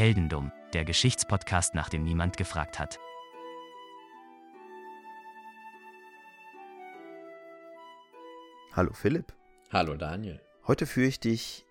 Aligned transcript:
Heldendum, 0.00 0.50
der 0.72 0.86
Geschichtspodcast, 0.86 1.74
nach 1.74 1.90
dem 1.90 2.04
niemand 2.04 2.38
gefragt 2.38 2.78
hat. 2.78 2.98
Hallo 8.72 8.94
Philipp. 8.94 9.34
Hallo 9.70 9.98
Daniel. 9.98 10.40
Heute 10.66 10.86
führe 10.86 11.06
ich 11.06 11.20
dich 11.20 11.66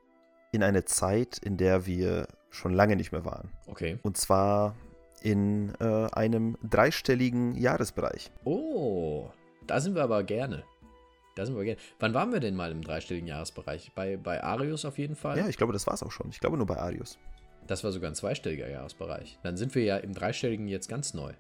in 0.52 0.62
eine 0.62 0.86
Zeit, 0.86 1.40
in 1.40 1.58
der 1.58 1.88
wir 1.88 2.28
schon 2.52 2.72
lange 2.72 2.96
nicht 2.96 3.12
mehr 3.12 3.26
waren. 3.26 3.50
Okay. 3.66 3.98
Und 4.04 4.16
zwar 4.16 4.76
in 5.24 5.74
äh, 5.80 6.06
einem 6.12 6.56
dreistelligen 6.62 7.56
Jahresbereich. 7.56 8.30
Oh, 8.44 9.32
da 9.66 9.80
sind 9.80 9.96
wir 9.96 10.04
aber 10.04 10.24
gerne. 10.24 10.64
Da 11.34 11.48
sind 11.48 11.58
wir 11.58 11.64
gerne. 11.64 11.80
Wann 11.98 12.14
waren 12.14 12.32
wir 12.32 12.40
denn 12.40 12.56
mal 12.56 12.72
im 12.72 12.84
dreistelligen 12.84 13.28
Jahresbereich? 13.28 13.92
Bei, 13.96 14.18
bei 14.18 14.44
Arius 14.44 14.86
auf 14.86 15.00
jeden 15.00 15.16
Fall? 15.16 15.36
Ja, 15.36 15.48
ich 15.48 15.58
glaube, 15.58 15.74
das 15.74 15.88
war 15.88 15.96
es 15.96 16.04
auch 16.04 16.12
schon. 16.12 16.30
Ich 16.30 16.40
glaube 16.40 16.58
nur 16.58 16.68
bei 16.68 16.78
Arius. 16.78 17.18
Das 17.70 17.84
war 17.84 17.92
sogar 17.92 18.10
ein 18.10 18.16
zweistelliger 18.16 18.68
Jahresbereich. 18.68 19.38
Dann 19.44 19.56
sind 19.56 19.76
wir 19.76 19.84
ja 19.84 19.98
im 19.98 20.16
dreistelligen 20.16 20.68
jetzt 20.68 20.90
ganz 20.90 21.14
neu. 21.14 21.34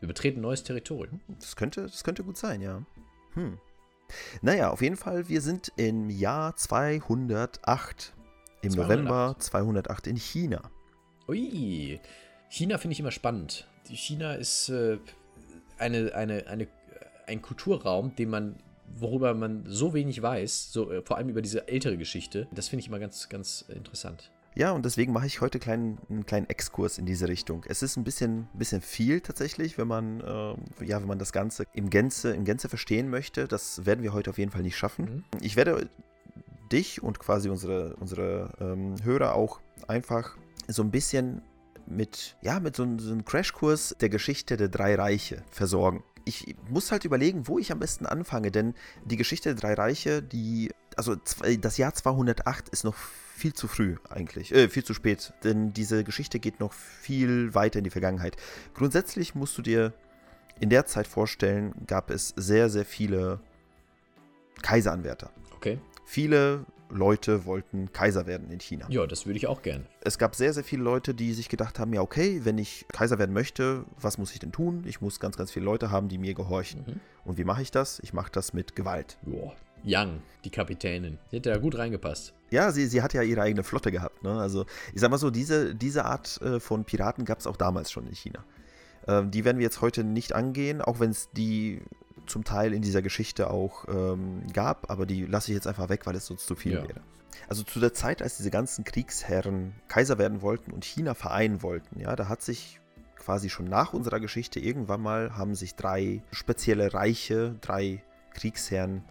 Wir 0.00 0.08
betreten 0.08 0.40
neues 0.40 0.62
Territorium. 0.62 1.20
Das 1.38 1.56
könnte, 1.56 1.82
das 1.82 2.02
könnte 2.02 2.24
gut 2.24 2.38
sein, 2.38 2.62
ja. 2.62 2.82
Hm. 3.34 3.58
Naja, 4.40 4.70
auf 4.70 4.80
jeden 4.80 4.96
Fall, 4.96 5.28
wir 5.28 5.42
sind 5.42 5.72
im 5.76 6.08
Jahr 6.08 6.56
208. 6.56 8.14
Im 8.62 8.70
208. 8.70 8.76
November 8.76 9.36
208 9.38 10.06
in 10.06 10.16
China. 10.16 10.62
Ui, 11.28 12.00
China 12.48 12.78
finde 12.78 12.92
ich 12.94 13.00
immer 13.00 13.10
spannend. 13.10 13.68
China 13.90 14.32
ist 14.32 14.70
äh, 14.70 14.96
eine, 15.76 16.14
eine, 16.14 16.46
eine, 16.46 16.66
ein 17.26 17.42
Kulturraum, 17.42 18.16
den 18.16 18.30
man, 18.30 18.56
worüber 18.96 19.34
man 19.34 19.64
so 19.66 19.92
wenig 19.92 20.22
weiß, 20.22 20.72
so, 20.72 20.90
äh, 20.90 21.02
vor 21.02 21.18
allem 21.18 21.28
über 21.28 21.42
diese 21.42 21.68
ältere 21.68 21.98
Geschichte. 21.98 22.48
Das 22.52 22.68
finde 22.68 22.80
ich 22.80 22.88
immer 22.88 23.00
ganz, 23.00 23.28
ganz 23.28 23.66
interessant. 23.68 24.30
Ja, 24.56 24.70
und 24.70 24.84
deswegen 24.84 25.12
mache 25.12 25.26
ich 25.26 25.40
heute 25.40 25.58
kleinen, 25.58 25.98
einen 26.08 26.26
kleinen 26.26 26.48
Exkurs 26.48 26.98
in 26.98 27.06
diese 27.06 27.26
Richtung. 27.28 27.64
Es 27.68 27.82
ist 27.82 27.96
ein 27.96 28.04
bisschen, 28.04 28.46
bisschen 28.54 28.80
viel 28.82 29.20
tatsächlich, 29.20 29.78
wenn 29.78 29.88
man, 29.88 30.20
äh, 30.20 30.84
ja, 30.84 31.00
wenn 31.00 31.08
man 31.08 31.18
das 31.18 31.32
Ganze 31.32 31.66
im 31.72 31.90
Gänze, 31.90 32.30
im 32.32 32.44
Gänze 32.44 32.68
verstehen 32.68 33.10
möchte. 33.10 33.48
Das 33.48 33.84
werden 33.84 34.04
wir 34.04 34.12
heute 34.12 34.30
auf 34.30 34.38
jeden 34.38 34.52
Fall 34.52 34.62
nicht 34.62 34.76
schaffen. 34.76 35.04
Mhm. 35.06 35.24
Ich 35.40 35.56
werde 35.56 35.88
dich 36.70 37.02
und 37.02 37.18
quasi 37.18 37.48
unsere, 37.48 37.96
unsere 37.96 38.52
ähm, 38.60 38.94
Hörer 39.02 39.34
auch 39.34 39.60
einfach 39.88 40.36
so 40.68 40.82
ein 40.82 40.90
bisschen 40.92 41.42
mit, 41.86 42.36
ja, 42.40 42.60
mit 42.60 42.76
so, 42.76 42.84
einem- 42.84 42.98
so 43.00 43.10
einem 43.12 43.24
Crashkurs 43.24 43.96
der 44.00 44.08
Geschichte 44.08 44.56
der 44.56 44.68
drei 44.68 44.94
Reiche 44.94 45.42
versorgen. 45.50 46.04
Ich 46.24 46.54
muss 46.70 46.90
halt 46.92 47.04
überlegen, 47.04 47.48
wo 47.48 47.58
ich 47.58 47.70
am 47.72 47.80
besten 47.80 48.06
anfange, 48.06 48.50
denn 48.50 48.74
die 49.04 49.16
Geschichte 49.16 49.50
der 49.54 49.60
drei 49.60 49.74
Reiche, 49.74 50.22
die, 50.22 50.70
also 50.96 51.16
das 51.60 51.76
Jahr 51.76 51.92
208 51.92 52.68
ist 52.70 52.84
noch 52.84 52.94
viel 53.34 53.52
zu 53.52 53.66
früh 53.66 53.96
eigentlich, 54.08 54.54
äh, 54.54 54.68
viel 54.68 54.84
zu 54.84 54.94
spät, 54.94 55.32
denn 55.42 55.72
diese 55.72 56.04
Geschichte 56.04 56.38
geht 56.38 56.60
noch 56.60 56.72
viel 56.72 57.52
weiter 57.54 57.78
in 57.78 57.84
die 57.84 57.90
Vergangenheit. 57.90 58.36
Grundsätzlich 58.74 59.34
musst 59.34 59.58
du 59.58 59.62
dir 59.62 59.92
in 60.60 60.70
der 60.70 60.86
Zeit 60.86 61.08
vorstellen, 61.08 61.74
gab 61.86 62.10
es 62.10 62.32
sehr, 62.36 62.70
sehr 62.70 62.84
viele 62.84 63.40
Kaiseranwärter. 64.62 65.30
Okay. 65.56 65.78
Viele 66.04 66.64
Leute 66.90 67.44
wollten 67.44 67.92
Kaiser 67.92 68.26
werden 68.26 68.50
in 68.52 68.60
China. 68.60 68.86
Ja, 68.88 69.04
das 69.06 69.26
würde 69.26 69.36
ich 69.36 69.48
auch 69.48 69.62
gerne. 69.62 69.84
Es 70.02 70.16
gab 70.16 70.36
sehr, 70.36 70.52
sehr 70.52 70.62
viele 70.62 70.84
Leute, 70.84 71.12
die 71.12 71.32
sich 71.32 71.48
gedacht 71.48 71.80
haben, 71.80 71.92
ja 71.92 72.02
okay, 72.02 72.42
wenn 72.44 72.56
ich 72.56 72.86
Kaiser 72.92 73.18
werden 73.18 73.32
möchte, 73.32 73.84
was 74.00 74.16
muss 74.16 74.32
ich 74.32 74.38
denn 74.38 74.52
tun? 74.52 74.84
Ich 74.86 75.00
muss 75.00 75.18
ganz, 75.18 75.36
ganz 75.36 75.50
viele 75.50 75.64
Leute 75.64 75.90
haben, 75.90 76.08
die 76.08 76.18
mir 76.18 76.34
gehorchen. 76.34 76.84
Mhm. 76.86 77.00
Und 77.24 77.38
wie 77.38 77.44
mache 77.44 77.62
ich 77.62 77.72
das? 77.72 77.98
Ich 78.00 78.12
mache 78.12 78.30
das 78.30 78.52
mit 78.52 78.76
Gewalt. 78.76 79.18
Joa. 79.26 79.54
Young, 79.84 80.22
die 80.44 80.50
Kapitänin. 80.50 81.18
Die 81.30 81.36
hätte 81.36 81.50
da 81.50 81.58
gut 81.58 81.76
reingepasst. 81.76 82.32
Ja, 82.50 82.72
sie, 82.72 82.86
sie 82.86 83.02
hat 83.02 83.12
ja 83.14 83.22
ihre 83.22 83.42
eigene 83.42 83.64
Flotte 83.64 83.90
gehabt. 83.92 84.22
Ne? 84.22 84.32
Also 84.38 84.64
ich 84.94 85.00
sag 85.00 85.10
mal 85.10 85.18
so, 85.18 85.30
diese, 85.30 85.74
diese 85.74 86.04
Art 86.04 86.40
äh, 86.42 86.60
von 86.60 86.84
Piraten 86.84 87.24
gab 87.24 87.40
es 87.40 87.46
auch 87.46 87.56
damals 87.56 87.90
schon 87.90 88.06
in 88.06 88.14
China. 88.14 88.44
Ähm, 89.06 89.30
die 89.30 89.44
werden 89.44 89.58
wir 89.58 89.64
jetzt 89.64 89.80
heute 89.80 90.04
nicht 90.04 90.32
angehen, 90.34 90.80
auch 90.80 91.00
wenn 91.00 91.10
es 91.10 91.30
die 91.32 91.82
zum 92.26 92.44
Teil 92.44 92.72
in 92.72 92.80
dieser 92.80 93.02
Geschichte 93.02 93.50
auch 93.50 93.84
ähm, 93.88 94.42
gab, 94.52 94.90
aber 94.90 95.04
die 95.04 95.26
lasse 95.26 95.50
ich 95.50 95.56
jetzt 95.56 95.66
einfach 95.66 95.90
weg, 95.90 96.06
weil 96.06 96.16
es 96.16 96.26
sonst 96.26 96.46
zu 96.46 96.54
viel 96.54 96.72
Ja. 96.72 96.82
wäre. 96.88 97.00
Also 97.48 97.62
zu 97.64 97.80
der 97.80 97.92
Zeit, 97.92 98.22
als 98.22 98.38
diese 98.38 98.50
ganzen 98.50 98.84
Kriegsherren 98.84 99.74
Kaiser 99.88 100.16
werden 100.18 100.40
wollten 100.40 100.70
und 100.70 100.84
China 100.84 101.14
vereinen 101.14 101.62
wollten, 101.62 102.00
ja, 102.00 102.16
da 102.16 102.28
hat 102.28 102.40
sich 102.40 102.80
quasi 103.16 103.50
schon 103.50 103.66
nach 103.66 103.92
unserer 103.92 104.20
Geschichte 104.20 104.60
irgendwann 104.60 105.02
mal 105.02 105.36
haben 105.36 105.54
sich 105.54 105.74
drei 105.74 106.22
spezielle 106.30 106.94
Reiche, 106.94 107.56
drei 107.60 108.02
Kriegsherren 108.32 109.02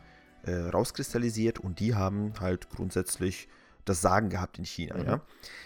äh, 0.44 0.54
rauskristallisiert 0.70 1.60
und 1.60 1.80
die 1.80 1.96
haben 1.96 2.34
halt 2.40 2.70
grundsätzlich 2.70 3.48
das 3.86 4.02
Sagen 4.02 4.30
gehabt 4.30 4.58
in 4.58 4.66
China. 4.66 4.98
Mhm. 4.98 5.06
Ja? 5.06 5.22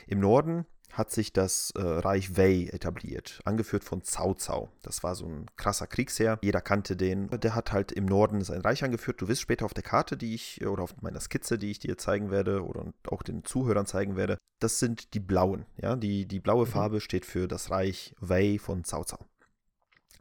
Im 0.07 0.19
Norden 0.19 0.65
hat 0.93 1.11
sich 1.11 1.31
das 1.31 1.71
äh, 1.75 1.81
Reich 1.81 2.37
Wei 2.37 2.69
etabliert, 2.71 3.39
angeführt 3.45 3.83
von 3.83 4.01
Cao 4.01 4.33
Cao. 4.33 4.69
Das 4.81 5.03
war 5.03 5.13
so 5.13 5.27
ein 5.27 5.45
krasser 5.55 5.85
Kriegsherr. 5.85 6.39
Jeder 6.41 6.61
kannte 6.61 6.95
den. 6.95 7.29
Der 7.29 7.53
hat 7.53 7.71
halt 7.71 7.91
im 7.91 8.05
Norden 8.05 8.41
sein 8.43 8.61
Reich 8.61 8.83
angeführt. 8.83 9.21
Du 9.21 9.27
wirst 9.27 9.41
später 9.41 9.65
auf 9.65 9.75
der 9.75 9.83
Karte, 9.83 10.17
die 10.17 10.33
ich, 10.33 10.65
oder 10.65 10.81
auf 10.81 10.99
meiner 11.01 11.19
Skizze, 11.19 11.59
die 11.59 11.69
ich 11.69 11.79
dir 11.79 11.97
zeigen 11.97 12.31
werde 12.31 12.65
oder 12.65 12.85
auch 13.07 13.21
den 13.21 13.43
Zuhörern 13.43 13.85
zeigen 13.85 14.15
werde, 14.15 14.37
das 14.59 14.79
sind 14.79 15.13
die 15.13 15.19
blauen. 15.19 15.65
Ja? 15.79 15.95
Die, 15.95 16.25
die 16.25 16.39
blaue 16.39 16.65
Mhm. 16.65 16.71
Farbe 16.71 17.01
steht 17.01 17.25
für 17.25 17.47
das 17.47 17.69
Reich 17.69 18.15
Wei 18.19 18.57
von 18.57 18.81
Cao 18.81 19.03
Cao. 19.03 19.19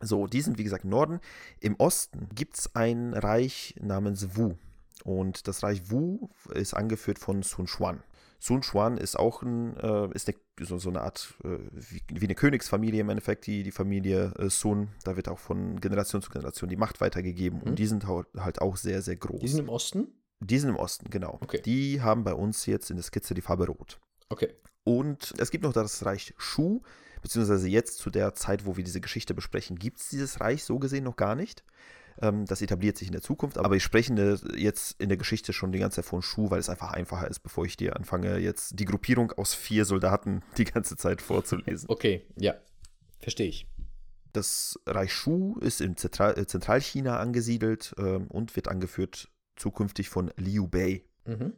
So, 0.01 0.27
die 0.27 0.41
sind 0.41 0.59
wie 0.59 0.65
gesagt 0.65 0.84
im 0.84 0.91
Norden. 0.91 1.21
Im 1.61 1.77
Osten 1.77 2.29
gibt 2.34 2.59
es 2.59 2.75
ein 2.75 3.15
Reich 3.15 3.75
namens 3.81 4.37
Wu. 4.37 4.55
Und 5.05 5.47
das 5.47 5.62
Reich 5.62 5.91
Wu 5.91 6.29
ist 6.53 6.75
angeführt 6.75 7.19
von 7.19 7.43
Sun 7.43 7.67
Quan. 7.67 8.03
Sun 8.39 8.61
Quan 8.61 8.99
ist 8.99 9.19
auch 9.19 9.43
ein, 9.43 9.77
äh, 9.77 10.09
ist 10.15 10.29
eine, 10.29 10.67
so, 10.67 10.79
so 10.79 10.91
eine 10.91 11.01
Art, 11.01 11.35
äh, 11.45 11.59
wie, 11.73 12.03
wie 12.12 12.27
eine 12.27 12.35
Königsfamilie 12.35 13.01
im 13.01 13.09
Endeffekt, 13.09 13.47
die, 13.47 13.62
die 13.62 13.73
Familie 13.73 14.35
äh, 14.39 14.51
Sun. 14.51 14.89
Da 15.05 15.17
wird 15.17 15.29
auch 15.29 15.39
von 15.39 15.81
Generation 15.81 16.23
zu 16.23 16.31
Generation 16.31 16.69
die 16.69 16.77
Macht 16.77 17.01
weitergegeben. 17.01 17.61
Mhm. 17.61 17.65
Und 17.65 17.79
die 17.79 17.87
sind 17.87 18.06
halt 18.06 18.61
auch 18.61 18.77
sehr, 18.77 19.01
sehr 19.03 19.17
groß. 19.17 19.41
Die 19.41 19.49
sind 19.49 19.61
im 19.61 19.69
Osten? 19.69 20.09
die 20.41 20.59
sind 20.59 20.71
im 20.71 20.77
Osten, 20.77 21.11
genau. 21.11 21.39
Okay. 21.43 21.62
Die 21.65 22.01
haben 22.03 22.25
bei 22.25 22.35
uns 22.35 22.67
jetzt 22.67 22.91
in 22.91 22.97
der 22.97 23.05
Skizze 23.05 23.35
die 23.35 23.41
Farbe 23.41 23.67
Rot. 23.67 23.99
Okay. 24.29 24.55
Und 24.85 25.35
es 25.39 25.51
gibt 25.51 25.65
noch 25.65 25.73
das 25.73 26.05
Reich 26.05 26.35
Shu, 26.37 26.83
beziehungsweise 27.26 27.69
jetzt 27.69 27.98
zu 27.98 28.09
der 28.09 28.34
Zeit, 28.34 28.66
wo 28.66 28.76
wir 28.76 28.84
diese 28.84 29.00
Geschichte 29.00 29.34
besprechen, 29.34 29.81
gibt 29.81 29.98
es 29.98 30.09
dieses 30.10 30.41
Reich 30.41 30.62
so 30.62 30.78
gesehen 30.78 31.03
noch 31.03 31.16
gar 31.16 31.34
nicht. 31.34 31.64
Ähm, 32.22 32.44
das 32.47 32.62
etabliert 32.62 32.97
sich 32.97 33.09
in 33.09 33.12
der 33.12 33.20
Zukunft, 33.20 33.59
aber 33.59 33.75
ich 33.75 33.82
spreche 33.82 34.38
jetzt 34.54 35.00
in 35.00 35.09
der 35.09 35.19
Geschichte 35.19 35.53
schon 35.53 35.72
die 35.72 35.81
ganze 35.81 35.97
Zeit 35.97 36.04
von 36.04 36.22
Shu, 36.22 36.50
weil 36.50 36.60
es 36.60 36.69
einfach 36.69 36.92
einfacher 36.92 37.26
ist, 37.26 37.41
bevor 37.41 37.64
ich 37.64 37.76
dir 37.76 37.97
anfange, 37.97 38.38
jetzt 38.38 38.78
die 38.78 38.84
Gruppierung 38.84 39.32
aus 39.32 39.54
vier 39.54 39.84
Soldaten 39.84 40.44
die 40.56 40.66
ganze 40.66 40.97
Zeit 40.97 41.20
vorzulesen. 41.20 41.88
Okay, 41.91 42.25
ja. 42.37 42.54
Verstehe 43.19 43.48
ich. 43.48 43.66
Das 44.32 44.78
Reich 44.87 45.12
Shu 45.12 45.58
ist 45.58 45.81
in 45.81 45.97
Zentral 45.97 46.38
äh, 46.38 46.47
Zentralchina 46.47 47.19
angesiedelt 47.19 47.93
ähm, 47.98 48.28
und 48.28 48.54
wird 48.54 48.69
angeführt 48.69 49.32
zukünftig 49.56 50.10
von 50.10 50.31
Liu 50.37 50.69
Bei. 50.69 51.03
Mhm. 51.25 51.54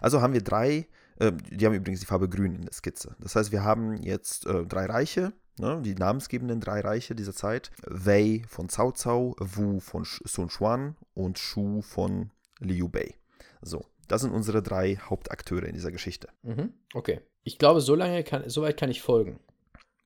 Also 0.00 0.22
haben 0.22 0.32
wir 0.32 0.42
drei, 0.42 0.86
die 1.20 1.66
haben 1.66 1.74
übrigens 1.74 2.00
die 2.00 2.06
Farbe 2.06 2.28
grün 2.28 2.54
in 2.54 2.62
der 2.62 2.72
Skizze. 2.72 3.14
Das 3.20 3.36
heißt, 3.36 3.52
wir 3.52 3.62
haben 3.62 4.02
jetzt 4.02 4.46
äh, 4.46 4.64
drei 4.64 4.86
Reiche, 4.86 5.32
ne, 5.58 5.80
die 5.84 5.94
namensgebenden 5.94 6.60
drei 6.60 6.80
Reiche 6.80 7.14
dieser 7.14 7.34
Zeit. 7.34 7.70
Wei 7.86 8.42
von 8.48 8.68
Cao 8.68 8.92
Cao, 8.92 9.36
Wu 9.38 9.80
von 9.80 10.04
Sun 10.04 10.48
Quan 10.48 10.96
und 11.14 11.38
Shu 11.38 11.82
von 11.82 12.30
Liu 12.58 12.88
Bei. 12.88 13.14
So, 13.60 13.84
das 14.08 14.22
sind 14.22 14.32
unsere 14.32 14.62
drei 14.62 14.96
Hauptakteure 14.96 15.64
in 15.64 15.74
dieser 15.74 15.92
Geschichte. 15.92 16.28
Mhm. 16.42 16.72
Okay. 16.94 17.20
Ich 17.42 17.58
glaube, 17.58 17.80
so 17.80 17.94
lange 17.94 18.22
kann, 18.24 18.48
so 18.48 18.62
weit 18.62 18.76
kann 18.76 18.90
ich 18.90 19.02
folgen. 19.02 19.40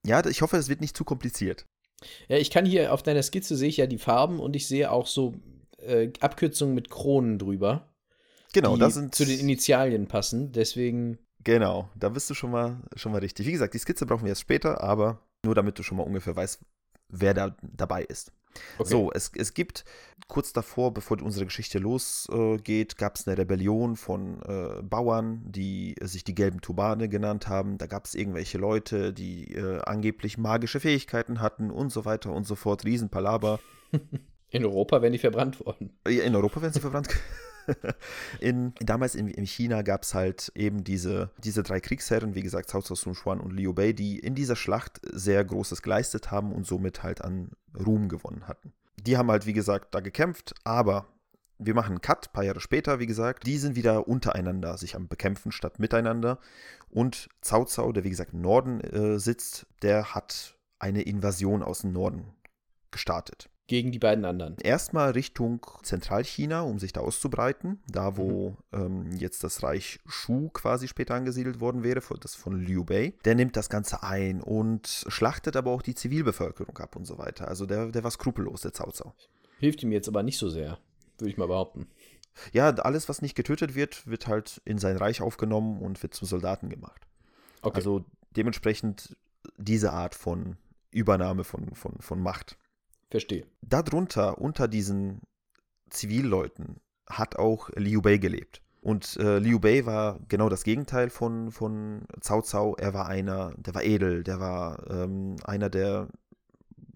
Ja, 0.05 0.25
ich 0.27 0.43
hoffe, 0.43 0.57
es 0.57 0.69
wird 0.69 0.81
nicht 0.81 0.97
zu 0.97 1.05
kompliziert. 1.05 1.67
Ja, 2.29 2.37
ich 2.37 2.51
kann 2.51 2.67
hier 2.67 2.93
auf 2.93 3.03
deiner 3.03 3.23
Skizze 3.23 3.57
sehe 3.57 3.69
ich 3.69 3.79
ja 3.79 3.87
die 3.87 3.99
Farben 3.99 4.41
und 4.41 4.55
ich 4.55 4.69
sehe 4.69 4.91
auch 4.91 5.07
so 5.07 5.35
äh, 5.79 6.11
Abkürzungen 6.21 6.75
mit 6.75 6.91
Kronen 6.91 7.39
drüber, 7.39 7.89
Genau, 8.55 8.77
das 8.77 8.95
sind 8.95 9.15
zu 9.15 9.27
den 9.27 9.39
Initialien 9.41 10.07
passen. 10.07 10.53
Deswegen, 10.53 11.19
Genau, 11.45 11.91
da 11.95 12.09
bist 12.09 12.31
du 12.31 12.35
schon 12.35 12.51
mal, 12.51 12.79
schon 12.97 13.13
mal 13.13 13.19
richtig. 13.19 13.47
Wie 13.47 13.53
gesagt, 13.53 13.75
die 13.75 13.79
Skizze 13.79 14.07
brauchen 14.07 14.23
wir 14.25 14.31
erst 14.31 14.41
später, 14.41 14.83
aber 14.83 15.21
nur 15.45 15.55
damit 15.55 15.79
du 15.79 15.83
schon 15.83 15.99
mal 15.99 16.05
ungefähr 16.05 16.35
weißt, 16.35 16.61
wer 17.11 17.35
da 17.35 17.55
dabei 17.63 18.03
ist. 18.05 18.33
okay. 18.79 18.89
So, 18.89 19.13
es, 19.13 19.31
es 19.37 19.53
gibt 19.53 19.85
kurz 20.27 20.55
davor, 20.55 20.95
bevor 20.95 21.21
unsere 21.21 21.45
Geschichte 21.45 21.79
losgeht, 21.79 22.97
gab 22.97 23.17
es 23.17 23.29
eine 23.29 23.37
Rebellion 23.37 23.97
von 23.97 24.41
äh, 24.43 24.83
Bauern, 24.83 25.43
die 25.45 25.97
sich 26.01 26.25
die 26.25 26.35
gelben 26.35 26.63
Turbane 26.63 27.11
genannt 27.11 27.47
haben. 27.47 27.77
Da 27.77 27.87
gab 27.87 28.07
es 28.07 28.15
irgendwelche 28.15 28.57
Leute, 28.57 29.13
die 29.13 29.53
äh, 29.53 29.83
angeblich 29.83 30.39
magische 30.39 30.81
Fähigkeiten 30.81 31.43
hatten 31.43 31.71
und 31.71 31.91
so 31.91 32.07
weiter 32.07 32.33
und 32.33 32.47
so 32.47 32.55
fort. 32.55 32.85
Riesenpalaber. 32.85 33.61
In 34.49 34.65
Europa 34.65 35.03
wären 35.03 35.13
die 35.13 35.19
verbrannt 35.19 35.61
worden. 35.67 35.99
In 36.07 36.35
Europa 36.35 36.63
werden 36.63 36.73
sie 36.73 36.81
verbrannt. 36.81 37.09
In, 38.41 38.75
damals 38.81 39.15
in, 39.15 39.29
in 39.29 39.47
China 39.47 39.83
gab 39.83 40.03
es 40.03 40.15
halt 40.15 40.53
eben 40.55 40.85
diese, 40.85 41.31
diese 41.39 41.63
drei 41.63 41.81
Kriegsherren, 41.81 42.35
wie 42.35 42.43
gesagt, 42.43 42.71
Cao 42.71 42.81
Cao, 42.81 42.95
Sun 42.95 43.15
Quan 43.15 43.41
und 43.41 43.53
Liu 43.53 43.73
Bei, 43.73 43.93
die 43.93 44.19
in 44.19 44.35
dieser 44.35 44.57
Schlacht 44.57 45.01
sehr 45.11 45.45
Großes 45.45 45.83
geleistet 45.83 46.31
haben 46.31 46.53
und 46.53 46.67
somit 46.67 47.03
halt 47.03 47.23
an 47.23 47.51
Ruhm 47.75 48.09
gewonnen 48.09 48.47
hatten. 48.49 48.73
Die 48.97 49.17
haben 49.17 49.31
halt, 49.31 49.47
wie 49.47 49.53
gesagt, 49.53 49.95
da 49.95 50.01
gekämpft, 50.01 50.55
aber 50.65 51.07
wir 51.59 51.75
machen 51.75 51.93
einen 51.93 52.01
Cut, 52.01 52.29
ein 52.29 52.33
paar 52.33 52.45
Jahre 52.45 52.61
später, 52.61 52.99
wie 52.99 53.07
gesagt. 53.07 53.47
Die 53.47 53.59
sind 53.59 53.77
wieder 53.77 54.09
untereinander 54.09 54.77
sich 54.77 54.97
am 54.97 55.09
Bekämpfen 55.09 55.53
statt 55.53 55.79
miteinander. 55.79 56.39
Und 56.91 57.29
Cao 57.41 57.65
Cao, 57.65 57.93
der 57.93 58.05
wie 58.05 58.11
gesagt 58.11 58.33
im 58.33 58.41
Norden 58.41 58.81
äh, 58.81 59.19
sitzt, 59.19 59.67
der 59.83 60.15
hat 60.15 60.57
eine 60.79 61.03
Invasion 61.03 61.63
aus 61.63 61.81
dem 61.81 61.93
Norden 61.93 62.35
gestartet. 62.91 63.49
Gegen 63.67 63.93
die 63.93 63.99
beiden 63.99 64.27
anderen. 64.27 64.57
Erstmal 64.59 65.13
Richtung 65.13 65.67
Zentralchina, 65.83 66.61
um 66.61 66.79
sich 66.79 66.93
da 66.93 67.01
auszubreiten, 67.01 67.83
da 67.89 68.19
wo 68.19 68.57
mhm. 68.73 69.07
ähm, 69.13 69.17
jetzt 69.17 69.43
das 69.43 69.63
Reich 69.63 70.01
Shu 70.07 70.51
quasi 70.51 70.87
später 70.87 71.15
angesiedelt 71.15 71.61
worden 71.61 71.83
wäre, 71.83 72.03
das 72.21 72.35
von 72.35 72.61
Liu 72.61 72.85
Bei. 72.85 73.15
Der 73.25 73.35
nimmt 73.35 73.57
das 73.57 73.71
Ganze 73.71 74.03
ein 74.03 74.43
und 74.43 75.07
schlachtet 75.09 75.57
aber 75.57 75.71
auch 75.71 75.81
die 75.81 75.95
Zivilbevölkerung 75.95 76.77
ab 76.77 76.95
und 76.95 77.07
so 77.07 77.17
weiter. 77.17 77.49
Also 77.49 77.65
der, 77.65 77.91
der 77.91 78.05
war 78.05 78.11
skrupellos, 78.11 78.61
der 78.61 78.73
Cao. 78.73 79.15
Hilft 79.59 79.83
ihm 79.83 79.93
jetzt 79.93 80.09
aber 80.09 80.23
nicht 80.23 80.37
so 80.37 80.51
sehr, 80.51 80.79
würde 81.17 81.31
ich 81.31 81.39
mal 81.39 81.49
behaupten. 81.49 81.87
Ja, 82.53 82.69
alles, 82.69 83.09
was 83.09 83.23
nicht 83.23 83.35
getötet 83.35 83.75
wird, 83.75 84.07
wird 84.07 84.27
halt 84.27 84.61
in 84.67 84.77
sein 84.77 84.99
Reich 84.99 85.23
aufgenommen 85.23 85.81
und 85.81 86.03
wird 86.03 86.13
zum 86.13 86.29
Soldaten 86.29 86.69
gemacht. 86.69 87.07
Okay. 87.63 87.77
Also 87.77 88.05
dementsprechend 88.37 89.17
diese 89.57 89.93
Art 89.93 90.15
von 90.15 90.57
Übernahme 90.91 91.45
von, 91.45 91.75
von, 91.75 91.95
von 92.01 92.21
Macht. 92.21 92.59
Verstehe. 93.15 93.47
Darunter, 93.63 94.39
unter 94.39 94.67
diesen 94.67 95.21
Zivilleuten, 95.89 96.81
hat 97.07 97.37
auch 97.37 97.71
Liu 97.77 98.03
Bei 98.03 98.17
gelebt. 98.17 98.61
Und 98.81 99.17
äh, 99.19 99.39
Liu 99.39 99.61
Bei 99.61 99.87
war 99.87 100.19
genau 100.27 100.49
das 100.49 100.65
Gegenteil 100.65 101.11
von, 101.11 101.53
von 101.53 102.09
Cao 102.21 102.43
Cao. 102.43 102.75
Er 102.77 102.93
war 102.93 103.07
einer, 103.07 103.55
der 103.57 103.73
war 103.77 103.85
edel, 103.85 104.25
der 104.25 104.41
war 104.41 104.91
ähm, 104.91 105.37
einer, 105.45 105.71
der 105.71 106.09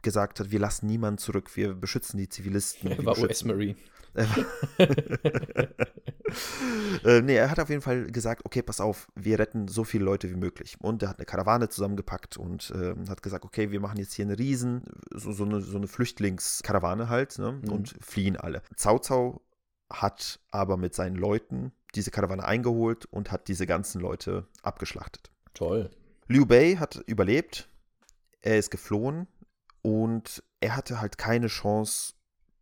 gesagt 0.03 0.41
hat, 0.41 0.51
wir 0.51 0.59
lassen 0.59 0.87
niemanden 0.87 1.19
zurück, 1.19 1.57
wir 1.57 1.75
beschützen 1.75 2.19
die 2.19 2.29
Zivilisten. 2.29 2.91
Er 2.91 3.05
war 3.05 3.19
US-Marine. 3.19 3.77
äh, 7.05 7.21
nee, 7.23 7.37
er 7.37 7.51
hat 7.51 7.61
auf 7.61 7.69
jeden 7.69 7.83
Fall 7.83 8.07
gesagt, 8.07 8.45
okay, 8.45 8.63
pass 8.63 8.81
auf, 8.81 9.09
wir 9.15 9.39
retten 9.39 9.69
so 9.69 9.85
viele 9.85 10.05
Leute 10.05 10.29
wie 10.31 10.35
möglich. 10.37 10.77
Und 10.81 11.03
er 11.03 11.11
hat 11.11 11.19
eine 11.19 11.27
Karawane 11.27 11.69
zusammengepackt 11.69 12.37
und 12.37 12.71
äh, 12.71 12.95
hat 13.09 13.23
gesagt, 13.23 13.45
okay, 13.45 13.71
wir 13.71 13.81
machen 13.81 13.99
jetzt 13.99 14.15
hier 14.15 14.25
eine 14.25 14.39
Riesen, 14.39 14.83
so, 15.13 15.33
so 15.33 15.45
eine, 15.45 15.61
so 15.61 15.77
eine 15.77 15.87
Flüchtlingskarawane 15.89 17.09
halt 17.09 17.39
ne? 17.39 17.61
mhm. 17.63 17.71
und 17.71 17.95
fliehen 18.01 18.37
alle. 18.37 18.63
Cao 18.77 18.99
Cao 18.99 19.41
hat 19.91 20.41
aber 20.51 20.77
mit 20.77 20.95
seinen 20.95 21.17
Leuten 21.17 21.73
diese 21.95 22.11
Karawane 22.11 22.45
eingeholt 22.45 23.07
und 23.07 23.33
hat 23.33 23.49
diese 23.49 23.67
ganzen 23.67 24.01
Leute 24.01 24.47
abgeschlachtet. 24.63 25.31
Toll. 25.55 25.91
Liu 26.27 26.45
Bei 26.45 26.77
hat 26.77 26.97
überlebt, 27.07 27.69
er 28.43 28.59
ist 28.59 28.71
geflohen 28.71 29.27
und 29.83 30.43
er 30.61 30.77
hatte 30.77 31.01
halt 31.01 31.19
keine 31.19 31.47
Chance, 31.49 32.15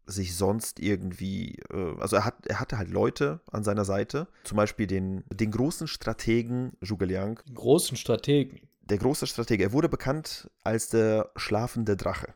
sich 0.07 0.37
sonst 0.37 0.79
irgendwie, 0.79 1.59
äh, 1.71 2.01
also 2.01 2.17
er, 2.17 2.25
hat, 2.25 2.47
er 2.47 2.61
hatte 2.61 2.79
halt 2.79 2.91
Leute 2.91 3.41
an 3.51 3.65
seiner 3.65 3.85
Seite, 3.85 4.29
zum 4.45 4.57
Beispiel 4.57 4.87
den, 4.87 5.25
den 5.33 5.51
großen 5.51 5.89
Strategen 5.89 6.73
Zhuge 6.85 7.07
Liang. 7.07 7.41
Großen 7.53 7.97
Strategen? 7.97 8.61
Der 8.83 8.99
große 8.99 9.27
Stratege. 9.27 9.65
Er 9.65 9.73
wurde 9.73 9.89
bekannt 9.89 10.49
als 10.63 10.89
der 10.89 11.31
schlafende 11.35 11.97
Drache. 11.97 12.35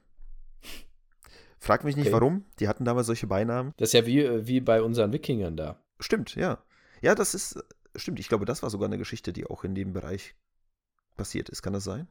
Frag 1.61 1.85
mich 1.85 1.95
nicht 1.95 2.07
okay. 2.07 2.15
warum, 2.15 2.45
die 2.59 2.67
hatten 2.67 2.85
damals 2.85 3.07
solche 3.07 3.27
Beinamen. 3.27 3.73
Das 3.77 3.91
ist 3.91 3.93
ja 3.93 4.07
wie, 4.07 4.21
äh, 4.21 4.47
wie 4.47 4.61
bei 4.61 4.83
unseren 4.83 5.13
Wikingern 5.13 5.57
da. 5.57 5.81
Stimmt, 6.01 6.35
ja. 6.35 6.59
Ja, 7.03 7.15
das 7.15 7.35
ist, 7.35 7.63
stimmt, 7.95 8.19
ich 8.19 8.29
glaube, 8.29 8.47
das 8.47 8.63
war 8.63 8.71
sogar 8.71 8.89
eine 8.89 8.99
Geschichte, 8.99 9.33
die 9.33 9.47
auch 9.47 9.63
in 9.63 9.75
dem 9.75 9.93
Bereich 9.93 10.35
passiert 11.17 11.51
ist. 11.51 11.63
Kann 11.63 11.75
das 11.75 11.85
sein? 11.85 12.09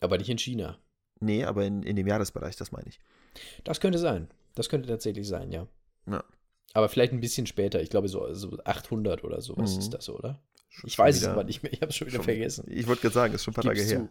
Aber 0.00 0.18
nicht 0.18 0.28
in 0.28 0.38
China. 0.38 0.78
Nee, 1.20 1.44
aber 1.44 1.64
in, 1.64 1.82
in 1.82 1.96
dem 1.96 2.06
Jahresbereich, 2.06 2.56
das 2.56 2.72
meine 2.72 2.88
ich. 2.88 3.00
Das 3.64 3.80
könnte 3.80 3.98
sein. 3.98 4.28
Das 4.54 4.68
könnte 4.68 4.88
tatsächlich 4.88 5.26
sein, 5.26 5.52
ja. 5.52 5.66
Ja. 6.06 6.24
Aber 6.74 6.88
vielleicht 6.88 7.12
ein 7.12 7.20
bisschen 7.20 7.46
später. 7.46 7.80
Ich 7.80 7.90
glaube, 7.90 8.08
so, 8.08 8.32
so 8.34 8.58
800 8.64 9.24
oder 9.24 9.40
sowas 9.40 9.74
mhm. 9.74 9.78
ist 9.80 9.90
das, 9.90 10.08
oder? 10.08 10.40
Schon 10.68 10.88
ich 10.88 10.98
weiß 10.98 11.16
wieder, 11.16 11.28
es 11.28 11.32
aber 11.32 11.44
nicht 11.44 11.62
mehr. 11.62 11.72
Ich 11.72 11.80
habe 11.80 11.90
es 11.90 11.96
schon 11.96 12.06
wieder 12.06 12.16
schon, 12.16 12.24
vergessen. 12.24 12.64
Ich 12.68 12.86
wollte 12.86 13.02
gerade 13.02 13.14
sagen, 13.14 13.34
ist 13.34 13.44
schon 13.44 13.52
ein 13.52 13.54
paar 13.54 13.64
Tage 13.64 13.82
her. 13.82 14.08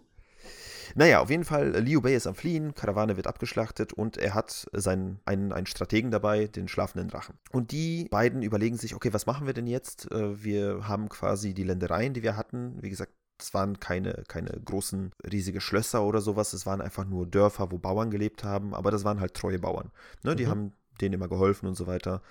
Naja, 0.95 1.19
auf 1.19 1.29
jeden 1.29 1.43
Fall, 1.43 1.79
Liu 1.83 2.01
Bei 2.01 2.13
ist 2.13 2.27
am 2.27 2.35
Fliehen, 2.35 2.73
Karawane 2.73 3.17
wird 3.17 3.27
abgeschlachtet 3.27 3.93
und 3.93 4.17
er 4.17 4.33
hat 4.33 4.67
seinen, 4.71 5.19
einen, 5.25 5.51
einen 5.51 5.67
Strategen 5.67 6.11
dabei, 6.11 6.47
den 6.47 6.67
schlafenden 6.67 7.09
Drachen. 7.09 7.35
Und 7.51 7.71
die 7.71 8.07
beiden 8.09 8.41
überlegen 8.41 8.77
sich, 8.77 8.95
okay, 8.95 9.13
was 9.13 9.25
machen 9.25 9.45
wir 9.45 9.53
denn 9.53 9.67
jetzt? 9.67 10.11
Äh, 10.11 10.43
wir 10.43 10.87
haben 10.87 11.09
quasi 11.09 11.53
die 11.53 11.63
Ländereien, 11.63 12.13
die 12.13 12.23
wir 12.23 12.37
hatten. 12.37 12.81
Wie 12.81 12.89
gesagt, 12.89 13.13
es 13.39 13.53
waren 13.53 13.79
keine, 13.79 14.23
keine 14.27 14.49
großen, 14.49 15.11
riesige 15.31 15.61
Schlösser 15.61 16.03
oder 16.03 16.21
sowas. 16.21 16.53
Es 16.53 16.65
waren 16.65 16.81
einfach 16.81 17.05
nur 17.05 17.27
Dörfer, 17.27 17.71
wo 17.71 17.77
Bauern 17.77 18.11
gelebt 18.11 18.43
haben. 18.43 18.73
Aber 18.73 18.91
das 18.91 19.03
waren 19.03 19.19
halt 19.19 19.33
treue 19.33 19.59
Bauern. 19.59 19.91
Ne? 20.23 20.35
Die 20.35 20.45
mhm. 20.45 20.49
haben 20.49 20.71
denen 21.01 21.13
immer 21.13 21.27
geholfen 21.27 21.67
und 21.67 21.75
so 21.75 21.87
weiter. 21.87 22.21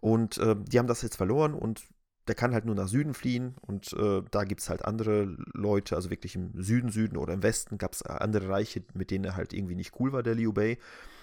Und 0.00 0.38
äh, 0.38 0.56
die 0.58 0.78
haben 0.78 0.86
das 0.86 1.02
jetzt 1.02 1.16
verloren 1.16 1.54
und 1.54 1.82
der 2.28 2.34
kann 2.34 2.54
halt 2.54 2.64
nur 2.64 2.74
nach 2.74 2.88
Süden 2.88 3.14
fliehen. 3.14 3.54
Und 3.60 3.92
äh, 3.94 4.22
da 4.30 4.44
gibt 4.44 4.60
es 4.60 4.68
halt 4.68 4.84
andere 4.84 5.36
Leute, 5.52 5.96
also 5.96 6.10
wirklich 6.10 6.36
im 6.36 6.52
Süden, 6.62 6.90
Süden 6.90 7.16
oder 7.16 7.34
im 7.34 7.42
Westen 7.42 7.78
gab 7.78 7.92
es 7.92 8.02
andere 8.02 8.48
Reiche, 8.48 8.82
mit 8.94 9.10
denen 9.10 9.24
er 9.24 9.36
halt 9.36 9.52
irgendwie 9.52 9.74
nicht 9.74 9.98
cool 10.00 10.12
war, 10.12 10.22
der 10.22 10.34
Liu 10.34 10.52
Bei. 10.52 10.78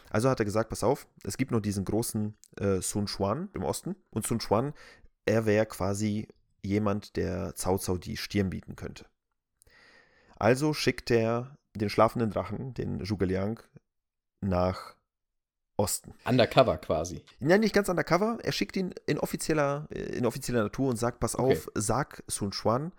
Also 0.10 0.30
hat 0.30 0.40
er 0.40 0.46
gesagt, 0.46 0.70
pass 0.70 0.84
auf, 0.84 1.08
es 1.24 1.38
gibt 1.38 1.52
nur 1.52 1.62
diesen 1.62 1.86
großen 1.86 2.36
äh, 2.60 2.82
Sun 2.82 3.06
Quan 3.06 3.50
im 3.54 3.64
Osten. 3.64 3.96
Und 4.10 4.28
Sun 4.28 4.40
Quan, 4.40 4.74
er 5.26 5.46
wäre 5.46 5.66
quasi 5.66 6.28
jemand, 6.64 7.16
der 7.16 7.54
Cao 7.58 7.78
Cao 7.78 7.98
die 7.98 8.18
Stirn 8.18 8.50
bieten 8.50 8.76
könnte. 8.76 9.06
Also 10.42 10.74
schickt 10.74 11.12
er 11.12 11.56
den 11.76 11.92
schlafenden 11.92 12.32
Drachen, 12.32 12.74
den 12.74 13.06
Zhuge 13.06 13.26
Liang, 13.26 13.60
nach 14.42 14.96
Osten. 15.78 16.16
Undercover 16.26 16.80
quasi. 16.80 17.24
Nein, 17.40 17.60
nicht 17.60 17.76
ganz 17.76 17.90
undercover. 17.90 18.40
Er 18.42 18.52
schickt 18.52 18.76
ihn 18.76 18.92
in 19.06 19.20
offizieller, 19.20 19.86
in 19.92 20.26
offizieller 20.26 20.64
Natur 20.64 20.90
und 20.90 20.98
sagt: 20.98 21.20
Pass 21.20 21.36
okay. 21.38 21.52
auf, 21.52 21.70
sag 21.76 22.24
Sun 22.28 22.50
Quan, 22.50 22.92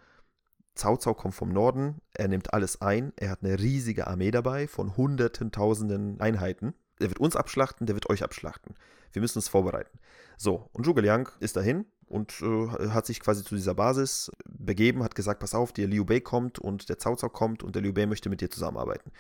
Cao 0.77 0.97
Cao 0.97 1.15
kommt 1.15 1.35
vom 1.35 1.49
Norden, 1.49 2.01
er 2.15 2.29
nimmt 2.29 2.55
alles 2.55 2.81
ein, 2.81 3.13
er 3.17 3.31
hat 3.31 3.43
eine 3.43 3.59
riesige 3.59 4.07
Armee 4.07 4.31
dabei 4.31 4.69
von 4.69 4.97
hunderten, 4.97 5.51
tausenden 5.51 6.21
Einheiten. 6.21 6.75
Der 7.01 7.09
wird 7.09 7.19
uns 7.19 7.35
abschlachten, 7.35 7.89
der 7.89 7.97
wird 7.97 8.09
euch 8.09 8.23
abschlachten. 8.23 8.77
Wir 9.11 9.21
müssen 9.21 9.39
uns 9.39 9.49
vorbereiten. 9.49 9.99
So, 10.37 10.69
und 10.73 10.85
Zhuge 10.85 11.01
Liang 11.01 11.29
ist 11.41 11.57
dahin, 11.57 11.87
und 12.13 12.43
äh, 12.43 12.91
hat 12.91 13.07
sich 13.07 13.21
quasi 13.21 13.43
zu 13.43 13.55
dieser 13.55 13.75
Basis 13.75 14.31
begeben, 14.47 15.03
hat 15.03 15.15
gesagt, 15.15 15.41
pass 15.41 15.55
auf, 15.55 15.73
der 15.73 15.89
Liu 15.89 16.05
Bei 16.05 16.21
kommt 16.21 16.59
und 16.59 16.91
der 16.91 16.97
Cao 16.97 17.17
Cao 17.17 17.31
kommt 17.31 17.63
und 17.63 17.75
der 17.75 17.81
Liu 17.81 17.95
Bei 17.95 18.07
möchte 18.07 18.29
mit 18.29 18.43
dir 18.43 18.51
zusammenarbeiten. 18.51 19.11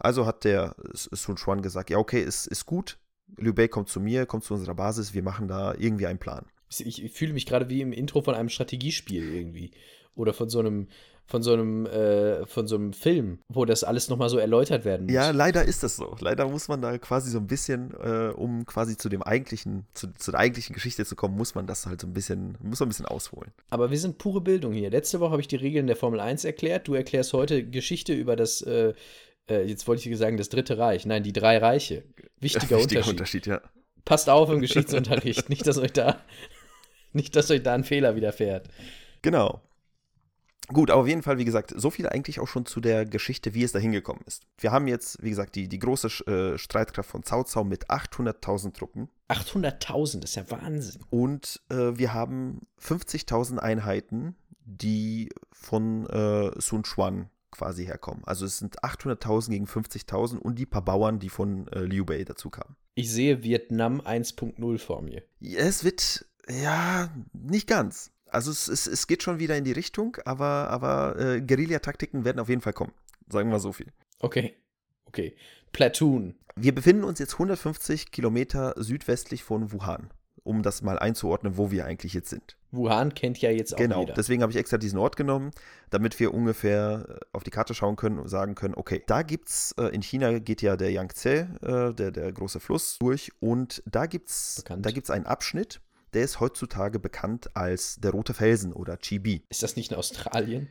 Also 0.00 0.26
hat 0.26 0.42
der 0.42 0.74
Sun 0.92 1.36
Quan 1.36 1.62
gesagt, 1.62 1.90
ja 1.90 1.98
okay, 1.98 2.20
ist, 2.20 2.48
ist 2.48 2.66
gut, 2.66 2.98
Liu 3.36 3.54
Bei 3.54 3.68
kommt 3.68 3.88
zu 3.88 4.00
mir, 4.00 4.26
kommt 4.26 4.42
zu 4.42 4.54
unserer 4.54 4.74
Basis, 4.74 5.14
wir 5.14 5.22
machen 5.22 5.46
da 5.46 5.74
irgendwie 5.74 6.06
einen 6.06 6.18
Plan. 6.18 6.44
Ich 6.68 7.12
fühle 7.12 7.32
mich 7.32 7.46
gerade 7.46 7.68
wie 7.68 7.80
im 7.80 7.92
Intro 7.92 8.22
von 8.22 8.34
einem 8.34 8.48
Strategiespiel 8.48 9.32
irgendwie 9.32 9.70
oder 10.16 10.34
von 10.34 10.48
so 10.48 10.58
einem 10.58 10.88
von 11.26 11.42
so 11.42 11.52
einem, 11.52 11.86
äh, 11.86 12.46
von 12.46 12.66
so 12.66 12.76
einem 12.76 12.92
Film, 12.92 13.38
wo 13.48 13.64
das 13.64 13.84
alles 13.84 14.08
nochmal 14.08 14.28
so 14.28 14.38
erläutert 14.38 14.84
werden 14.84 15.06
muss. 15.06 15.14
Ja, 15.14 15.30
leider 15.30 15.64
ist 15.64 15.82
das 15.82 15.96
so. 15.96 16.16
Leider 16.20 16.48
muss 16.48 16.68
man 16.68 16.82
da 16.82 16.98
quasi 16.98 17.30
so 17.30 17.38
ein 17.38 17.46
bisschen, 17.46 17.92
äh, 18.02 18.32
um 18.34 18.66
quasi 18.66 18.96
zu 18.96 19.08
dem 19.08 19.22
eigentlichen, 19.22 19.86
zu, 19.94 20.12
zu, 20.14 20.30
der 20.30 20.40
eigentlichen 20.40 20.74
Geschichte 20.74 21.06
zu 21.06 21.16
kommen, 21.16 21.36
muss 21.36 21.54
man 21.54 21.66
das 21.66 21.86
halt 21.86 22.00
so 22.00 22.06
ein 22.06 22.12
bisschen, 22.12 22.58
muss 22.60 22.80
man 22.80 22.88
ein 22.88 22.90
bisschen 22.90 23.06
ausholen. 23.06 23.52
Aber 23.70 23.90
wir 23.90 23.98
sind 23.98 24.18
pure 24.18 24.40
Bildung 24.40 24.72
hier. 24.72 24.90
Letzte 24.90 25.20
Woche 25.20 25.32
habe 25.32 25.40
ich 25.40 25.48
die 25.48 25.56
Regeln 25.56 25.86
der 25.86 25.96
Formel 25.96 26.20
1 26.20 26.44
erklärt. 26.44 26.88
Du 26.88 26.94
erklärst 26.94 27.32
heute 27.32 27.64
Geschichte 27.64 28.12
über 28.12 28.36
das, 28.36 28.60
äh, 28.62 28.92
äh 29.48 29.62
jetzt 29.62 29.88
wollte 29.88 30.08
ich 30.08 30.18
sagen, 30.18 30.36
das 30.36 30.48
Dritte 30.48 30.76
Reich. 30.76 31.06
Nein, 31.06 31.22
die 31.22 31.32
drei 31.32 31.58
Reiche. 31.58 32.04
Wichtiger, 32.40 32.76
Wichtiger 32.78 33.00
Unterschied. 33.08 33.08
Unterschied 33.08 33.46
ja. 33.46 33.62
Passt 34.04 34.28
auf 34.28 34.50
im 34.50 34.60
Geschichtsunterricht. 34.60 35.48
nicht, 35.48 35.66
dass 35.66 35.78
euch 35.78 35.92
da, 35.92 36.20
nicht, 37.12 37.36
dass 37.36 37.50
euch 37.50 37.62
da 37.62 37.74
ein 37.74 37.84
Fehler 37.84 38.16
widerfährt. 38.16 38.68
Genau. 39.22 39.62
Gut, 40.72 40.90
aber 40.90 41.02
auf 41.02 41.08
jeden 41.08 41.22
Fall, 41.22 41.38
wie 41.38 41.44
gesagt, 41.44 41.72
so 41.76 41.90
viel 41.90 42.08
eigentlich 42.08 42.40
auch 42.40 42.48
schon 42.48 42.66
zu 42.66 42.80
der 42.80 43.04
Geschichte, 43.04 43.54
wie 43.54 43.62
es 43.62 43.72
da 43.72 43.78
hingekommen 43.78 44.22
ist. 44.26 44.46
Wir 44.58 44.72
haben 44.72 44.86
jetzt, 44.86 45.22
wie 45.22 45.30
gesagt, 45.30 45.54
die, 45.54 45.68
die 45.68 45.78
große 45.78 46.08
äh, 46.26 46.58
Streitkraft 46.58 47.10
von 47.10 47.22
Cao 47.22 47.44
Cao 47.44 47.64
mit 47.64 47.90
800.000 47.90 48.72
Truppen. 48.74 49.08
800.000, 49.28 50.20
das 50.20 50.30
ist 50.30 50.36
ja 50.36 50.50
Wahnsinn. 50.50 51.02
Und 51.10 51.60
äh, 51.70 51.96
wir 51.96 52.14
haben 52.14 52.66
50.000 52.80 53.58
Einheiten, 53.58 54.36
die 54.64 55.30
von 55.52 56.06
äh, 56.06 56.50
Sun 56.60 56.82
Quan 56.82 57.28
quasi 57.50 57.84
herkommen. 57.84 58.24
Also 58.24 58.46
es 58.46 58.58
sind 58.58 58.80
800.000 58.82 59.50
gegen 59.50 59.66
50.000 59.66 60.38
und 60.38 60.58
die 60.58 60.66
paar 60.66 60.84
Bauern, 60.84 61.18
die 61.18 61.28
von 61.28 61.68
äh, 61.68 61.80
Liu 61.80 62.04
Bei 62.04 62.24
dazu 62.24 62.50
kamen. 62.50 62.76
Ich 62.94 63.10
sehe 63.10 63.42
Vietnam 63.42 64.00
1.0 64.00 64.78
vor 64.78 65.02
mir. 65.02 65.22
Es 65.40 65.84
wird, 65.84 66.26
ja, 66.48 67.10
nicht 67.32 67.66
ganz. 67.66 68.10
Also 68.32 68.50
es, 68.50 68.68
es, 68.68 68.86
es 68.86 69.06
geht 69.06 69.22
schon 69.22 69.38
wieder 69.38 69.56
in 69.56 69.64
die 69.64 69.72
Richtung, 69.72 70.16
aber, 70.24 70.70
aber 70.70 71.18
äh, 71.18 71.40
Guerillataktiken 71.40 72.24
werden 72.24 72.40
auf 72.40 72.48
jeden 72.48 72.62
Fall 72.62 72.72
kommen. 72.72 72.92
Sagen 73.28 73.50
wir 73.50 73.60
so 73.60 73.72
viel. 73.72 73.88
Okay. 74.18 74.54
Okay. 75.04 75.36
Platoon. 75.72 76.34
Wir 76.56 76.74
befinden 76.74 77.04
uns 77.04 77.18
jetzt 77.18 77.34
150 77.34 78.10
Kilometer 78.10 78.74
südwestlich 78.76 79.42
von 79.42 79.72
Wuhan, 79.72 80.10
um 80.42 80.62
das 80.62 80.82
mal 80.82 80.98
einzuordnen, 80.98 81.56
wo 81.56 81.70
wir 81.70 81.84
eigentlich 81.84 82.14
jetzt 82.14 82.30
sind. 82.30 82.56
Wuhan 82.70 83.12
kennt 83.14 83.38
ja 83.42 83.50
jetzt 83.50 83.74
auch 83.74 83.78
Genau, 83.78 84.00
jeder. 84.00 84.14
deswegen 84.14 84.40
habe 84.42 84.52
ich 84.52 84.58
extra 84.58 84.78
diesen 84.78 84.98
Ort 84.98 85.16
genommen, 85.16 85.50
damit 85.90 86.18
wir 86.18 86.32
ungefähr 86.32 87.04
äh, 87.08 87.20
auf 87.32 87.44
die 87.44 87.50
Karte 87.50 87.74
schauen 87.74 87.96
können 87.96 88.18
und 88.18 88.28
sagen 88.28 88.54
können, 88.54 88.74
okay, 88.74 89.02
da 89.06 89.22
gibt's, 89.22 89.72
äh, 89.78 89.88
in 89.88 90.02
China 90.02 90.38
geht 90.38 90.62
ja 90.62 90.76
der 90.78 90.90
Yangtze, 90.90 91.48
äh, 91.62 91.94
der, 91.94 92.10
der 92.10 92.32
große 92.32 92.60
Fluss, 92.60 92.98
durch 92.98 93.30
und 93.40 93.82
da 93.84 94.06
da 94.06 94.90
gibt's 94.90 95.10
einen 95.10 95.26
Abschnitt, 95.26 95.80
der 96.14 96.22
ist 96.24 96.40
heutzutage 96.40 96.98
bekannt 96.98 97.50
als 97.54 97.96
der 97.96 98.10
Rote 98.12 98.34
Felsen 98.34 98.72
oder 98.72 98.98
Chibi. 98.98 99.42
Ist 99.48 99.62
das 99.62 99.76
nicht 99.76 99.90
in 99.92 99.96
Australien? 99.98 100.68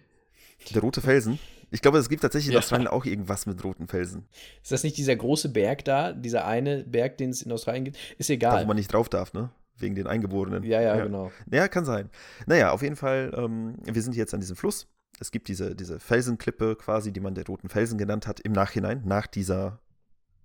Der 0.74 0.82
Rote 0.82 1.02
Felsen? 1.02 1.40
Ich 1.72 1.82
glaube, 1.82 1.98
es 1.98 2.10
gibt 2.10 2.22
tatsächlich 2.22 2.48
in 2.50 2.54
Ja. 2.54 2.60
Australien 2.60 2.88
auch 2.88 3.06
irgendwas 3.06 3.46
mit 3.46 3.64
roten 3.64 3.88
Felsen, 3.88 4.28
Ist 4.62 4.72
das 4.72 4.84
nicht 4.84 4.98
dieser 4.98 5.16
große 5.16 5.50
Berg 5.50 5.86
da? 5.86 6.12
Dieser 6.14 6.46
eine 6.46 6.84
Berg, 6.84 7.18
den 7.18 7.30
es 7.32 7.42
in 7.42 7.52
Australien 7.52 7.86
gibt? 7.86 7.98
Ist 8.18 8.30
da 8.30 8.34
egal. 8.34 8.64
wo 8.64 8.68
man 8.68 8.76
nicht 8.78 8.94
drauf 8.94 9.10
darf, 9.10 9.34
ne? 9.34 9.50
Wegen 9.78 9.96
den 9.96 10.06
Eingeborenen. 10.06 10.64
ja, 10.64 10.82
ja, 10.82 11.02
genau. 11.04 11.32
Ja, 11.50 11.68
kann 11.68 11.86
sein. 11.86 12.10
Naja, 12.46 12.72
auf 12.72 12.84
jeden 12.84 12.96
Fall, 12.98 13.32
ähm, 13.36 13.78
wir 13.84 14.02
sind 14.04 14.16
jetzt 14.16 14.34
an 14.34 14.40
diesem 14.42 14.56
Fluss. 14.56 14.88
Es 15.20 15.32
gibt 15.32 15.48
diese, 15.48 15.76
diese 15.76 16.00
Felsenklippe 16.00 16.76
quasi, 16.76 17.12
die 17.12 17.20
man 17.22 17.34
der 17.34 17.46
Roten 17.48 17.70
Felsen 17.70 17.98
genannt 17.98 18.28
hat, 18.28 18.40
im 18.42 18.52
Nachhinein, 18.52 19.02
nach 19.06 19.26
dieser 19.26 19.80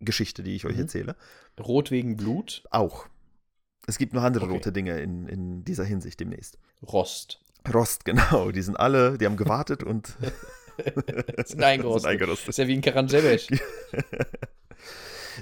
Geschichte, 0.01 0.43
die 0.43 0.55
ich 0.55 0.65
euch 0.65 0.77
Mhm. 0.77 0.83
erzähle. 0.83 1.17
Rot 1.61 1.91
wegen 1.91 2.17
Blut, 2.17 2.63
Auch. 2.71 3.09
Es 3.87 3.99
gibt 3.99 4.13
noch 4.15 4.23
andere 4.23 4.45
Okay. 4.47 4.55
rote 4.55 4.73
Dinge 4.73 4.99
in, 5.01 5.27
in 5.27 5.65
dieser 5.65 5.85
Hinsicht 5.85 6.19
demnächst. 6.21 6.59
Rost. 6.87 7.41
Rost, 7.73 8.05
genau. 8.07 8.51
Die 8.53 8.63
sind 8.63 8.79
alle, 8.79 9.19
die 9.19 9.27
haben 9.27 9.37
gewartet 9.37 9.83
und 9.83 10.17
Sind 11.47 11.63
eingerostet. 11.63 12.03
sind 12.03 12.11
eingerostet. 12.11 12.49
Ist 12.51 12.59
ja 12.59 12.67
wie 12.69 12.75
ein 12.75 12.83
Karanjebesch. 12.83 13.47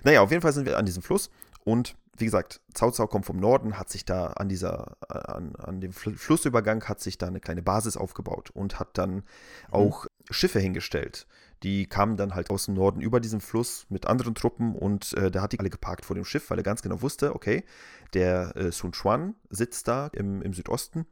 Naja, 0.04 0.20
auf 0.22 0.30
jeden 0.30 0.42
Fall 0.42 0.52
sind 0.52 0.66
wir 0.66 0.76
an 0.78 0.86
diesem 0.86 1.02
Fluss 1.02 1.30
und 1.64 1.96
wie 2.16 2.24
gesagt, 2.24 2.60
Cao 2.74 2.92
Cao 2.92 3.08
kommt 3.08 3.26
vom 3.26 3.38
Norden, 3.38 3.76
hat 3.78 3.90
sich 3.90 4.04
da 4.04 4.26
an 4.28 4.48
dieser, 4.48 4.96
an, 5.08 5.56
an 5.56 5.80
dem 5.80 5.92
Fl 5.92 6.14
Flussübergang 6.14 6.84
hat 6.84 7.00
sich 7.00 7.18
da 7.18 7.26
eine 7.26 7.40
kleine 7.40 7.62
Basis 7.62 7.96
aufgebaut 7.96 8.50
und 8.50 8.78
hat 8.78 8.96
dann 8.98 9.24
auch 9.70 10.06
Schiffe 10.30 10.60
hingestellt. 10.60 11.26
Die 11.64 11.86
kamen 11.86 12.16
dann 12.16 12.34
halt 12.34 12.50
aus 12.50 12.66
dem 12.66 12.74
Norden 12.74 13.00
über 13.00 13.20
diesen 13.20 13.40
Fluss 13.40 13.86
mit 13.88 14.06
anderen 14.06 14.34
Truppen 14.34 14.74
und 14.74 15.14
äh, 15.14 15.30
da 15.30 15.42
hat 15.42 15.52
die 15.52 15.58
alle 15.58 15.70
geparkt 15.70 16.04
vor 16.04 16.14
dem 16.14 16.24
Schiff, 16.24 16.50
weil 16.50 16.58
er 16.58 16.62
ganz 16.62 16.82
genau 16.82 17.02
wusste, 17.02 17.34
okay, 17.34 17.64
der 18.12 18.54
äh, 18.54 18.70
Sun 18.70 18.92
Quan 18.92 19.34
sitzt 19.48 19.88
da 19.88 20.08
im, 20.08 20.42
im 20.42 20.52
Südosten 20.52 21.06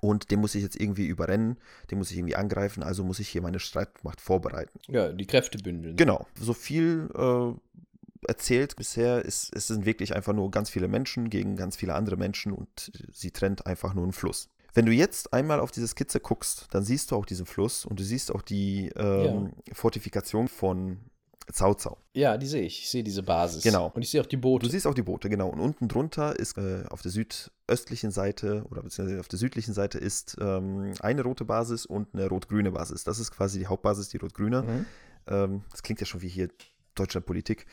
und 0.00 0.30
den 0.30 0.40
muss 0.40 0.54
ich 0.54 0.62
jetzt 0.62 0.80
irgendwie 0.80 1.06
überrennen, 1.06 1.56
den 1.90 1.98
muss 1.98 2.10
ich 2.10 2.18
irgendwie 2.18 2.36
angreifen, 2.36 2.82
also 2.82 3.04
muss 3.04 3.20
ich 3.20 3.28
hier 3.28 3.42
meine 3.42 3.60
Streitmacht 3.60 4.20
vorbereiten. 4.20 4.78
Ja, 4.88 5.12
die 5.12 5.26
Kräfte 5.26 5.58
bündeln. 5.58 5.96
Genau, 5.96 6.26
so 6.34 6.52
viel 6.52 7.08
äh, 7.14 7.52
erzählt 8.26 8.76
bisher 8.76 9.24
ist, 9.24 9.54
es 9.54 9.66
sind 9.68 9.86
wirklich 9.86 10.14
einfach 10.14 10.32
nur 10.32 10.50
ganz 10.50 10.70
viele 10.70 10.88
Menschen 10.88 11.30
gegen 11.30 11.56
ganz 11.56 11.76
viele 11.76 11.94
andere 11.94 12.16
Menschen 12.16 12.52
und 12.52 12.92
sie 13.12 13.30
trennt 13.30 13.66
einfach 13.66 13.94
nur 13.94 14.04
einen 14.04 14.12
Fluss. 14.12 14.48
Wenn 14.74 14.86
du 14.86 14.92
jetzt 14.92 15.32
einmal 15.32 15.60
auf 15.60 15.70
diese 15.70 15.88
Skizze 15.88 16.20
guckst, 16.20 16.66
dann 16.70 16.84
siehst 16.84 17.10
du 17.10 17.16
auch 17.16 17.26
diesen 17.26 17.46
Fluss 17.46 17.84
und 17.84 17.98
du 18.00 18.04
siehst 18.04 18.32
auch 18.32 18.42
die 18.42 18.90
ähm, 18.96 19.52
Fortifikation 19.72 20.48
von 20.48 20.98
Cao 21.52 21.74
Cao. 21.74 21.96
Ja, 22.14 22.36
die 22.36 22.46
sehe 22.46 22.62
ich. 22.62 22.80
Ich 22.82 22.90
sehe 22.90 23.02
diese 23.02 23.22
Basis. 23.22 23.62
Genau. 23.62 23.90
Und 23.94 24.02
ich 24.02 24.10
sehe 24.10 24.20
auch 24.20 24.26
die 24.26 24.36
Boote. 24.36 24.66
Du 24.66 24.70
siehst 24.70 24.86
auch 24.86 24.94
die 24.94 25.02
Boote, 25.02 25.28
genau. 25.28 25.48
Und 25.48 25.60
unten 25.60 25.88
drunter 25.88 26.38
ist 26.38 26.56
äh, 26.58 26.84
auf 26.90 27.02
der 27.02 27.10
südöstlichen 27.10 28.10
Seite 28.10 28.64
oder 28.70 28.82
beziehungsweise 28.82 29.20
auf 29.20 29.28
der 29.28 29.38
südlichen 29.38 29.74
Seite 29.74 29.98
ist 29.98 30.36
ähm, 30.40 30.92
eine 31.00 31.22
rote 31.22 31.44
Basis 31.44 31.86
und 31.86 32.14
eine 32.14 32.28
rot-grüne 32.28 32.70
Basis. 32.72 33.04
Das 33.04 33.18
ist 33.18 33.32
quasi 33.32 33.58
die 33.58 33.66
Hauptbasis, 33.66 34.08
die 34.10 34.18
rot-grüne. 34.18 34.62
Mhm. 34.62 34.86
Ähm, 35.26 35.62
das 35.70 35.82
klingt 35.82 36.00
ja 36.00 36.06
schon 36.06 36.22
wie 36.22 36.28
hier 36.28 36.48
Deutschlandpolitik. 36.94 37.66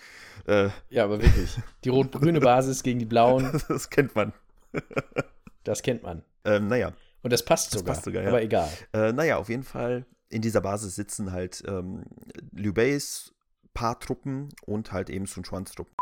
Äh, 0.48 0.70
Ja, 0.90 1.04
aber 1.04 1.22
wirklich. 1.22 1.58
Die 1.84 1.90
rot-grüne 1.90 2.40
Basis 2.42 2.84
gegen 2.84 3.00
die 3.00 3.06
blauen, 3.06 3.62
das 3.68 3.90
kennt 3.90 4.16
man. 4.16 4.34
das 5.64 5.82
kennt 5.84 6.04
man. 6.04 6.24
Ähm, 6.48 6.68
naja, 6.68 6.94
Und 7.22 7.32
das 7.34 7.44
passt 7.46 7.74
Das 7.74 7.80
sogar. 7.82 7.94
passt 7.94 8.06
sogar, 8.06 8.24
ja. 8.24 8.30
Aber 8.30 8.42
egal. 8.42 8.70
äh, 8.94 9.12
naja, 9.14 9.38
auf 9.38 9.50
jeden 9.50 9.64
Fall 9.64 10.06
in 10.30 10.42
dieser 10.42 10.62
Basis 10.62 10.96
sitzen 10.96 11.32
halt 11.32 11.64
ähm, 11.68 12.04
Liu 12.52 12.74
Beis 12.74 13.34
paar 13.74 14.00
Truppen 14.00 14.50
und 14.66 14.92
halt 14.92 15.10
eben 15.10 15.26
Sun 15.28 15.44
Quans 15.44 15.72
Truppen. 15.72 15.94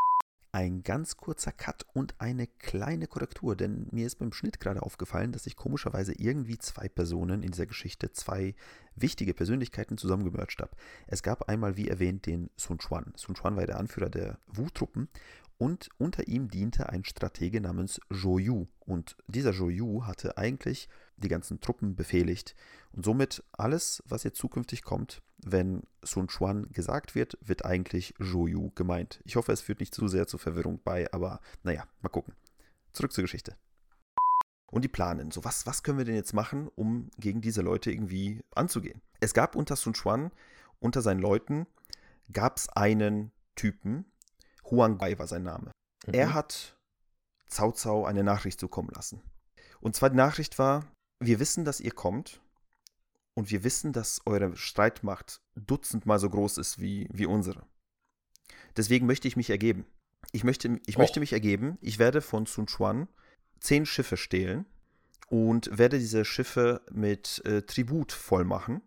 Ein 0.52 0.84
ganz 0.84 1.18
kurzer 1.18 1.52
Cut 1.52 1.86
und 1.94 2.16
eine 2.18 2.48
kleine 2.48 3.08
Korrektur, 3.08 3.58
denn 3.58 3.88
mir 3.92 4.06
ist 4.08 4.16
beim 4.20 4.32
Schnitt 4.32 4.62
gerade 4.62 4.82
aufgefallen, 4.84 5.34
dass 5.34 5.46
ich 5.48 5.58
komischerweise 5.58 6.14
irgendwie 6.14 6.58
zwei 6.58 6.88
Personen 6.88 7.44
in 7.44 7.52
dieser 7.52 7.66
Geschichte, 7.66 8.14
zwei 8.14 8.56
wichtige 8.96 9.34
Persönlichkeiten 9.34 9.98
zusammengemercht 9.98 10.62
habe. 10.62 10.72
Es 11.08 11.24
gab 11.24 11.50
einmal, 11.50 11.76
wie 11.76 11.90
erwähnt, 11.90 12.26
den 12.26 12.50
Sun 12.56 12.78
Quan. 12.78 13.12
Sun 13.18 13.36
Quan 13.36 13.58
war 13.58 13.66
der 13.66 13.78
Anführer 13.78 14.10
der 14.10 14.40
Wu-Truppen 14.48 15.10
und 15.58 15.90
unter 15.98 16.28
ihm 16.28 16.50
diente 16.50 16.90
ein 16.90 17.06
Stratege 17.06 17.62
namens 17.62 18.00
Zhou 18.12 18.40
Yu. 18.40 18.68
Und 18.80 19.16
dieser 19.28 19.54
Zhou 19.54 19.70
Yu 19.70 20.06
hatte 20.06 20.38
eigentlich 20.38 20.90
die 21.18 21.30
ganzen 21.30 21.62
Truppen 21.62 21.96
befehligt. 21.96 22.56
Und 22.92 23.06
somit 23.06 23.44
alles, 23.54 24.04
was 24.06 24.24
jetzt 24.24 24.38
zukünftig 24.38 24.84
kommt, 24.84 25.22
wenn 25.38 25.84
Sun 26.04 26.28
Quan 26.28 26.68
gesagt 26.72 27.16
wird, 27.16 27.38
wird 27.42 27.66
eigentlich 27.66 28.14
Zhou 28.20 28.48
Yu 28.48 28.72
gemeint. 28.76 29.22
Ich 29.24 29.36
hoffe, 29.36 29.52
es 29.52 29.62
führt 29.62 29.80
nicht 29.80 29.96
zu 29.96 30.08
sehr 30.08 30.28
zur 30.28 30.40
Verwirrung 30.40 30.82
bei, 30.84 31.12
aber 31.14 31.40
naja, 31.64 31.86
mal 32.02 32.10
gucken. 32.10 32.34
Zurück 32.92 33.14
zur 33.14 33.24
Geschichte. 33.24 33.56
Und 34.68 34.84
die 34.84 34.90
planen. 34.90 35.32
So, 35.32 35.44
was, 35.46 35.66
was 35.66 35.84
können 35.84 35.98
wir 35.98 36.06
denn 36.06 36.16
jetzt 36.16 36.34
machen, 36.34 36.70
um 36.76 37.10
gegen 37.18 37.40
diese 37.40 37.62
Leute 37.62 37.92
irgendwie 37.92 38.42
anzugehen? 38.56 39.02
Es 39.22 39.34
gab 39.34 39.56
unter 39.56 39.76
Sun 39.76 39.94
Quan, 39.94 40.32
unter 40.80 41.02
seinen 41.02 41.22
Leuten, 41.22 41.66
gab 42.32 42.58
es 42.58 42.68
einen 42.70 43.32
Typen, 43.56 44.06
Huang 44.70 44.98
Bai 44.98 45.18
war 45.20 45.28
sein 45.28 45.44
Name. 45.44 45.72
Er 46.12 46.28
Mhm. 46.30 46.34
hat 46.34 46.76
Cao 47.50 47.72
Cao 47.72 48.06
eine 48.06 48.24
Nachricht 48.24 48.60
zukommen 48.60 48.90
lassen. 48.94 49.22
Und 49.82 49.96
zwar 49.96 50.10
die 50.10 50.16
Nachricht 50.18 50.58
war, 50.60 50.86
wir 51.20 51.40
wissen, 51.40 51.66
dass 51.66 51.80
ihr 51.80 51.92
kommt 51.92 52.42
und 53.36 53.52
wir 53.52 53.64
wissen, 53.64 53.94
dass 53.94 54.22
eure 54.26 54.56
Streitmacht 54.58 55.38
dutzendmal 55.56 56.20
so 56.20 56.30
groß 56.30 56.58
ist 56.58 56.80
wie, 56.80 57.08
wie 57.12 57.26
unsere. 57.26 57.66
Deswegen 58.76 59.06
möchte 59.06 59.28
ich 59.28 59.36
mich 59.38 59.50
ergeben. 59.50 59.86
Ich 60.32 60.44
möchte, 60.44 60.80
ich 60.86 60.96
Och. 60.96 61.00
möchte 61.00 61.20
mich 61.20 61.34
ergeben. 61.34 61.78
Ich 61.82 62.00
werde 62.00 62.22
von 62.22 62.46
Sun 62.46 62.66
Quan 62.66 63.08
zehn 63.60 63.86
Schiffe 63.86 64.18
stehlen 64.18 64.66
und 65.30 65.78
werde 65.78 65.98
diese 66.00 66.26
Schiffe 66.26 66.82
mit 66.92 67.42
äh, 67.46 67.62
Tribut 67.62 68.12
voll 68.12 68.44
machen 68.44 68.82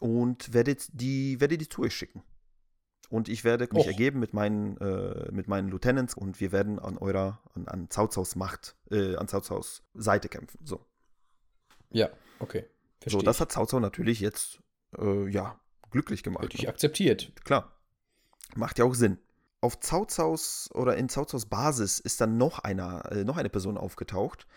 und 0.00 0.52
werde 0.52 0.76
die, 0.92 1.40
werde 1.40 1.56
die 1.58 1.68
zu 1.68 1.82
euch 1.82 1.94
schicken. 1.94 2.22
Und 3.14 3.28
ich 3.28 3.44
werde 3.44 3.68
mich 3.70 3.84
Och. 3.84 3.86
ergeben 3.86 4.18
mit 4.18 4.34
meinen, 4.34 4.76
äh, 4.78 5.30
mit 5.30 5.46
meinen 5.46 5.68
Lieutenants 5.68 6.14
und 6.14 6.40
wir 6.40 6.50
werden 6.50 6.80
an 6.80 6.98
eurer, 6.98 7.40
an, 7.54 7.68
an 7.68 7.88
Caos 7.88 8.34
Macht, 8.34 8.74
äh, 8.90 9.14
an 9.14 9.28
Caos 9.28 9.84
Seite 9.94 10.28
kämpfen. 10.28 10.58
So. 10.64 10.84
Ja, 11.90 12.10
okay. 12.40 12.64
Verstehe. 12.98 13.20
So, 13.20 13.24
das 13.24 13.40
hat 13.40 13.50
Cao 13.50 13.78
natürlich 13.78 14.18
jetzt, 14.18 14.58
äh, 14.98 15.28
ja, 15.28 15.60
glücklich 15.92 16.24
gemacht. 16.24 16.42
Wirklich 16.42 16.62
ne? 16.62 16.70
akzeptiert. 16.70 17.30
Klar. 17.44 17.70
Macht 18.56 18.80
ja 18.80 18.84
auch 18.84 18.96
Sinn. 18.96 19.20
Auf 19.60 19.78
Caos 19.78 20.68
oder 20.74 20.96
in 20.96 21.06
Caos 21.06 21.46
Basis 21.46 22.00
ist 22.00 22.20
dann 22.20 22.36
noch 22.36 22.58
einer, 22.58 23.12
äh, 23.12 23.22
noch 23.22 23.36
eine 23.36 23.48
Person 23.48 23.78
aufgetaucht. 23.78 24.48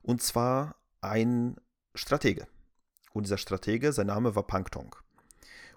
Und 0.00 0.22
zwar 0.22 0.76
ein 1.02 1.56
Stratege. 1.94 2.46
Und 3.12 3.24
dieser 3.24 3.36
Stratege, 3.36 3.92
sein 3.92 4.06
Name 4.06 4.34
war 4.34 4.46
Pangtong. 4.46 4.96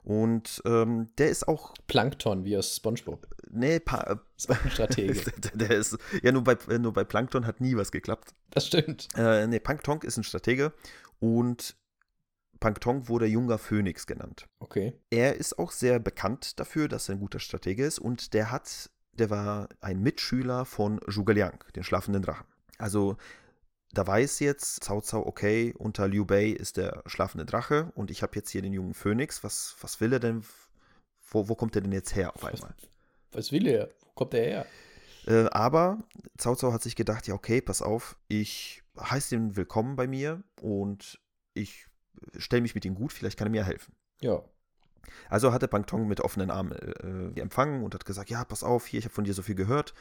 Und 0.03 0.61
ähm, 0.65 1.09
der 1.17 1.29
ist 1.29 1.47
auch, 1.47 1.73
Plankton, 1.87 2.45
wie 2.45 2.57
aus 2.57 2.75
Spongebob. 2.75 3.27
nee, 3.51 3.79
pa 3.79 4.19
ein 4.47 4.71
Stratege. 4.71 5.31
der 5.53 5.71
ist, 5.71 5.97
ja, 6.23 6.31
nur 6.31 6.43
bei, 6.43 6.55
nur 6.77 6.93
bei 6.93 7.03
Plankton 7.03 7.45
hat 7.45 7.61
nie 7.61 7.75
was 7.75 7.91
geklappt. 7.91 8.33
das 8.51 8.67
stimmt. 8.67 9.07
Äh, 9.15 9.47
nee, 9.47 9.59
Pangtong 9.59 10.01
ist 10.03 10.17
ein 10.17 10.23
Stratege 10.23 10.73
und 11.19 11.75
Pangtong 12.59 13.07
wurde 13.07 13.25
junger 13.25 13.57
Phönix 13.57 14.05
genannt. 14.05 14.47
Okay. 14.59 14.93
Er 15.09 15.35
ist 15.35 15.57
auch 15.59 15.71
sehr 15.71 15.99
bekannt 15.99 16.59
dafür, 16.59 16.87
dass 16.87 17.09
er 17.09 17.15
ein 17.15 17.19
guter 17.19 17.39
Stratege 17.39 17.85
ist 17.85 17.99
und 17.99 18.33
der 18.33 18.51
hat, 18.51 18.89
der 19.13 19.29
war 19.29 19.69
ein 19.81 20.01
Mitschüler 20.01 20.65
von 20.65 20.99
Zhuge 21.09 21.33
Liang, 21.33 21.63
den 21.75 21.83
schlafenden 21.83 22.21
Drachen. 22.21 22.45
Also 22.77 23.17
da 23.91 24.05
weiß 24.05 24.39
jetzt 24.39 24.81
Cao 24.81 25.01
Cao, 25.01 25.25
okay, 25.25 25.73
unter 25.77 26.07
Liu 26.07 26.25
Bei 26.25 26.45
ist 26.45 26.77
der 26.77 27.03
schlafende 27.05 27.45
Drache 27.45 27.91
und 27.95 28.11
ich 28.11 28.21
habe 28.21 28.35
jetzt 28.35 28.49
hier 28.49 28.61
den 28.61 28.73
jungen 28.73 28.93
Phönix. 28.93 29.43
Was, 29.43 29.75
was 29.81 29.99
will 29.99 30.13
er 30.13 30.19
denn? 30.19 30.43
Wo, 31.31 31.49
wo 31.49 31.55
kommt 31.55 31.75
er 31.75 31.81
denn 31.81 31.91
jetzt 31.91 32.15
her 32.15 32.35
auf 32.35 32.43
einmal? 32.43 32.75
Was 33.31 33.51
will 33.51 33.67
er? 33.67 33.89
Wo 34.03 34.11
kommt 34.13 34.33
er 34.33 34.43
her? 34.43 34.65
Äh, 35.27 35.49
aber 35.51 36.03
Cao 36.37 36.55
Cao 36.55 36.73
hat 36.73 36.83
sich 36.83 36.95
gedacht, 36.95 37.27
ja, 37.27 37.33
okay, 37.33 37.61
pass 37.61 37.81
auf, 37.81 38.17
ich 38.27 38.83
heiße 38.99 39.35
ihn 39.35 39.55
willkommen 39.55 39.95
bei 39.95 40.07
mir 40.07 40.43
und 40.61 41.19
ich 41.53 41.87
stelle 42.37 42.61
mich 42.61 42.75
mit 42.75 42.85
ihm 42.85 42.95
gut, 42.95 43.13
vielleicht 43.13 43.37
kann 43.37 43.47
er 43.47 43.51
mir 43.51 43.65
helfen. 43.65 43.93
Ja. 44.21 44.43
Also 45.29 45.51
hatte 45.51 45.67
Bang 45.67 45.85
Tong 45.85 46.07
mit 46.07 46.21
offenen 46.21 46.51
Armen 46.51 46.71
äh, 46.71 47.39
empfangen 47.39 47.83
und 47.83 47.93
hat 47.93 48.05
gesagt, 48.05 48.29
ja, 48.29 48.43
pass 48.43 48.63
auf, 48.63 48.85
hier, 48.85 48.99
ich 48.99 49.05
habe 49.05 49.13
von 49.13 49.23
dir 49.23 49.33
so 49.33 49.41
viel 49.41 49.55
gehört. 49.55 49.93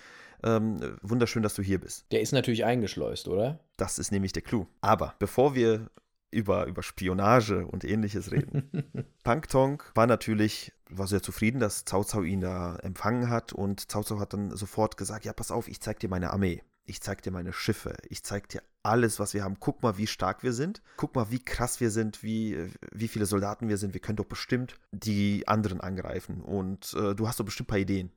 Ähm, 0.42 0.82
äh, 0.82 0.90
wunderschön, 1.02 1.42
dass 1.42 1.54
du 1.54 1.62
hier 1.62 1.80
bist. 1.80 2.06
Der 2.12 2.20
ist 2.20 2.32
natürlich 2.32 2.64
eingeschleust, 2.64 3.28
oder? 3.28 3.60
Das 3.76 3.98
ist 3.98 4.12
nämlich 4.12 4.32
der 4.32 4.42
Clou. 4.42 4.66
Aber 4.80 5.14
bevor 5.18 5.54
wir 5.54 5.88
über, 6.30 6.66
über 6.66 6.82
Spionage 6.82 7.66
und 7.66 7.84
ähnliches 7.84 8.30
reden, 8.30 8.70
Pang 9.24 9.42
Tong 9.42 9.82
war 9.94 10.06
natürlich, 10.06 10.72
war 10.90 11.06
sehr 11.06 11.22
zufrieden, 11.22 11.58
dass 11.58 11.84
Cao 11.84 12.04
Cao 12.04 12.22
ihn 12.22 12.40
da 12.40 12.76
empfangen 12.76 13.30
hat 13.30 13.52
und 13.52 13.88
Cao 13.88 14.02
Cao 14.02 14.20
hat 14.20 14.32
dann 14.32 14.54
sofort 14.56 14.96
gesagt, 14.96 15.24
ja, 15.24 15.32
pass 15.32 15.50
auf, 15.50 15.68
ich 15.68 15.80
zeig 15.80 15.98
dir 16.00 16.08
meine 16.08 16.30
Armee. 16.30 16.62
Ich 16.88 17.02
zeig 17.02 17.22
dir 17.22 17.30
meine 17.30 17.52
Schiffe, 17.52 17.94
ich 18.08 18.24
zeig 18.24 18.48
dir 18.48 18.62
alles, 18.82 19.20
was 19.20 19.34
wir 19.34 19.44
haben. 19.44 19.58
Guck 19.60 19.82
mal, 19.82 19.98
wie 19.98 20.06
stark 20.06 20.42
wir 20.42 20.54
sind. 20.54 20.82
Guck 20.96 21.14
mal, 21.14 21.30
wie 21.30 21.44
krass 21.44 21.80
wir 21.80 21.90
sind, 21.90 22.22
wie, 22.22 22.56
wie 22.92 23.08
viele 23.08 23.26
Soldaten 23.26 23.68
wir 23.68 23.76
sind. 23.76 23.92
Wir 23.92 24.00
können 24.00 24.16
doch 24.16 24.24
bestimmt 24.24 24.76
die 24.92 25.46
anderen 25.46 25.80
angreifen. 25.80 26.40
Und 26.40 26.94
äh, 26.94 27.14
du 27.14 27.28
hast 27.28 27.38
doch 27.38 27.44
bestimmt 27.44 27.68
ein 27.68 27.70
paar 27.70 27.78
Ideen. 27.78 28.10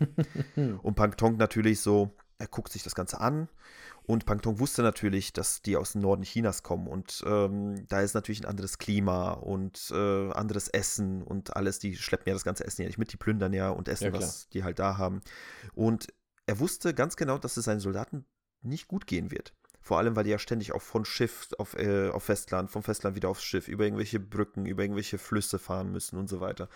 und 0.82 0.94
Pangtong 0.96 1.36
natürlich 1.36 1.80
so, 1.80 2.10
er 2.38 2.48
guckt 2.48 2.72
sich 2.72 2.82
das 2.82 2.96
Ganze 2.96 3.20
an. 3.20 3.48
Und 4.02 4.24
Pangtong 4.24 4.58
wusste 4.58 4.82
natürlich, 4.82 5.32
dass 5.34 5.60
die 5.60 5.76
aus 5.76 5.92
dem 5.92 6.00
Norden 6.00 6.22
Chinas 6.22 6.62
kommen. 6.62 6.88
Und 6.88 7.22
ähm, 7.26 7.86
da 7.88 8.00
ist 8.00 8.14
natürlich 8.14 8.40
ein 8.40 8.46
anderes 8.46 8.78
Klima 8.78 9.32
und 9.32 9.92
äh, 9.92 10.32
anderes 10.32 10.68
Essen 10.68 11.22
und 11.22 11.54
alles. 11.56 11.78
Die 11.78 11.94
schleppen 11.94 12.28
ja 12.28 12.32
das 12.32 12.44
ganze 12.44 12.64
Essen 12.64 12.82
ja 12.82 12.88
nicht 12.88 12.98
mit, 12.98 13.12
die 13.12 13.18
plündern 13.18 13.52
ja 13.52 13.68
und 13.68 13.86
essen, 13.86 14.06
Ja, 14.06 14.12
was 14.14 14.48
die 14.48 14.64
halt 14.64 14.78
da 14.78 14.96
haben. 14.96 15.20
Und 15.74 16.08
er 16.48 16.58
wusste 16.58 16.94
ganz 16.94 17.16
genau, 17.16 17.36
dass 17.36 17.58
es 17.58 17.66
seinen 17.66 17.80
Soldaten 17.80 18.24
nicht 18.62 18.88
gut 18.88 19.06
gehen 19.06 19.30
wird. 19.30 19.52
Vor 19.80 19.98
allem, 19.98 20.16
weil 20.16 20.24
die 20.24 20.30
ja 20.30 20.38
ständig 20.38 20.72
auch 20.72 20.80
von 20.80 21.04
Schiff 21.04 21.48
auf, 21.58 21.74
äh, 21.74 22.08
auf 22.08 22.24
Festland, 22.24 22.70
vom 22.70 22.82
Festland 22.82 23.16
wieder 23.16 23.28
aufs 23.28 23.44
Schiff, 23.44 23.68
über 23.68 23.84
irgendwelche 23.84 24.18
Brücken, 24.18 24.64
über 24.64 24.82
irgendwelche 24.82 25.18
Flüsse 25.18 25.58
fahren 25.58 25.92
müssen 25.92 26.18
und 26.18 26.28
so 26.28 26.40
weiter. 26.40 26.68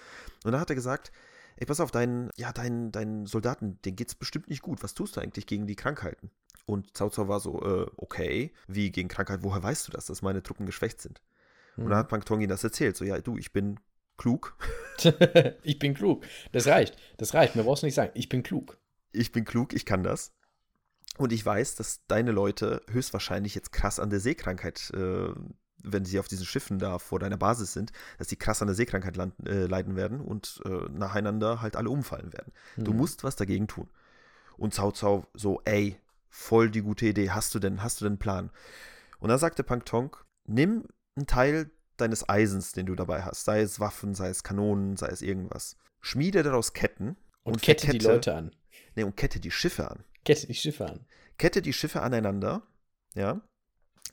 Und 0.44 0.52
da 0.52 0.60
hat 0.60 0.70
er 0.70 0.76
gesagt, 0.76 1.10
ey, 1.56 1.66
pass 1.66 1.80
auf, 1.80 1.90
deinen, 1.90 2.30
ja, 2.36 2.52
deinen, 2.52 2.92
deinen 2.92 3.24
Soldaten, 3.24 3.80
denen 3.82 3.96
geht's 3.96 4.14
bestimmt 4.14 4.50
nicht 4.50 4.60
gut. 4.60 4.82
Was 4.82 4.92
tust 4.92 5.16
du 5.16 5.22
eigentlich 5.22 5.46
gegen 5.46 5.66
die 5.66 5.76
Krankheiten? 5.76 6.30
Und 6.66 6.92
Cao 6.92 7.08
Cao 7.08 7.28
war 7.28 7.40
so, 7.40 7.62
äh, 7.62 7.90
okay, 7.96 8.52
wie 8.68 8.90
gegen 8.90 9.08
Krankheit, 9.08 9.42
woher 9.42 9.62
weißt 9.62 9.88
du 9.88 9.92
das, 9.92 10.06
dass 10.06 10.20
meine 10.20 10.42
Truppen 10.42 10.66
geschwächt 10.66 11.00
sind? 11.00 11.22
Und 11.76 11.88
dann 11.88 11.98
hat 11.98 12.08
Pang 12.08 12.24
Tong 12.24 12.42
ihm 12.42 12.48
das 12.48 12.62
erzählt, 12.62 12.98
so, 12.98 13.06
ja, 13.06 13.18
du, 13.18 13.38
ich 13.38 13.52
bin 13.52 13.80
klug, 14.18 14.54
ich 15.62 15.78
bin 15.78 15.94
klug. 15.94 16.26
Das 16.52 16.66
reicht. 16.66 16.96
Das 17.16 17.32
reicht. 17.32 17.56
Mir 17.56 17.64
brauchst 17.64 17.82
du 17.82 17.86
nicht 17.86 17.94
sagen. 17.94 18.12
Ich 18.14 18.28
bin 18.28 18.42
klug. 18.42 18.76
Ich 19.12 19.32
bin 19.32 19.44
klug, 19.44 19.72
ich 19.72 19.86
kann 19.86 20.02
das. 20.02 20.32
Und 21.18 21.32
ich 21.32 21.44
weiß, 21.44 21.74
dass 21.76 22.06
deine 22.06 22.32
Leute 22.32 22.82
höchstwahrscheinlich 22.90 23.54
jetzt 23.54 23.72
krass 23.72 24.00
an 24.00 24.10
der 24.10 24.20
Seekrankheit, 24.20 24.90
äh, 24.94 25.28
wenn 25.84 26.04
sie 26.04 26.18
auf 26.18 26.28
diesen 26.28 26.46
Schiffen 26.46 26.78
da 26.78 26.98
vor 26.98 27.18
deiner 27.18 27.36
Basis 27.36 27.72
sind, 27.72 27.92
dass 28.18 28.28
die 28.28 28.36
krass 28.36 28.62
an 28.62 28.68
der 28.68 28.74
Seekrankheit 28.74 29.16
landen, 29.16 29.46
äh, 29.46 29.66
leiden 29.66 29.96
werden 29.96 30.20
und 30.20 30.62
äh, 30.64 30.88
nacheinander 30.90 31.60
halt 31.60 31.76
alle 31.76 31.90
umfallen 31.90 32.32
werden. 32.32 32.52
Du 32.76 32.92
Mhm. 32.92 32.98
musst 32.98 33.24
was 33.24 33.36
dagegen 33.36 33.66
tun. 33.68 33.90
Und 34.56 34.74
Cao 34.74 34.92
Cao 34.92 35.26
so, 35.34 35.60
ey, 35.64 35.98
voll 36.30 36.70
die 36.70 36.82
gute 36.82 37.06
Idee, 37.06 37.30
hast 37.30 37.54
du 37.54 37.58
denn, 37.58 37.82
hast 37.82 38.00
du 38.00 38.04
denn 38.04 38.12
einen 38.12 38.18
Plan? 38.18 38.50
Und 39.18 39.28
dann 39.28 39.38
sagte 39.38 39.64
Pang 39.64 39.84
Tong, 39.84 40.16
nimm 40.46 40.86
einen 41.16 41.26
Teil 41.26 41.70
deines 41.98 42.26
Eisens, 42.28 42.72
den 42.72 42.86
du 42.86 42.94
dabei 42.94 43.22
hast, 43.22 43.44
sei 43.44 43.60
es 43.60 43.80
Waffen, 43.80 44.14
sei 44.14 44.28
es 44.30 44.42
Kanonen, 44.42 44.96
sei 44.96 45.08
es 45.08 45.20
irgendwas. 45.20 45.76
Schmiede 46.00 46.42
daraus 46.42 46.72
Ketten 46.72 47.16
Und, 47.42 47.60
kette 47.60 47.90
die 47.90 47.98
Leute 47.98 48.34
an. 48.34 48.52
Nee, 48.94 49.04
und 49.04 49.16
kette 49.16 49.40
die 49.40 49.50
Schiffe 49.50 49.90
an. 49.90 50.04
Kette 50.24 50.46
die 50.46 50.54
Schiffe 50.54 50.86
an. 50.86 51.06
Kette 51.38 51.62
die 51.62 51.72
Schiffe 51.72 52.02
aneinander, 52.02 52.62
ja. 53.14 53.40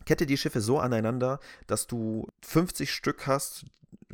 Kette 0.05 0.25
die 0.25 0.37
Schiffe 0.37 0.61
so 0.61 0.79
aneinander, 0.79 1.39
dass 1.67 1.87
du 1.87 2.27
50 2.41 2.91
Stück 2.91 3.27
hast 3.27 3.65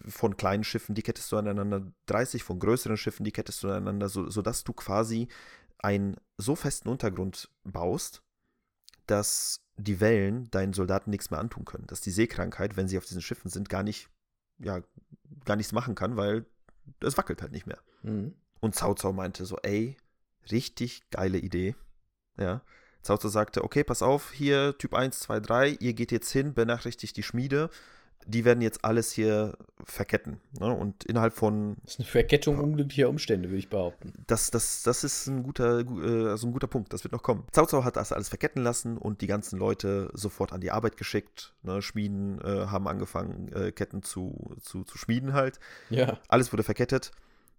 von 0.08 0.36
kleinen 0.36 0.64
Schiffen, 0.64 0.96
die 0.96 1.04
kettest 1.04 1.32
du 1.32 1.38
aneinander, 1.38 1.86
30 2.08 2.44
von 2.44 2.60
größeren 2.60 2.98
Schiffen, 2.98 3.24
die 3.24 3.32
kettest 3.32 3.64
du 3.64 3.70
aneinander, 3.70 4.10
so, 4.10 4.30
sodass 4.30 4.64
du 4.64 4.74
quasi 4.74 5.28
einen 5.78 6.18
so 6.38 6.56
festen 6.56 6.90
Untergrund 6.90 7.50
baust, 7.64 8.22
dass 9.08 9.62
die 9.78 10.00
Wellen 10.00 10.50
deinen 10.52 10.74
Soldaten 10.74 11.12
nichts 11.12 11.32
mehr 11.32 11.40
antun 11.40 11.66
können. 11.66 11.88
Dass 11.88 12.02
die 12.02 12.12
Seekrankheit, 12.12 12.78
wenn 12.78 12.88
sie 12.88 12.98
auf 12.98 13.06
diesen 13.06 13.22
Schiffen 13.22 13.50
sind, 13.50 13.70
gar 13.70 13.84
nicht, 13.84 14.10
ja, 14.60 14.82
gar 15.44 15.56
nichts 15.56 15.74
machen 15.74 15.96
kann, 15.96 16.18
weil 16.18 16.46
es 17.02 17.18
wackelt 17.18 17.42
halt 17.42 17.52
nicht 17.52 17.68
mehr. 17.68 17.80
Mhm. 18.04 18.36
Und 18.62 18.76
Cao 18.76 18.96
Cao 18.96 19.14
meinte 19.14 19.46
so, 19.46 19.58
ey, 19.64 19.98
richtig 20.52 21.10
geile 21.12 21.38
Idee. 21.38 21.76
Ja. 22.38 22.62
Cao 23.04 23.18
sagte, 23.18 23.64
okay, 23.64 23.84
pass 23.84 24.02
auf, 24.02 24.32
hier 24.32 24.78
Typ 24.80 24.94
1, 24.96 25.20
2, 25.20 25.40
3, 25.40 25.70
ihr 25.80 25.94
geht 25.94 26.12
jetzt 26.12 26.32
hin, 26.32 26.54
benachrichtigt 26.54 27.16
die 27.18 27.24
Schmiede. 27.24 27.70
Die 28.28 28.44
werden 28.44 28.62
jetzt 28.62 28.84
alles 28.84 29.12
hier 29.12 29.56
verketten. 29.84 30.42
Ne? 30.60 30.74
Und 30.74 31.04
innerhalb 31.04 31.34
von, 31.36 31.76
Das 31.84 31.94
ist 31.94 32.00
eine 32.00 32.08
Verkettung 32.08 32.58
unglücklicher 32.58 33.08
Umstände, 33.08 33.50
würde 33.50 33.60
ich 33.60 33.70
behaupten. 33.70 34.14
das, 34.26 34.50
das, 34.50 34.82
das 34.82 35.04
ist 35.04 35.28
ein 35.28 35.44
guter, 35.44 35.84
gu- 35.84 36.02
äh, 36.02 36.30
also 36.32 36.48
ein 36.48 36.52
guter 36.54 36.66
Punkt, 36.66 36.92
das 36.92 37.04
wird 37.04 37.12
noch 37.12 37.22
kommen. 37.22 37.46
Cao 37.54 37.84
hat 37.84 37.98
das 37.98 38.12
alles 38.12 38.30
verketten 38.30 38.64
lassen 38.64 38.98
und 38.98 39.22
die 39.22 39.28
ganzen 39.28 39.60
Leute 39.60 40.10
sofort 40.16 40.54
an 40.54 40.62
die 40.62 40.72
Arbeit 40.72 40.98
geschickt. 40.98 41.54
Ne? 41.62 41.84
Schmieden 41.84 42.42
äh, 42.42 42.66
haben 42.66 42.88
angefangen, 42.88 43.54
äh, 43.54 43.72
Ketten 43.72 44.02
zu, 44.02 44.56
zu, 44.60 44.84
zu 44.84 44.98
schmieden 44.98 45.34
halt. 45.34 45.60
Ja. 45.92 46.18
Alles 46.28 46.52
wurde 46.52 46.64
verkettet. 46.64 47.12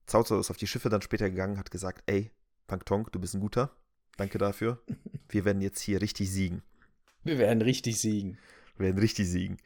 Cao 0.09 0.23
ist 0.23 0.51
auf 0.51 0.57
die 0.57 0.67
Schiffe 0.67 0.89
dann 0.89 1.03
später 1.03 1.31
gegangen, 1.31 1.59
hat 1.59 1.71
gesagt, 1.71 2.03
ey, 2.07 2.33
Pang 2.67 2.85
Tong, 2.85 3.09
du 3.13 3.19
bist 3.19 3.35
ein 3.35 3.41
guter. 3.41 3.71
Danke 4.17 4.39
dafür. 4.39 4.83
Wir 5.29 5.45
werden 5.45 5.63
jetzt 5.63 5.81
hier 5.81 6.01
richtig 6.01 6.31
siegen. 6.31 6.63
Wir 7.25 7.39
werden 7.39 7.61
richtig 7.61 8.01
siegen. 8.01 8.39
Wir 8.77 8.87
werden 8.87 8.99
richtig 8.99 9.29
siegen. 9.29 9.57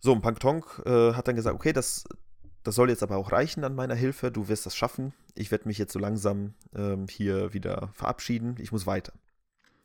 So, 0.00 0.12
und 0.12 0.20
Pang 0.20 0.38
Tong 0.38 0.64
äh, 0.84 1.14
hat 1.14 1.26
dann 1.26 1.36
gesagt, 1.36 1.54
okay, 1.54 1.72
das, 1.72 2.04
das 2.62 2.74
soll 2.74 2.90
jetzt 2.90 3.02
aber 3.02 3.16
auch 3.16 3.32
reichen 3.32 3.64
an 3.64 3.74
meiner 3.74 3.94
Hilfe. 3.94 4.30
Du 4.30 4.48
wirst 4.48 4.66
das 4.66 4.76
schaffen. 4.76 5.14
Ich 5.34 5.50
werde 5.50 5.66
mich 5.66 5.78
jetzt 5.78 5.92
so 5.92 5.98
langsam 5.98 6.54
ähm, 6.74 7.06
hier 7.08 7.54
wieder 7.54 7.88
verabschieden. 7.94 8.56
Ich 8.58 8.72
muss 8.72 8.86
weiter. 8.86 9.14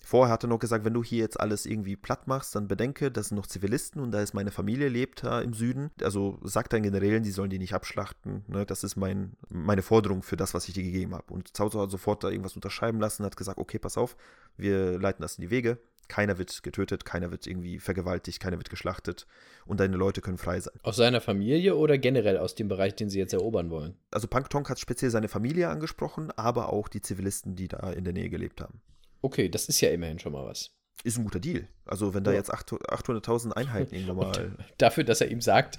Vorher 0.04 0.34
hat 0.34 0.44
er 0.44 0.48
noch 0.48 0.60
gesagt, 0.60 0.84
wenn 0.84 0.94
du 0.94 1.04
hier 1.04 1.20
jetzt 1.20 1.40
alles 1.40 1.66
irgendwie 1.66 1.96
platt 1.96 2.28
machst, 2.28 2.56
dann 2.56 2.68
bedenke, 2.68 3.12
das 3.12 3.30
sind 3.30 3.38
noch 3.38 3.46
Zivilisten 3.46 4.02
und 4.02 4.12
da 4.12 4.22
ist 4.22 4.34
meine 4.34 4.52
Familie 4.52 4.90
lebt 4.90 5.24
da 5.24 5.42
im 5.42 5.54
Süden. 5.54 5.92
Also 6.02 6.40
sag 6.44 6.70
deinen 6.70 6.84
Generälen, 6.84 7.24
die 7.24 7.32
sollen 7.32 7.50
die 7.50 7.60
nicht 7.60 7.74
abschlachten. 7.74 8.44
Ne? 8.48 8.66
Das 8.66 8.84
ist 8.84 8.96
mein, 8.96 9.34
meine 9.50 9.84
Forderung 9.84 10.24
für 10.24 10.38
das, 10.38 10.54
was 10.54 10.68
ich 10.68 10.74
dir 10.74 10.84
gegeben 10.84 11.14
habe. 11.14 11.32
Und 11.32 11.54
Cao 11.54 11.72
hat 11.74 11.92
sofort 11.92 12.24
da 12.24 12.30
irgendwas 12.30 12.56
unterschreiben 12.56 13.00
lassen, 13.00 13.26
hat 13.26 13.38
gesagt, 13.38 13.60
okay, 13.60 13.80
pass 13.80 13.98
auf, 13.98 14.18
wir 14.58 15.00
leiten 15.00 15.22
das 15.22 15.36
in 15.38 15.44
die 15.44 15.52
Wege. 15.52 15.78
Keiner 16.08 16.38
wird 16.38 16.62
getötet, 16.62 17.06
keiner 17.06 17.32
wird 17.32 17.48
irgendwie 17.48 17.80
vergewaltigt, 17.80 18.42
keiner 18.42 18.58
wird 18.58 18.70
geschlachtet 18.70 19.28
und 19.66 19.80
deine 19.80 19.96
Leute 19.96 20.20
können 20.20 20.38
frei 20.38 20.60
sein. 20.60 20.74
Aus 20.84 20.98
seiner 20.98 21.22
Familie 21.22 21.78
oder 21.78 21.98
generell 21.98 22.38
aus 22.38 22.54
dem 22.54 22.68
Bereich, 22.68 22.96
den 22.96 23.10
sie 23.10 23.18
jetzt 23.18 23.32
erobern 23.32 23.70
wollen? 23.70 23.96
Also 24.12 24.28
Pang 24.28 24.50
Tong 24.50 24.68
hat 24.68 24.78
speziell 24.78 25.10
seine 25.10 25.30
Familie 25.30 25.70
angesprochen, 25.70 26.30
aber 26.32 26.74
auch 26.74 26.90
die 26.90 27.02
Zivilisten, 27.02 27.56
die 27.56 27.70
da 27.70 27.92
in 27.92 28.04
der 28.04 28.12
Nähe 28.12 28.30
gelebt 28.30 28.60
haben. 28.60 28.82
Okay, 29.22 29.50
das 29.50 29.66
ist 29.70 29.82
ja 29.82 29.90
immerhin 29.90 30.20
schon 30.20 30.34
mal 30.34 30.46
was. 30.46 30.72
Ist 31.04 31.18
ein 31.18 31.24
guter 31.24 31.40
Deal. 31.40 31.68
Also 31.86 32.14
wenn 32.14 32.24
da 32.24 32.32
Ja. 32.32 32.38
jetzt 32.38 32.54
800 32.54 32.90
800.000 32.92 33.54
Einheiten 33.54 33.96
irgendwann 33.96 34.18
mal... 34.18 34.58
Dafür, 34.78 35.04
dass 35.04 35.22
er 35.22 35.30
ihm 35.32 35.42
sagt, 35.42 35.78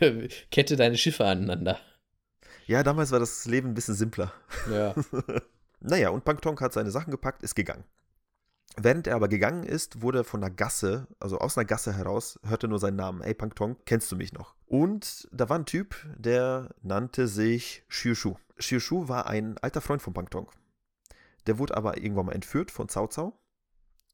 kette 0.50 0.76
deine 0.76 0.96
Schiffe 0.96 1.24
aneinander. 1.24 1.78
Ja, 2.66 2.82
damals 2.84 3.10
war 3.10 3.18
das 3.18 3.46
Leben 3.46 3.68
ein 3.70 3.74
bisschen 3.74 3.94
simpler. 3.94 4.32
Ja. 4.70 4.94
Naja, 5.82 6.10
und 6.10 6.26
Pang 6.26 6.38
Tong 6.42 6.60
hat 6.60 6.74
seine 6.74 6.90
Sachen 6.90 7.10
gepackt, 7.10 7.42
ist 7.42 7.54
gegangen. 7.54 7.84
Während 8.76 9.06
er 9.06 9.16
aber 9.16 9.28
gegangen 9.28 9.64
ist, 9.64 10.02
wurde 10.02 10.18
er 10.18 10.24
von 10.24 10.44
einer 10.44 10.54
Gasse, 10.54 11.06
also 11.18 11.38
aus 11.38 11.56
einer 11.56 11.64
Gasse 11.64 11.96
heraus, 11.96 12.38
hörte 12.46 12.68
nur 12.68 12.78
seinen 12.78 12.96
Namen. 12.96 13.22
Ey, 13.22 13.32
Pang 13.32 13.54
Tong, 13.54 13.76
kennst 13.86 14.12
du 14.12 14.16
mich 14.16 14.34
noch? 14.34 14.54
Und 14.66 15.26
da 15.32 15.48
war 15.48 15.58
ein 15.58 15.64
Typ, 15.64 15.96
der 16.18 16.68
nannte 16.82 17.26
sich 17.28 17.82
Xiu 17.88 18.14
Shu. 18.14 18.34
Xiu 18.58 18.78
Shu 18.78 19.08
war 19.08 19.26
ein 19.26 19.56
alter 19.58 19.80
Freund 19.80 20.02
von 20.02 20.12
Pang 20.12 20.28
Tong. 20.28 20.50
Der 21.46 21.58
wurde 21.58 21.76
aber 21.76 21.98
irgendwann 21.98 22.26
mal 22.26 22.32
entführt 22.32 22.70
von 22.70 22.86
Cao 22.86 23.08
Cao 23.08 23.38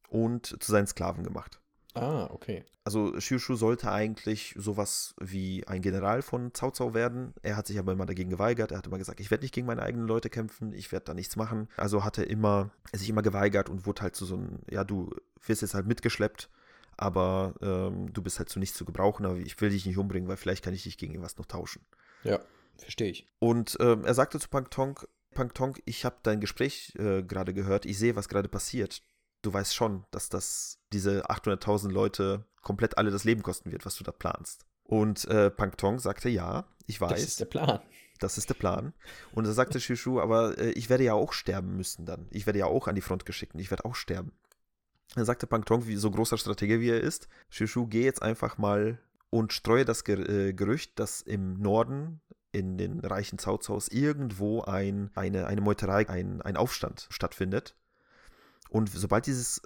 und 0.09 0.62
zu 0.62 0.73
seinen 0.73 0.87
Sklaven 0.87 1.25
gemacht. 1.25 1.61
Ah, 1.97 2.29
okay. 2.31 2.62
Also 2.85 3.12
Xiu 3.12 3.39
Shu 3.39 3.55
sollte 3.55 3.91
eigentlich 3.91 4.55
sowas 4.57 5.15
wie 5.19 5.67
ein 5.67 5.81
General 5.81 6.21
von 6.21 6.53
Cao 6.53 6.71
Cao 6.71 6.95
werden. 6.95 7.33
Er 7.43 7.57
hat 7.57 7.67
sich 7.67 7.79
aber 7.79 7.93
immer 7.93 8.05
dagegen 8.05 8.29
geweigert. 8.29 8.71
Er 8.71 8.79
hat 8.79 8.87
immer 8.87 8.99
gesagt, 8.99 9.19
ich 9.19 9.31
werde 9.31 9.45
nicht 9.45 9.55
gegen 9.55 9.67
meine 9.67 9.83
eigenen 9.83 10.07
Leute 10.07 10.29
kämpfen, 10.29 10.73
ich 10.73 10.93
werde 10.93 11.07
da 11.07 11.15
nichts 11.15 11.37
machen. 11.37 11.69
Also 11.77 12.05
hat 12.05 12.19
er 12.19 12.29
immer, 12.29 12.71
sich 12.93 13.09
immer 13.09 13.23
geweigert 13.23 13.71
und 13.71 13.87
wurde 13.87 14.03
halt 14.03 14.15
zu 14.15 14.27
so 14.27 14.37
einem, 14.37 14.59
ja, 14.71 14.85
du 14.85 15.11
wirst 15.47 15.62
jetzt 15.62 15.75
halt 15.75 15.87
mitgeschleppt, 15.87 16.51
aber 16.99 17.55
ähm, 17.62 18.12
du 18.12 18.23
bist 18.23 18.39
halt 18.39 18.51
zu 18.51 18.59
nichts 18.59 18.77
zu 18.77 18.85
gebrauchen, 18.85 19.25
aber 19.25 19.39
ich 19.39 19.59
will 19.61 19.71
dich 19.71 19.87
nicht 19.87 19.99
umbringen, 19.99 20.29
weil 20.29 20.37
vielleicht 20.37 20.65
kann 20.65 20.75
ich 20.75 20.83
dich 20.83 20.99
gegen 20.99 21.12
irgendwas 21.15 21.39
noch 21.39 21.47
tauschen. 21.47 21.85
Ja, 22.25 22.41
verstehe 22.77 23.11
ich. 23.11 23.27
Und 23.39 23.79
ähm, 23.81 24.05
er 24.05 24.15
sagte 24.15 24.39
zu 24.39 24.49
Pang 24.49 24.69
Tong, 24.69 25.01
Pang 25.37 25.53
Tong, 25.55 25.77
ich 25.85 26.05
habe 26.05 26.16
dein 26.22 26.40
Gespräch 26.40 26.94
äh, 26.99 27.22
gerade 27.22 27.55
gehört, 27.55 27.87
ich 27.87 27.99
sehe, 27.99 28.16
was 28.16 28.29
gerade 28.29 28.49
passiert. 28.49 29.03
Du 29.42 29.53
weißt 29.53 29.75
schon, 29.77 30.05
dass 30.11 30.29
das 30.29 30.79
diese 30.92 31.31
800.000 31.31 31.90
Leute 31.90 32.44
komplett 32.62 32.99
alle 32.99 33.11
das 33.12 33.25
Leben 33.25 33.42
kosten 33.42 33.70
wird, 33.70 33.87
was 33.87 33.94
du 33.96 34.03
da 34.03 34.11
planst. 34.11 34.66
Und 34.83 35.27
äh, 35.27 35.51
Pang 35.51 35.77
Tong 35.77 35.99
sagte, 35.99 36.29
ja, 36.29 36.66
ich 36.87 37.01
weiß, 37.01 37.11
Das 37.12 37.22
ist 37.22 37.40
der 37.40 37.44
Plan. 37.44 37.81
das 38.18 38.38
ist 38.38 38.49
der 38.49 38.55
Plan. 38.55 38.94
Und 39.33 39.46
da 39.46 39.53
sagte 39.53 39.79
Shishu, 39.79 40.20
aber 40.20 40.59
äh, 40.59 40.70
ich 40.70 40.88
werde 40.88 41.05
ja 41.05 41.14
auch 41.14 41.33
sterben 41.33 41.77
müssen 41.77 42.07
dann. 42.07 42.27
Ich 42.31 42.46
werde 42.46 42.59
ja 42.61 42.66
auch 42.66 42.88
an 42.88 42.94
die 42.94 43.01
Front 43.03 43.27
geschickt 43.27 43.55
und 43.55 43.61
ich 43.61 43.70
werde 43.70 43.85
auch 43.85 43.94
sterben. 43.94 44.33
Dann 45.14 45.25
sagte 45.25 45.46
Pang 45.46 45.64
Tong, 45.64 45.87
wie 45.87 45.96
so 45.96 46.11
großer 46.11 46.38
Stratege 46.38 46.81
wie 46.81 46.90
er 46.90 47.01
ist, 47.01 47.29
Shishu, 47.51 47.87
geh 47.87 48.05
jetzt 48.05 48.22
einfach 48.22 48.59
mal 48.59 48.99
und 49.31 49.53
streue 49.53 49.85
das 49.85 50.07
äh, 50.09 50.53
Gerücht, 50.55 50.99
dass 50.99 51.20
im 51.20 51.55
Norden 51.61 52.20
in 52.57 52.79
den 52.79 53.01
reichen 53.01 53.38
Zauzaus 53.38 53.88
irgendwo 53.88 54.62
ein, 54.62 55.11
eine, 55.14 55.47
eine 55.47 55.61
Meuterei, 55.61 56.09
ein, 56.09 56.40
ein 56.40 56.57
Aufstand 56.57 57.07
stattfindet. 57.11 57.77
Und 58.71 58.88
sobald 58.88 59.27
dieses, 59.27 59.61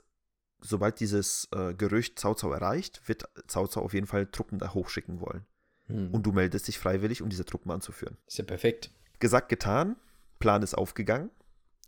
sobald 0.61 0.99
dieses 0.99 1.49
äh, 1.55 1.73
Gerücht 1.75 2.21
Cao 2.21 2.35
erreicht, 2.51 3.07
wird 3.07 3.29
Cao 3.47 3.67
auf 3.77 3.95
jeden 3.95 4.09
Fall 4.09 4.27
Truppen 4.27 4.59
da 4.59 4.75
hochschicken 4.75 5.21
wollen. 5.21 5.47
Hm. 5.87 6.13
Und 6.13 6.27
du 6.27 6.33
meldest 6.33 6.67
dich 6.67 6.81
freiwillig, 6.81 7.23
um 7.23 7.29
diese 7.29 7.45
Truppen 7.45 7.71
anzuführen. 7.71 8.17
ist 8.27 8.39
ja 8.39 8.45
perfekt. 8.45 8.91
Gesagt, 9.21 9.49
getan. 9.49 9.95
Plan 10.41 10.63
ist 10.63 10.75
aufgegangen. 10.75 11.31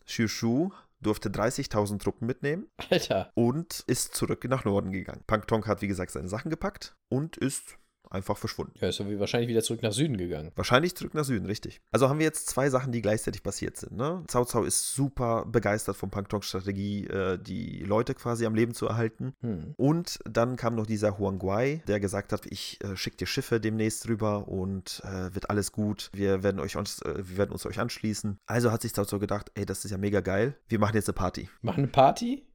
Xiu 0.07 0.29
Shu 0.29 0.71
durfte 1.01 1.31
30.000 1.31 1.99
Truppen 1.99 2.27
mitnehmen 2.27 2.69
Alter. 2.91 3.33
und 3.35 3.81
ist 3.89 4.15
zurück 4.15 4.45
nach 4.45 4.65
Norden 4.65 4.93
gegangen. 4.93 5.25
Pang 5.27 5.45
Tong 5.47 5.67
hat, 5.67 5.83
wie 5.83 5.89
gesagt, 5.89 6.13
seine 6.13 6.29
Sachen 6.29 6.51
gepackt 6.51 6.95
und 7.09 7.37
ist 7.37 7.77
einfach 8.13 8.37
verschwunden. 8.37 8.73
Ja, 8.81 8.89
ist 8.89 9.07
wie 9.09 9.19
wahrscheinlich 9.19 9.49
wieder 9.49 9.63
zurück 9.63 9.83
nach 9.83 9.93
Süden 9.93 10.17
gegangen. 10.17 10.53
Wahrscheinlich 10.55 10.95
zurück 10.95 11.15
nach 11.15 11.25
Süden, 11.25 11.47
richtig. 11.47 11.81
Also 11.91 12.09
haben 12.09 12.19
wir 12.19 12.27
jetzt 12.27 12.49
zwei 12.49 12.71
Sachen, 12.71 12.93
die 12.93 13.03
gleichzeitig 13.03 13.43
passiert 13.43 13.77
sind. 13.77 13.97
Ne? 13.97 14.25
Cao 14.29 14.45
Cao 14.45 14.65
ist 14.65 14.95
super 14.95 15.45
begeistert 15.47 15.97
von 15.97 16.11
Pang 16.11 16.29
Tongs 16.29 16.47
Strategie, 16.47 17.07
äh, 17.07 17.39
die 17.39 17.81
Leute 17.81 18.15
quasi 18.15 18.47
am 18.47 18.55
Leben 18.55 18.75
zu 18.75 18.87
erhalten. 18.87 19.35
Hm. 19.41 19.75
Und 19.77 20.19
dann 20.25 20.57
kam 20.57 20.75
noch 20.75 20.87
dieser 20.87 21.19
Huang 21.19 21.39
Guai, 21.39 21.83
der 21.87 22.01
gesagt 22.01 22.33
hat, 22.33 22.47
ich 22.47 22.83
äh, 22.85 22.97
schicke 22.97 23.17
dir 23.17 23.27
Schiffe 23.27 23.61
demnächst 23.61 24.09
rüber 24.09 24.49
und 24.49 25.03
äh, 25.05 25.35
wird 25.35 25.51
alles 25.51 25.73
gut. 25.73 26.11
Wir 26.13 26.43
werden, 26.43 26.61
euch 26.61 26.77
uns, 26.77 27.01
äh, 27.03 27.15
wir 27.17 27.37
werden 27.39 27.53
uns 27.53 27.67
euch 27.67 27.81
anschließen. 27.81 28.39
Also 28.47 28.71
hat 28.71 28.83
sich 28.83 28.93
Cao 28.93 29.05
Cao 29.05 29.19
gedacht, 29.19 29.51
ey, 29.55 29.67
das 29.67 29.85
ist 29.85 29.91
ja 29.91 29.99
mega 29.99 30.21
geil. 30.21 30.57
Wir 30.69 30.79
machen 30.79 30.95
jetzt 30.95 31.09
eine 31.09 31.15
Party. 31.15 31.49
Machen 31.63 31.85
eine 31.85 31.89
Party? 31.89 32.47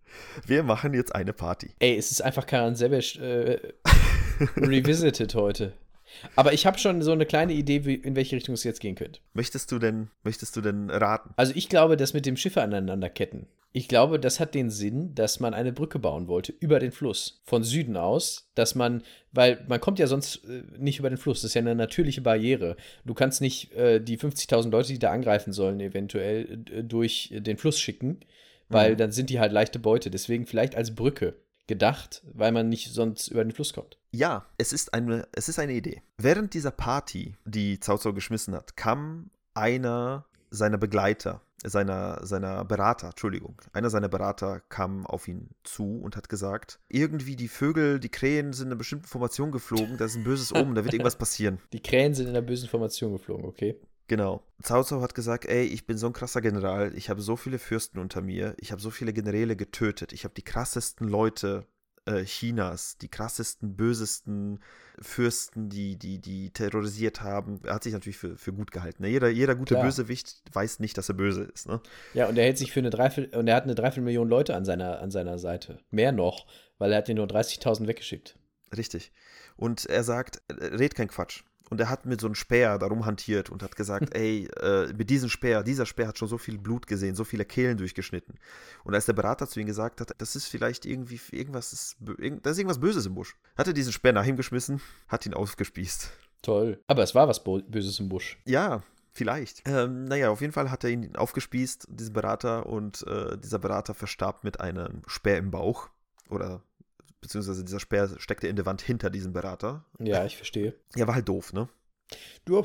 Wir 0.46 0.64
machen 0.64 0.94
jetzt 0.94 1.14
eine 1.14 1.34
Party. 1.34 1.72
Ey, 1.80 1.98
es 1.98 2.12
ist 2.12 2.22
einfach 2.22 2.46
Karan 2.46 2.76
Sebesch 2.76 3.18
äh, 3.18 3.60
revisited 4.58 5.34
heute. 5.36 5.74
Aber 6.36 6.54
ich 6.54 6.66
habe 6.66 6.80
schon 6.80 7.02
so 7.02 7.12
eine 7.12 7.26
kleine 7.26 7.54
Idee, 7.54 7.86
wie, 7.86 7.96
in 7.96 8.16
welche 8.16 8.36
Richtung 8.38 8.54
es 8.56 8.64
jetzt 8.64 8.80
gehen 8.80 8.96
könnte. 8.96 9.20
Möchtest 9.34 9.72
du 9.72 9.78
denn, 9.80 10.10
möchtest 10.24 10.56
du 10.56 10.62
denn 10.62 10.90
raten? 10.90 11.32
Also 11.36 11.52
ich 11.56 11.68
glaube, 11.68 11.98
das 11.98 12.14
mit 12.14 12.26
dem 12.26 12.38
Schiffe 12.38 12.62
aneinanderketten. 12.62 13.48
Ich 13.74 13.90
glaube, 13.90 14.18
das 14.18 14.40
hat 14.40 14.56
den 14.56 14.70
Sinn, 14.70 15.14
dass 15.14 15.40
man 15.42 15.54
eine 15.54 15.74
Brücke 15.74 16.00
bauen 16.00 16.28
wollte 16.30 16.54
über 16.62 16.80
den 16.80 16.94
Fluss. 16.94 17.42
Von 17.44 17.64
Süden 17.64 17.98
aus, 17.98 18.50
dass 18.56 18.74
man, 18.74 19.04
weil 19.34 19.64
man 19.68 19.82
kommt 19.82 20.00
ja 20.00 20.08
sonst 20.08 20.46
äh, 20.46 20.64
nicht 20.80 20.98
über 20.98 21.10
den 21.10 21.18
Fluss. 21.18 21.42
Das 21.42 21.52
ist 21.52 21.56
ja 21.56 21.62
eine 21.62 21.76
natürliche 21.76 22.22
Barriere. 22.22 22.78
Du 23.06 23.14
kannst 23.14 23.42
nicht 23.42 23.74
äh, 23.74 24.00
die 24.00 24.18
50.000 24.18 24.72
Leute, 24.72 24.94
die 24.94 25.00
da 25.00 25.12
angreifen 25.12 25.52
sollen, 25.52 25.80
eventuell 25.82 26.64
äh, 26.72 26.84
durch 26.84 27.32
den 27.36 27.58
Fluss 27.58 27.78
schicken, 27.80 28.22
weil 28.70 28.94
Mhm. 28.94 28.98
dann 28.98 29.12
sind 29.12 29.30
die 29.30 29.40
halt 29.42 29.52
leichte 29.52 29.78
Beute. 29.80 30.10
Deswegen 30.10 30.48
vielleicht 30.48 30.76
als 30.76 30.96
Brücke 30.96 31.36
gedacht, 31.68 32.24
weil 32.34 32.52
man 32.52 32.70
nicht 32.70 32.94
sonst 32.94 33.28
über 33.28 33.44
den 33.44 33.52
Fluss 33.52 33.74
kommt. 33.74 33.98
Ja, 34.12 34.46
es 34.58 34.74
ist 34.74 34.94
eine, 34.94 35.28
es 35.34 35.50
ist 35.50 35.60
eine 35.60 35.74
Idee. 35.74 36.02
Während 36.18 36.54
dieser 36.54 36.72
Party, 36.72 37.36
die 37.46 37.78
Cao 37.78 37.98
Cao 37.98 38.14
geschmissen 38.14 38.56
hat, 38.56 38.76
kam 38.78 39.30
einer 39.54 40.26
seiner 40.50 40.78
Begleiter, 40.78 41.42
seiner, 41.64 42.26
seiner 42.26 42.64
Berater, 42.64 43.08
Entschuldigung, 43.08 43.62
einer 43.74 43.90
seiner 43.90 44.08
Berater 44.08 44.62
kam 44.70 45.06
auf 45.06 45.28
ihn 45.28 45.50
zu 45.64 46.00
und 46.00 46.16
hat 46.16 46.30
gesagt, 46.30 46.80
irgendwie 46.88 47.36
die 47.36 47.48
Vögel, 47.48 48.00
die 48.00 48.10
Krähen 48.10 48.54
sind 48.54 48.68
in 48.68 48.72
einer 48.72 48.78
bestimmten 48.78 49.08
Formation 49.08 49.52
geflogen, 49.52 49.98
da 49.98 50.06
ist 50.06 50.16
ein 50.16 50.24
böses 50.24 50.54
Omen, 50.54 50.76
da 50.76 50.84
wird 50.84 50.94
irgendwas 50.94 51.16
passieren. 51.18 51.60
Die 51.74 51.82
Krähen 51.82 52.14
sind 52.14 52.28
in 52.28 52.34
der 52.34 52.42
bösen 52.42 52.70
Formation 52.70 53.12
geflogen, 53.12 53.46
okay? 53.46 53.76
Genau. 54.08 54.44
Cao 54.64 54.84
Cao 54.84 55.02
hat 55.02 55.16
gesagt, 55.16 55.46
ey, 55.46 55.66
ich 55.66 55.86
bin 55.86 55.98
so 55.98 56.08
ein 56.08 56.14
krasser 56.14 56.42
General, 56.42 56.96
ich 56.96 57.10
habe 57.10 57.22
so 57.22 57.36
viele 57.36 57.60
Fürsten 57.60 58.00
unter 58.00 58.22
mir, 58.22 58.56
ich 58.60 58.72
habe 58.72 58.82
so 58.82 58.90
viele 58.90 59.14
Generäle 59.14 59.56
getötet, 59.56 60.14
ich 60.14 60.24
habe 60.24 60.34
die 60.34 60.44
krassesten 60.44 61.08
Leute 61.08 61.66
äh, 62.08 62.24
Chinas, 62.24 62.98
die 62.98 63.10
krassesten, 63.10 63.76
bösesten 63.76 64.60
Fürsten, 65.00 65.70
die, 65.70 65.98
die, 65.98 66.20
die 66.20 66.52
terrorisiert 66.52 67.22
haben. 67.22 67.60
Er 67.64 67.76
hat 67.76 67.84
sich 67.84 67.94
natürlich 67.94 68.18
für, 68.18 68.38
für 68.38 68.54
gut 68.54 68.72
gehalten. 68.72 69.04
Ne? 69.04 69.10
Jeder, 69.10 69.28
jeder 69.28 69.56
gute 69.56 69.76
Klar. 69.76 69.86
Bösewicht 69.86 70.42
weiß 70.54 70.80
nicht, 70.80 70.98
dass 70.98 71.10
er 71.10 71.16
böse 71.16 71.44
ist. 71.44 71.68
Ne? 71.68 71.82
Ja, 72.14 72.28
und 72.28 72.38
er 72.38 72.46
hält 72.46 72.58
sich 72.58 72.72
für 72.72 72.80
eine 72.80 72.90
Dreiviertel, 72.90 73.38
und 73.38 73.48
er 73.48 73.56
hat 73.56 73.66
eine 73.66 73.76
Dreiviertelmillion 73.76 74.28
Leute 74.28 74.56
an 74.56 74.66
seiner, 74.66 75.00
an 75.02 75.12
seiner 75.12 75.38
Seite. 75.38 75.80
Mehr 75.92 76.12
noch, 76.12 76.48
weil 76.78 76.92
er 76.92 77.00
hat 77.00 77.08
dir 77.10 77.16
nur 77.16 77.28
30.000 77.28 77.88
weggeschickt. 77.88 78.38
Richtig. 78.76 79.12
Und 79.56 79.86
er 79.86 80.04
sagt, 80.04 80.42
äh, 80.48 80.54
red 80.76 80.96
kein 80.96 81.10
Quatsch. 81.10 81.44
Und 81.70 81.82
er 81.82 81.90
hat 81.90 82.06
mit 82.06 82.22
so 82.22 82.28
einem 82.28 82.36
Speer 82.36 82.78
darum 82.78 83.06
hantiert 83.06 83.50
und 83.50 83.64
hat 83.64 83.76
gesagt, 83.76 84.14
ey, 84.16 84.48
äh, 84.62 84.94
mit 84.94 85.10
diesem 85.10 85.30
Speer, 85.30 85.64
dieser 85.64 85.86
Speer 85.86 86.08
hat 86.08 86.18
schon 86.18 86.28
so 86.28 86.38
viel 86.38 86.58
Blut 86.58 86.88
gesehen, 86.88 87.16
so 87.16 87.24
viele 87.24 87.46
Kehlen 87.46 87.78
durchgeschnitten. 87.78 88.36
Und 88.84 88.94
als 88.94 89.06
der 89.06 89.14
Berater 89.14 89.48
zu 89.48 89.60
ihm 89.60 89.68
gesagt 89.68 90.02
hat, 90.02 90.14
das 90.18 90.36
ist 90.36 90.48
vielleicht 90.48 90.86
irgendwie, 90.86 91.20
irgendwas 91.32 91.74
ist, 91.74 91.98
da 92.00 92.50
ist 92.50 92.58
irgendwas 92.58 92.80
Böses 92.80 93.06
im 93.06 93.16
Busch, 93.16 93.36
hat 93.58 93.68
er 93.68 93.74
diesen 93.74 93.94
Speer 93.94 94.14
nach 94.14 94.26
ihm 94.26 94.38
geschmissen, 94.38 94.82
hat 95.08 95.26
ihn 95.26 95.34
aufgespießt. 95.34 96.12
Toll. 96.42 96.80
Aber 96.88 97.04
es 97.04 97.16
war 97.16 97.28
was 97.28 97.44
Bo 97.44 97.60
Böses 97.60 98.00
im 98.00 98.10
Busch. 98.10 98.38
Ja, 98.46 98.84
vielleicht. 99.12 99.64
Ähm, 99.66 100.06
naja, 100.06 100.30
auf 100.30 100.42
jeden 100.42 100.54
Fall 100.54 100.72
hat 100.72 100.84
er 100.84 100.92
ihn 100.92 101.16
aufgespießt, 101.16 101.88
diesen 101.90 102.14
Berater, 102.14 102.68
und 102.68 103.06
äh, 103.08 103.38
dieser 103.38 103.60
Berater 103.60 103.94
verstarb 103.94 104.44
mit 104.44 104.62
einem 104.62 105.02
Speer 105.08 105.38
im 105.38 105.52
Bauch. 105.52 105.90
Oder 106.30 106.62
beziehungsweise 107.28 107.66
dieser 107.66 107.82
Speer 107.82 108.10
steckte 108.20 108.48
in 108.48 108.56
der 108.56 108.66
Wand 108.66 108.82
hinter 108.82 109.10
diesem 109.10 109.34
Berater. 109.34 109.84
Ja, 110.00 110.26
ich 110.26 110.38
verstehe. 110.38 110.74
Ja, 110.96 111.08
war 111.08 111.16
halt 111.16 111.28
doof, 111.28 111.52
ne? 111.52 111.68
Du, 112.46 112.64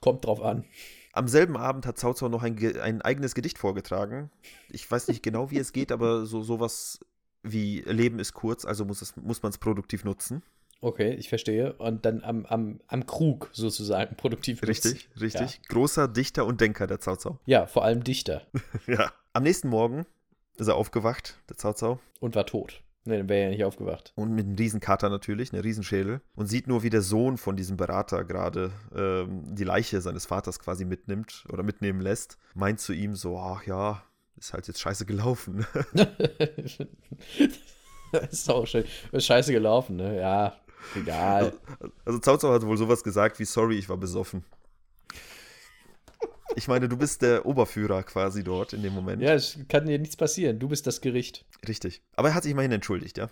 kommt 0.00 0.24
drauf 0.24 0.40
an. 0.40 0.64
Am 1.12 1.28
selben 1.28 1.58
Abend 1.58 1.84
hat 1.84 1.98
Cao 1.98 2.14
Cao 2.14 2.30
noch 2.30 2.42
ein, 2.42 2.58
ein 2.80 3.02
eigenes 3.02 3.34
Gedicht 3.34 3.58
vorgetragen. 3.58 4.30
Ich 4.70 4.90
weiß 4.90 5.08
nicht 5.08 5.22
genau, 5.22 5.50
wie 5.50 5.58
es 5.58 5.74
geht, 5.74 5.92
aber 5.92 6.24
so 6.24 6.42
sowas 6.42 7.00
wie 7.42 7.80
Leben 7.82 8.18
ist 8.18 8.32
kurz, 8.32 8.64
also 8.64 8.86
muss, 8.86 9.02
es, 9.02 9.14
muss 9.16 9.42
man 9.42 9.50
es 9.50 9.58
produktiv 9.58 10.04
nutzen. 10.04 10.42
Okay, 10.80 11.12
ich 11.14 11.28
verstehe. 11.28 11.74
Und 11.74 12.06
dann 12.06 12.22
am, 12.22 12.46
am, 12.46 12.80
am 12.86 13.04
Krug 13.04 13.50
sozusagen 13.52 14.16
produktiv 14.16 14.62
nutzen. 14.62 14.88
Richtig, 14.88 15.10
richtig. 15.20 15.60
Großer 15.68 16.08
Dichter 16.08 16.46
und 16.46 16.62
Denker, 16.62 16.86
der 16.86 16.96
Cao 16.96 17.16
Cao. 17.16 17.38
Ja, 17.44 17.66
vor 17.66 17.84
allem 17.84 18.04
Dichter. 18.04 18.46
Ja. 18.86 19.12
Am 19.34 19.42
nächsten 19.42 19.68
Morgen 19.68 20.06
ist 20.56 20.68
er 20.68 20.76
aufgewacht, 20.76 21.38
der 21.50 21.56
Cao 21.56 21.74
Cao. 21.74 22.00
Und 22.20 22.34
war 22.34 22.46
tot. 22.46 22.82
Ne, 23.04 23.18
dann 23.18 23.28
wäre 23.28 23.40
er 23.40 23.44
ja 23.46 23.50
nicht 23.50 23.64
aufgewacht. 23.64 24.12
Und 24.16 24.34
mit 24.34 24.46
einem 24.46 24.56
Riesenkater 24.56 25.08
natürlich, 25.08 25.52
einem 25.52 25.62
Riesenschädel. 25.62 26.20
Und 26.34 26.46
sieht 26.46 26.66
nur, 26.66 26.82
wie 26.82 26.90
der 26.90 27.02
Sohn 27.02 27.38
von 27.38 27.56
diesem 27.56 27.76
Berater 27.76 28.24
gerade 28.24 28.70
ähm, 28.94 29.44
die 29.54 29.64
Leiche 29.64 30.00
seines 30.00 30.26
Vaters 30.26 30.58
quasi 30.58 30.84
mitnimmt 30.84 31.44
oder 31.50 31.62
mitnehmen 31.62 32.00
lässt. 32.00 32.38
Meint 32.54 32.80
zu 32.80 32.92
ihm 32.92 33.14
so, 33.14 33.38
ach 33.38 33.64
ja, 33.64 34.02
ist 34.36 34.52
halt 34.52 34.68
jetzt 34.68 34.80
scheiße 34.80 35.06
gelaufen. 35.06 35.66
ist 38.30 38.50
auch 38.50 38.66
schön. 38.66 38.84
Ist 39.12 39.26
scheiße 39.26 39.52
gelaufen, 39.52 39.96
ne? 39.96 40.20
Ja, 40.20 40.56
egal. 40.94 41.52
Also 42.04 42.20
Cao 42.20 42.36
Cao 42.36 42.52
hat 42.52 42.66
wohl 42.66 42.76
sowas 42.76 43.02
gesagt 43.02 43.38
wie, 43.38 43.44
sorry, 43.44 43.78
ich 43.78 43.88
war 43.88 43.96
besoffen. 43.96 44.44
Ich 46.58 46.66
meine, 46.66 46.88
du 46.88 46.96
bist 46.96 47.22
der 47.22 47.46
Oberführer 47.46 48.02
quasi 48.02 48.42
dort 48.42 48.72
in 48.72 48.82
dem 48.82 48.92
Moment. 48.92 49.22
Ja, 49.22 49.32
es 49.32 49.60
kann 49.68 49.86
dir 49.86 49.96
nichts 49.96 50.16
passieren. 50.16 50.58
Du 50.58 50.66
bist 50.66 50.88
das 50.88 51.00
Gericht. 51.00 51.46
Richtig. 51.68 52.02
Aber 52.16 52.30
er 52.30 52.34
hat 52.34 52.42
sich 52.42 52.50
immerhin 52.50 52.72
entschuldigt, 52.72 53.16
ja. 53.16 53.30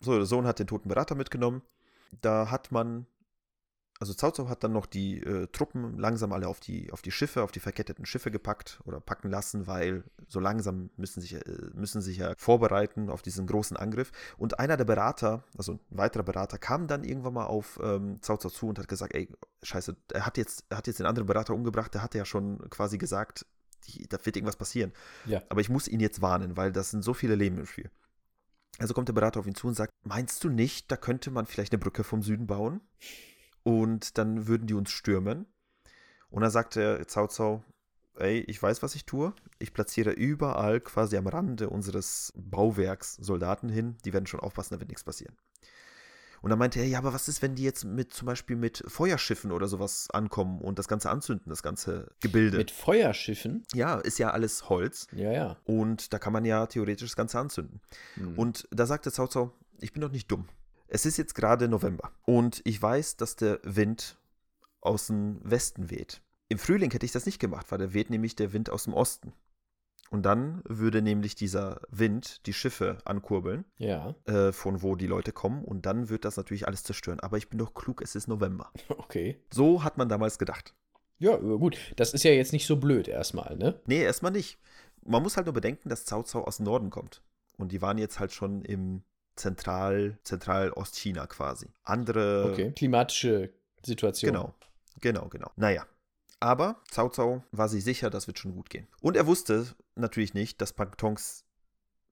So, 0.00 0.16
der 0.16 0.24
Sohn 0.24 0.46
hat 0.46 0.58
den 0.58 0.66
toten 0.66 0.88
Berater 0.88 1.14
mitgenommen. 1.14 1.60
Da 2.22 2.50
hat 2.50 2.72
man, 2.72 3.04
also 3.98 4.14
Cao 4.14 4.30
Cao 4.30 4.48
hat 4.48 4.62
dann 4.62 4.72
noch 4.72 4.86
die 4.86 5.22
äh, 5.22 5.46
Truppen 5.48 5.98
langsam 5.98 6.32
alle 6.32 6.48
auf 6.48 6.60
die, 6.60 6.92
auf 6.92 7.02
die 7.02 7.10
Schiffe, 7.10 7.42
auf 7.42 7.50
die 7.50 7.60
verketteten 7.60 8.04
Schiffe 8.04 8.30
gepackt 8.30 8.80
oder 8.84 9.00
packen 9.00 9.30
lassen, 9.30 9.66
weil 9.66 10.04
so 10.28 10.38
langsam 10.38 10.90
müssen 10.96 11.20
sich, 11.20 11.34
äh, 11.34 11.42
müssen 11.72 12.02
sich 12.02 12.18
ja 12.18 12.34
vorbereiten 12.36 13.08
auf 13.08 13.22
diesen 13.22 13.46
großen 13.46 13.76
Angriff. 13.76 14.12
Und 14.36 14.58
einer 14.58 14.76
der 14.76 14.84
Berater, 14.84 15.44
also 15.56 15.72
ein 15.72 15.80
weiterer 15.90 16.24
Berater, 16.24 16.58
kam 16.58 16.86
dann 16.86 17.04
irgendwann 17.04 17.34
mal 17.34 17.46
auf 17.46 17.78
ähm, 17.82 18.20
Cao 18.20 18.36
Cao 18.36 18.50
zu 18.50 18.68
und 18.68 18.78
hat 18.78 18.88
gesagt, 18.88 19.14
ey, 19.14 19.28
scheiße, 19.62 19.96
er 20.12 20.26
hat 20.26 20.36
jetzt, 20.36 20.64
er 20.68 20.78
hat 20.78 20.86
jetzt 20.86 20.98
den 20.98 21.06
anderen 21.06 21.26
Berater 21.26 21.54
umgebracht, 21.54 21.94
der 21.94 22.02
hatte 22.02 22.18
ja 22.18 22.24
schon 22.24 22.68
quasi 22.68 22.98
gesagt, 22.98 23.46
die, 23.86 24.06
da 24.08 24.18
wird 24.24 24.36
irgendwas 24.36 24.56
passieren. 24.56 24.92
Ja. 25.24 25.42
Aber 25.48 25.60
ich 25.60 25.70
muss 25.70 25.88
ihn 25.88 26.00
jetzt 26.00 26.20
warnen, 26.20 26.56
weil 26.56 26.72
das 26.72 26.90
sind 26.90 27.02
so 27.02 27.14
viele 27.14 27.34
Leben 27.34 27.58
im 27.58 27.66
Spiel. 27.66 27.90
Also 28.78 28.92
kommt 28.92 29.08
der 29.08 29.14
Berater 29.14 29.40
auf 29.40 29.46
ihn 29.46 29.54
zu 29.54 29.68
und 29.68 29.74
sagt, 29.74 29.90
meinst 30.02 30.44
du 30.44 30.50
nicht, 30.50 30.90
da 30.90 30.98
könnte 30.98 31.30
man 31.30 31.46
vielleicht 31.46 31.72
eine 31.72 31.78
Brücke 31.78 32.04
vom 32.04 32.22
Süden 32.22 32.46
bauen? 32.46 32.82
Und 33.66 34.16
dann 34.16 34.46
würden 34.46 34.68
die 34.68 34.74
uns 34.74 34.92
stürmen. 34.92 35.44
Und 36.30 36.42
dann 36.42 36.52
sagt 36.52 36.76
der 36.76 37.04
Cao 37.04 37.26
Cao, 37.26 37.64
ey, 38.14 38.38
ich 38.46 38.62
weiß, 38.62 38.80
was 38.84 38.94
ich 38.94 39.06
tue. 39.06 39.34
Ich 39.58 39.72
platziere 39.72 40.12
überall 40.12 40.80
quasi 40.80 41.16
am 41.16 41.26
Rande 41.26 41.68
unseres 41.68 42.32
Bauwerks 42.36 43.16
Soldaten 43.16 43.68
hin. 43.68 43.96
Die 44.04 44.12
werden 44.12 44.28
schon 44.28 44.38
aufpassen, 44.38 44.74
da 44.74 44.80
wird 44.80 44.90
nichts 44.90 45.02
passieren. 45.02 45.36
Und 46.42 46.50
dann 46.50 46.60
meinte 46.60 46.78
er, 46.78 46.86
ja, 46.86 46.98
aber 46.98 47.12
was 47.12 47.26
ist, 47.26 47.42
wenn 47.42 47.56
die 47.56 47.64
jetzt 47.64 47.84
mit 47.84 48.12
zum 48.14 48.26
Beispiel 48.26 48.54
mit 48.54 48.84
Feuerschiffen 48.86 49.50
oder 49.50 49.66
sowas 49.66 50.06
ankommen 50.12 50.60
und 50.60 50.78
das 50.78 50.86
Ganze 50.86 51.10
anzünden, 51.10 51.48
das 51.48 51.64
ganze 51.64 52.12
Gebilde? 52.20 52.58
Mit 52.58 52.70
Feuerschiffen? 52.70 53.64
ja, 53.74 53.96
ist 53.96 54.20
ja 54.20 54.30
alles 54.30 54.68
Holz. 54.68 55.08
Ja, 55.10 55.32
ja. 55.32 55.56
Und 55.64 56.12
da 56.12 56.20
kann 56.20 56.32
man 56.32 56.44
ja 56.44 56.66
theoretisch 56.66 57.08
das 57.08 57.16
Ganze 57.16 57.40
anzünden. 57.40 57.80
Hm. 58.14 58.38
Und 58.38 58.68
da 58.70 58.86
sagte 58.86 59.10
Cao 59.10 59.26
Cao, 59.26 59.52
ich 59.80 59.92
bin 59.92 60.02
doch 60.02 60.12
nicht 60.12 60.30
dumm. 60.30 60.46
Es 60.88 61.06
ist 61.06 61.16
jetzt 61.16 61.34
gerade 61.34 61.68
November 61.68 62.12
und 62.24 62.62
ich 62.64 62.80
weiß, 62.80 63.16
dass 63.16 63.36
der 63.36 63.60
Wind 63.62 64.16
aus 64.80 65.08
dem 65.08 65.40
Westen 65.42 65.90
weht. 65.90 66.22
Im 66.48 66.58
Frühling 66.58 66.90
hätte 66.92 67.06
ich 67.06 67.12
das 67.12 67.26
nicht 67.26 67.40
gemacht, 67.40 67.66
weil 67.70 67.78
da 67.78 67.92
weht 67.92 68.10
nämlich 68.10 68.36
der 68.36 68.52
Wind 68.52 68.70
aus 68.70 68.84
dem 68.84 68.94
Osten. 68.94 69.32
Und 70.10 70.22
dann 70.22 70.62
würde 70.64 71.02
nämlich 71.02 71.34
dieser 71.34 71.80
Wind 71.90 72.46
die 72.46 72.52
Schiffe 72.52 72.98
ankurbeln, 73.04 73.64
ja, 73.76 74.14
äh, 74.26 74.52
von 74.52 74.82
wo 74.82 74.94
die 74.94 75.08
Leute 75.08 75.32
kommen, 75.32 75.64
und 75.64 75.84
dann 75.84 76.08
wird 76.08 76.24
das 76.24 76.36
natürlich 76.36 76.68
alles 76.68 76.84
zerstören. 76.84 77.18
Aber 77.18 77.36
ich 77.38 77.48
bin 77.48 77.58
doch 77.58 77.74
klug, 77.74 78.00
es 78.02 78.14
ist 78.14 78.28
November. 78.28 78.70
okay. 78.88 79.40
So 79.52 79.82
hat 79.82 79.98
man 79.98 80.08
damals 80.08 80.38
gedacht. 80.38 80.74
Ja, 81.18 81.36
gut. 81.36 81.78
Das 81.96 82.14
ist 82.14 82.22
ja 82.22 82.30
jetzt 82.30 82.52
nicht 82.52 82.66
so 82.66 82.76
blöd 82.76 83.08
erstmal, 83.08 83.56
ne? 83.56 83.80
Nee, 83.86 84.02
erstmal 84.02 84.30
nicht. 84.30 84.58
Man 85.04 85.22
muss 85.22 85.36
halt 85.36 85.46
nur 85.46 85.54
bedenken, 85.54 85.88
dass 85.88 86.04
Cao 86.04 86.22
Cao 86.22 86.44
aus 86.44 86.58
dem 86.58 86.66
Norden 86.66 86.90
kommt. 86.90 87.22
Und 87.56 87.72
die 87.72 87.82
waren 87.82 87.98
jetzt 87.98 88.20
halt 88.20 88.32
schon 88.32 88.62
im 88.62 89.02
Zentral, 89.36 90.18
Zentral-Ostchina 90.24 91.26
quasi. 91.26 91.68
Andere. 91.84 92.50
Okay. 92.52 92.72
Klimatische 92.72 93.50
Situation. 93.84 94.32
Genau, 94.32 94.54
genau, 95.00 95.28
genau. 95.28 95.50
Naja, 95.56 95.86
Aber 96.40 96.82
Cao 96.90 97.08
Cao 97.08 97.44
war 97.52 97.68
sich 97.68 97.84
sicher, 97.84 98.10
das 98.10 98.26
wird 98.26 98.38
schon 98.38 98.54
gut 98.54 98.70
gehen. 98.70 98.86
Und 99.00 99.16
er 99.16 99.26
wusste 99.26 99.66
natürlich 99.94 100.34
nicht, 100.34 100.60
dass 100.60 100.72
Pangtongs 100.72 101.44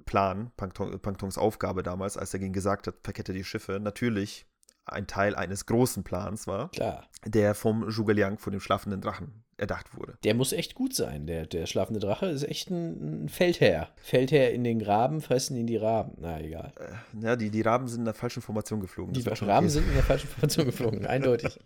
Plan, 0.04 0.52
Pangtong, 0.56 0.98
Pangtongs 1.00 1.38
Aufgabe 1.38 1.82
damals, 1.82 2.16
als 2.16 2.34
er 2.34 2.40
ihm 2.40 2.52
gesagt 2.52 2.86
hat, 2.86 2.96
verkette 3.02 3.32
die 3.32 3.44
Schiffe, 3.44 3.80
natürlich 3.80 4.46
ein 4.86 5.06
Teil 5.06 5.34
eines 5.34 5.66
großen 5.66 6.04
Plans 6.04 6.46
war, 6.46 6.70
Klar. 6.70 7.08
der 7.24 7.54
vom 7.54 7.90
Zhuge 7.90 8.36
von 8.38 8.52
dem 8.52 8.60
schlafenden 8.60 9.00
Drachen 9.00 9.44
erdacht 9.56 9.96
wurde. 9.96 10.18
Der 10.24 10.34
muss 10.34 10.52
echt 10.52 10.74
gut 10.74 10.94
sein. 10.94 11.26
Der, 11.26 11.46
der 11.46 11.66
schlafende 11.66 12.00
Drache 12.00 12.26
ist 12.26 12.42
echt 12.42 12.70
ein, 12.70 13.24
ein 13.24 13.28
Feldherr. 13.28 13.88
Feldherr 13.96 14.50
in 14.52 14.64
den 14.64 14.78
Graben, 14.78 15.20
fressen 15.20 15.56
ihn 15.56 15.66
die 15.66 15.76
Raben. 15.76 16.14
Na, 16.18 16.40
egal. 16.40 16.72
Äh, 16.76 17.24
ja, 17.24 17.36
die, 17.36 17.50
die 17.50 17.62
Raben 17.62 17.88
sind 17.88 18.00
in 18.00 18.04
der 18.04 18.14
falschen 18.14 18.42
Formation 18.42 18.80
geflogen. 18.80 19.14
Die 19.14 19.22
Raben 19.22 19.68
sind 19.68 19.86
in 19.86 19.94
der 19.94 20.02
falschen 20.02 20.28
Formation 20.28 20.66
geflogen, 20.66 21.06
eindeutig. 21.06 21.58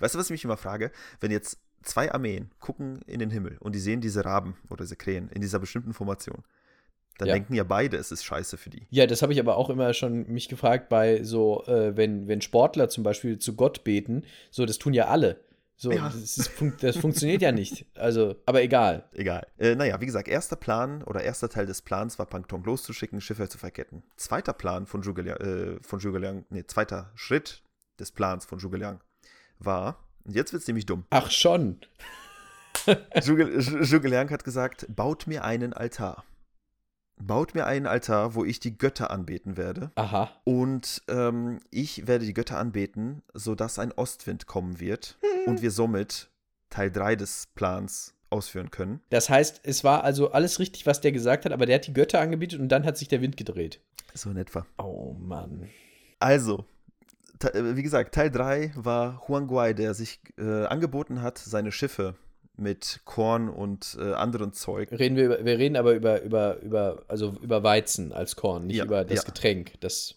Weißt 0.00 0.14
du, 0.14 0.18
was 0.18 0.26
ich 0.26 0.32
mich 0.32 0.44
immer 0.44 0.56
frage? 0.56 0.90
Wenn 1.20 1.30
jetzt 1.30 1.58
zwei 1.82 2.12
Armeen 2.12 2.50
gucken 2.58 3.00
in 3.06 3.18
den 3.18 3.30
Himmel 3.30 3.56
und 3.60 3.74
die 3.74 3.78
sehen 3.78 4.00
diese 4.00 4.24
Raben 4.24 4.56
oder 4.68 4.84
diese 4.84 4.96
Krähen 4.96 5.28
in 5.30 5.40
dieser 5.40 5.58
bestimmten 5.58 5.94
Formation, 5.94 6.42
dann 7.20 7.28
Ja. 7.28 7.34
denken 7.34 7.54
ja 7.54 7.64
beide, 7.64 7.96
es 7.96 8.10
ist 8.12 8.24
scheiße 8.24 8.56
für 8.56 8.70
die. 8.70 8.86
Ja, 8.90 9.06
das 9.06 9.22
habe 9.22 9.32
ich 9.32 9.40
aber 9.40 9.56
auch 9.56 9.70
immer 9.70 9.92
schon 9.94 10.26
mich 10.28 10.48
gefragt 10.48 10.88
bei 10.88 11.22
so, 11.22 11.64
äh, 11.66 11.96
wenn, 11.96 12.28
wenn 12.28 12.40
Sportler 12.40 12.88
zum 12.88 13.04
Beispiel 13.04 13.38
zu 13.38 13.54
Gott 13.56 13.84
beten, 13.84 14.24
so, 14.50 14.64
das 14.66 14.78
tun 14.78 14.94
ja 14.94 15.06
alle. 15.08 15.40
So, 15.76 15.90
Ja. 15.92 16.04
das, 16.10 16.16
ist, 16.36 16.50
das 16.82 16.96
funktioniert 16.98 17.40
ja 17.40 17.52
nicht. 17.52 17.86
Also, 17.94 18.36
aber 18.44 18.62
egal. 18.62 19.08
Egal. 19.14 19.46
Äh, 19.58 19.74
naja, 19.76 19.98
wie 20.00 20.06
gesagt, 20.06 20.28
erster 20.28 20.56
Plan 20.56 21.02
oder 21.04 21.22
erster 21.22 21.48
Teil 21.48 21.64
des 21.64 21.80
Plans 21.80 22.18
war 22.18 22.26
Pangtong 22.26 22.62
loszuschicken, 22.64 23.20
Schiffe 23.22 23.48
zu 23.48 23.56
verketten. 23.56 24.02
Zweiter 24.16 24.52
Plan 24.52 24.86
von 24.86 25.02
Zhuge 25.02 25.22
Liang, 25.22 25.36
äh, 25.38 25.78
von 25.82 25.98
Zhuge 25.98 26.18
Liang 26.18 26.44
nee, 26.50 26.64
zweiter 26.66 27.10
Schritt 27.14 27.62
des 27.98 28.12
Plans 28.12 28.44
von 28.44 28.58
Zhuge 28.58 28.76
Liang 28.76 29.00
war, 29.58 30.04
und 30.24 30.34
jetzt 30.36 30.52
wird 30.52 30.60
es 30.60 30.68
nämlich 30.68 30.84
dumm. 30.84 31.04
Ach 31.10 31.30
schon. 31.30 31.80
Zhuge, 33.22 33.58
Zhuge 33.58 34.08
Liang 34.08 34.30
hat 34.30 34.44
gesagt, 34.44 34.86
baut 34.88 35.26
mir 35.26 35.44
einen 35.44 35.72
Altar. 35.72 36.24
Baut 37.22 37.54
mir 37.54 37.66
einen 37.66 37.86
Altar, 37.86 38.34
wo 38.34 38.44
ich 38.44 38.60
die 38.60 38.76
Götter 38.76 39.10
anbeten 39.10 39.56
werde. 39.56 39.90
Aha. 39.94 40.30
Und 40.44 41.02
ähm, 41.08 41.60
ich 41.70 42.06
werde 42.06 42.24
die 42.24 42.34
Götter 42.34 42.58
anbeten, 42.58 43.22
sodass 43.34 43.78
ein 43.78 43.92
Ostwind 43.92 44.46
kommen 44.46 44.80
wird 44.80 45.18
und 45.46 45.62
wir 45.62 45.70
somit 45.70 46.30
Teil 46.70 46.90
3 46.90 47.16
des 47.16 47.48
Plans 47.54 48.14
ausführen 48.30 48.70
können. 48.70 49.00
Das 49.10 49.28
heißt, 49.28 49.60
es 49.64 49.84
war 49.84 50.04
also 50.04 50.32
alles 50.32 50.58
richtig, 50.58 50.86
was 50.86 51.00
der 51.00 51.12
gesagt 51.12 51.44
hat, 51.44 51.52
aber 51.52 51.66
der 51.66 51.76
hat 51.76 51.86
die 51.86 51.92
Götter 51.92 52.20
angebietet 52.20 52.60
und 52.60 52.68
dann 52.68 52.84
hat 52.84 52.96
sich 52.96 53.08
der 53.08 53.20
Wind 53.20 53.36
gedreht. 53.36 53.80
So 54.14 54.30
in 54.30 54.36
etwa. 54.36 54.66
Oh 54.78 55.14
Mann. 55.18 55.68
Also, 56.20 56.64
äh, 57.42 57.76
wie 57.76 57.82
gesagt, 57.82 58.14
Teil 58.14 58.30
3 58.30 58.72
war 58.76 59.26
Huang 59.28 59.46
Guai, 59.46 59.72
der 59.72 59.94
sich 59.94 60.20
äh, 60.38 60.64
angeboten 60.64 61.22
hat, 61.22 61.38
seine 61.38 61.72
Schiffe 61.72 62.14
mit 62.60 63.00
Korn 63.04 63.48
und 63.48 63.96
äh, 64.00 64.12
anderen 64.12 64.52
Zeug. 64.52 64.92
Reden 64.92 65.16
wir, 65.16 65.26
über, 65.26 65.44
wir 65.44 65.58
reden 65.58 65.76
aber 65.76 65.94
über, 65.94 66.22
über, 66.22 66.60
über, 66.60 67.02
also 67.08 67.34
über 67.42 67.62
Weizen 67.62 68.12
als 68.12 68.36
Korn, 68.36 68.66
nicht 68.66 68.76
Ja, 68.76 68.84
über 68.84 69.04
das 69.04 69.18
ja. 69.18 69.22
Getränk. 69.24 69.80
Das, 69.80 70.16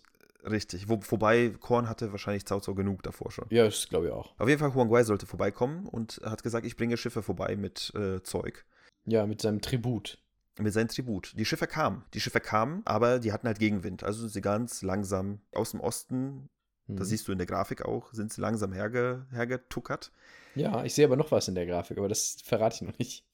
Richtig. 0.50 0.90
Wo, 0.90 1.00
wobei 1.10 1.50
Korn 1.60 1.88
hatte 1.88 2.12
wahrscheinlich 2.12 2.46
Cao 2.46 2.60
Cao 2.60 2.76
genug 2.76 3.02
davor 3.04 3.32
schon. 3.32 3.46
ja, 3.50 3.66
das 3.66 3.88
glaube 3.88 4.08
ich 4.08 4.12
auch. 4.12 4.34
Auf 4.38 4.48
jeden 4.50 4.60
Fall, 4.60 4.74
Huang 4.74 4.90
Guai 4.90 5.04
sollte 5.04 5.26
vorbeikommen 5.26 5.86
und 5.88 6.20
hat 6.24 6.44
gesagt, 6.44 6.66
ich 6.66 6.76
bringe 6.76 6.98
Schiffe 6.98 7.24
vorbei 7.24 7.56
mit 7.56 7.94
äh, 7.96 8.22
Zeug. 8.24 8.66
Ja, 9.06 9.26
mit 9.26 9.42
seinem 9.42 9.62
Tribut. 9.62 10.18
Mit 10.60 10.74
seinem 10.74 10.88
Tribut. 10.90 11.34
Die 11.38 11.46
Schiffe 11.46 11.66
kamen. 11.66 12.04
Die 12.14 12.20
Schiffe 12.20 12.40
kamen, 12.40 12.82
aber 12.86 13.20
die 13.20 13.32
hatten 13.32 13.48
halt 13.48 13.58
Gegenwind. 13.60 14.04
Also 14.04 14.20
sind 14.22 14.32
sie 14.32 14.42
ganz 14.42 14.82
langsam 14.82 15.40
aus 15.54 15.72
dem 15.72 15.80
Osten, 15.80 16.50
Mhm. 16.88 16.98
das 16.98 17.10
siehst 17.10 17.28
du 17.28 17.32
in 17.32 17.38
der 17.38 17.48
Grafik 17.48 17.84
auch, 17.86 18.12
sind 18.14 18.32
sie 18.32 18.42
langsam 18.42 18.74
herge, 18.74 19.26
hergetuckert. 19.32 20.12
Ja, 20.56 20.84
ich 20.84 20.94
sehe 20.94 21.06
aber 21.06 21.16
noch 21.16 21.32
was 21.32 21.48
in 21.48 21.56
der 21.56 21.66
Grafik, 21.66 21.98
aber 21.98 22.10
das 22.10 22.38
verrate 22.44 22.76
ich 22.76 22.82
noch 22.82 22.98
nicht. 23.00 23.26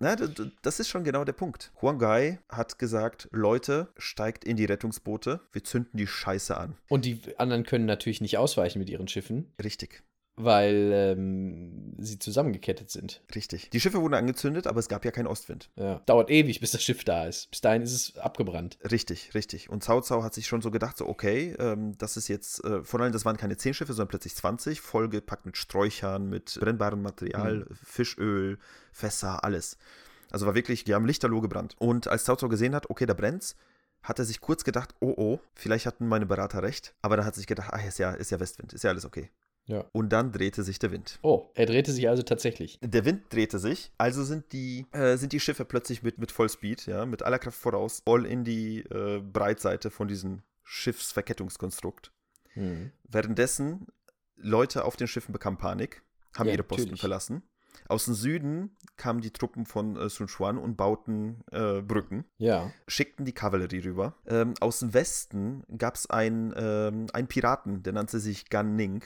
Na, 0.00 0.16
das 0.16 0.80
ist 0.80 0.88
schon 0.88 1.04
genau 1.04 1.24
der 1.24 1.34
Punkt. 1.34 1.72
Huang 1.80 1.98
Gai 1.98 2.40
hat 2.48 2.78
gesagt, 2.80 3.28
Leute, 3.30 3.92
steigt 3.96 4.44
in 4.44 4.56
die 4.56 4.64
Rettungsboote, 4.64 5.40
wir 5.52 5.62
zünden 5.62 5.96
die 5.96 6.08
Scheiße 6.08 6.56
an. 6.56 6.76
Und 6.88 7.04
die 7.04 7.20
anderen 7.38 7.62
können 7.62 7.86
natürlich 7.86 8.20
nicht 8.20 8.36
ausweichen 8.36 8.80
mit 8.80 8.90
ihren 8.90 9.06
Schiffen, 9.06 9.52
Richtig, 9.62 10.02
weil 10.36 10.90
ähm, 10.92 11.94
sie 11.98 12.18
zusammengekettet 12.18 12.90
sind. 12.90 13.22
richtig. 13.34 13.70
Die 13.70 13.80
Schiffe 13.80 14.00
wurden 14.00 14.14
angezündet, 14.14 14.66
aber 14.66 14.80
es 14.80 14.88
gab 14.88 15.04
ja 15.04 15.10
keinen 15.10 15.28
Ostwind. 15.28 15.70
Ja. 15.76 16.00
Dauert 16.06 16.30
ewig, 16.30 16.60
bis 16.60 16.72
das 16.72 16.82
Schiff 16.82 17.04
da 17.04 17.26
ist. 17.26 17.50
Bis 17.50 17.60
dahin 17.60 17.82
ist 17.82 17.92
es 17.92 18.18
abgebrannt. 18.18 18.78
Richtig, 18.90 19.34
richtig. 19.34 19.70
Und 19.70 19.84
Cao 19.84 20.00
Cao 20.00 20.24
hat 20.24 20.34
sich 20.34 20.46
schon 20.46 20.60
so 20.60 20.70
gedacht, 20.70 20.96
so 20.96 21.06
okay, 21.06 21.54
ähm, 21.58 21.96
das 21.98 22.16
ist 22.16 22.28
jetzt, 22.28 22.64
äh, 22.64 22.82
vor 22.82 23.00
allem 23.00 23.12
das 23.12 23.24
waren 23.24 23.36
keine 23.36 23.56
10 23.56 23.74
Schiffe, 23.74 23.92
sondern 23.92 24.08
plötzlich 24.08 24.34
20, 24.34 24.80
vollgepackt 24.80 25.46
mit 25.46 25.56
Sträuchern, 25.56 26.28
mit 26.28 26.58
brennbarem 26.58 27.02
Material, 27.02 27.66
Fischöl, 27.84 28.58
Fässer, 28.92 29.44
alles. 29.44 29.78
Also 30.32 30.46
war 30.46 30.56
wirklich, 30.56 30.82
die 30.82 30.94
haben 30.94 31.06
lichterloh 31.06 31.40
gebrannt. 31.40 31.76
Und 31.78 32.08
als 32.08 32.24
Cao 32.24 32.34
Cao 32.34 32.48
gesehen 32.48 32.74
hat, 32.74 32.90
okay, 32.90 33.06
da 33.06 33.14
brennt's, 33.14 33.54
hat 34.02 34.18
er 34.18 34.24
sich 34.24 34.40
kurz 34.40 34.64
gedacht, 34.64 34.94
oh 35.00 35.14
oh, 35.16 35.40
vielleicht 35.54 35.86
hatten 35.86 36.08
meine 36.08 36.26
Berater 36.26 36.62
recht. 36.62 36.94
Aber 37.02 37.16
dann 37.16 37.24
hat 37.24 37.34
er 37.34 37.38
sich 37.38 37.46
gedacht, 37.46 37.70
ach, 37.72 37.84
ist 37.84 37.98
ja, 37.98 38.10
ist 38.10 38.30
ja 38.30 38.40
Westwind, 38.40 38.72
ist 38.72 38.82
ja 38.82 38.90
alles 38.90 39.04
okay. 39.04 39.30
Ja. 39.66 39.84
Und 39.92 40.10
dann 40.10 40.30
drehte 40.32 40.62
sich 40.62 40.78
der 40.78 40.90
Wind. 40.92 41.18
Oh, 41.22 41.50
er 41.54 41.64
drehte 41.66 41.90
sich 41.92 42.08
also 42.08 42.22
tatsächlich. 42.22 42.78
Der 42.82 43.04
Wind 43.06 43.32
drehte 43.32 43.58
sich, 43.58 43.92
also 43.96 44.22
sind 44.22 44.52
die, 44.52 44.86
äh, 44.92 45.16
sind 45.16 45.32
die 45.32 45.40
Schiffe 45.40 45.64
plötzlich 45.64 46.02
mit, 46.02 46.18
mit 46.18 46.32
Vollspeed, 46.32 46.86
ja, 46.86 47.06
mit 47.06 47.22
aller 47.22 47.38
Kraft 47.38 47.58
voraus, 47.58 48.02
voll 48.04 48.26
in 48.26 48.44
die 48.44 48.80
äh, 48.80 49.20
Breitseite 49.20 49.90
von 49.90 50.06
diesem 50.08 50.42
Schiffsverkettungskonstrukt. 50.64 52.12
Hm. 52.52 52.92
Währenddessen 53.08 53.86
Leute 54.36 54.84
auf 54.84 54.96
den 54.96 55.06
Schiffen 55.06 55.32
bekamen 55.32 55.58
Panik, 55.58 56.02
haben 56.36 56.46
Ja, 56.48 56.54
ihre 56.54 56.62
Posten 56.64 56.82
natürlich. 56.84 57.00
verlassen. 57.00 57.42
Aus 57.88 58.04
dem 58.04 58.14
Süden 58.14 58.76
kamen 58.96 59.20
die 59.20 59.30
Truppen 59.32 59.66
von 59.66 59.96
äh, 59.96 60.08
Sun 60.08 60.26
Quan 60.28 60.58
und 60.58 60.76
bauten 60.76 61.42
äh, 61.50 61.82
Brücken, 61.82 62.24
Ja. 62.38 62.70
schickten 62.86 63.24
die 63.24 63.32
Kavallerie 63.32 63.80
rüber. 63.84 64.16
Ähm, 64.26 64.54
aus 64.60 64.78
dem 64.80 64.94
Westen 64.94 65.64
gab 65.76 65.96
es 65.96 66.08
einen, 66.08 66.52
ähm, 66.56 67.06
einen 67.12 67.26
Piraten, 67.28 67.82
der 67.82 67.92
nannte 67.92 68.20
sich 68.20 68.48
Gan 68.48 68.76
Ning 68.76 69.02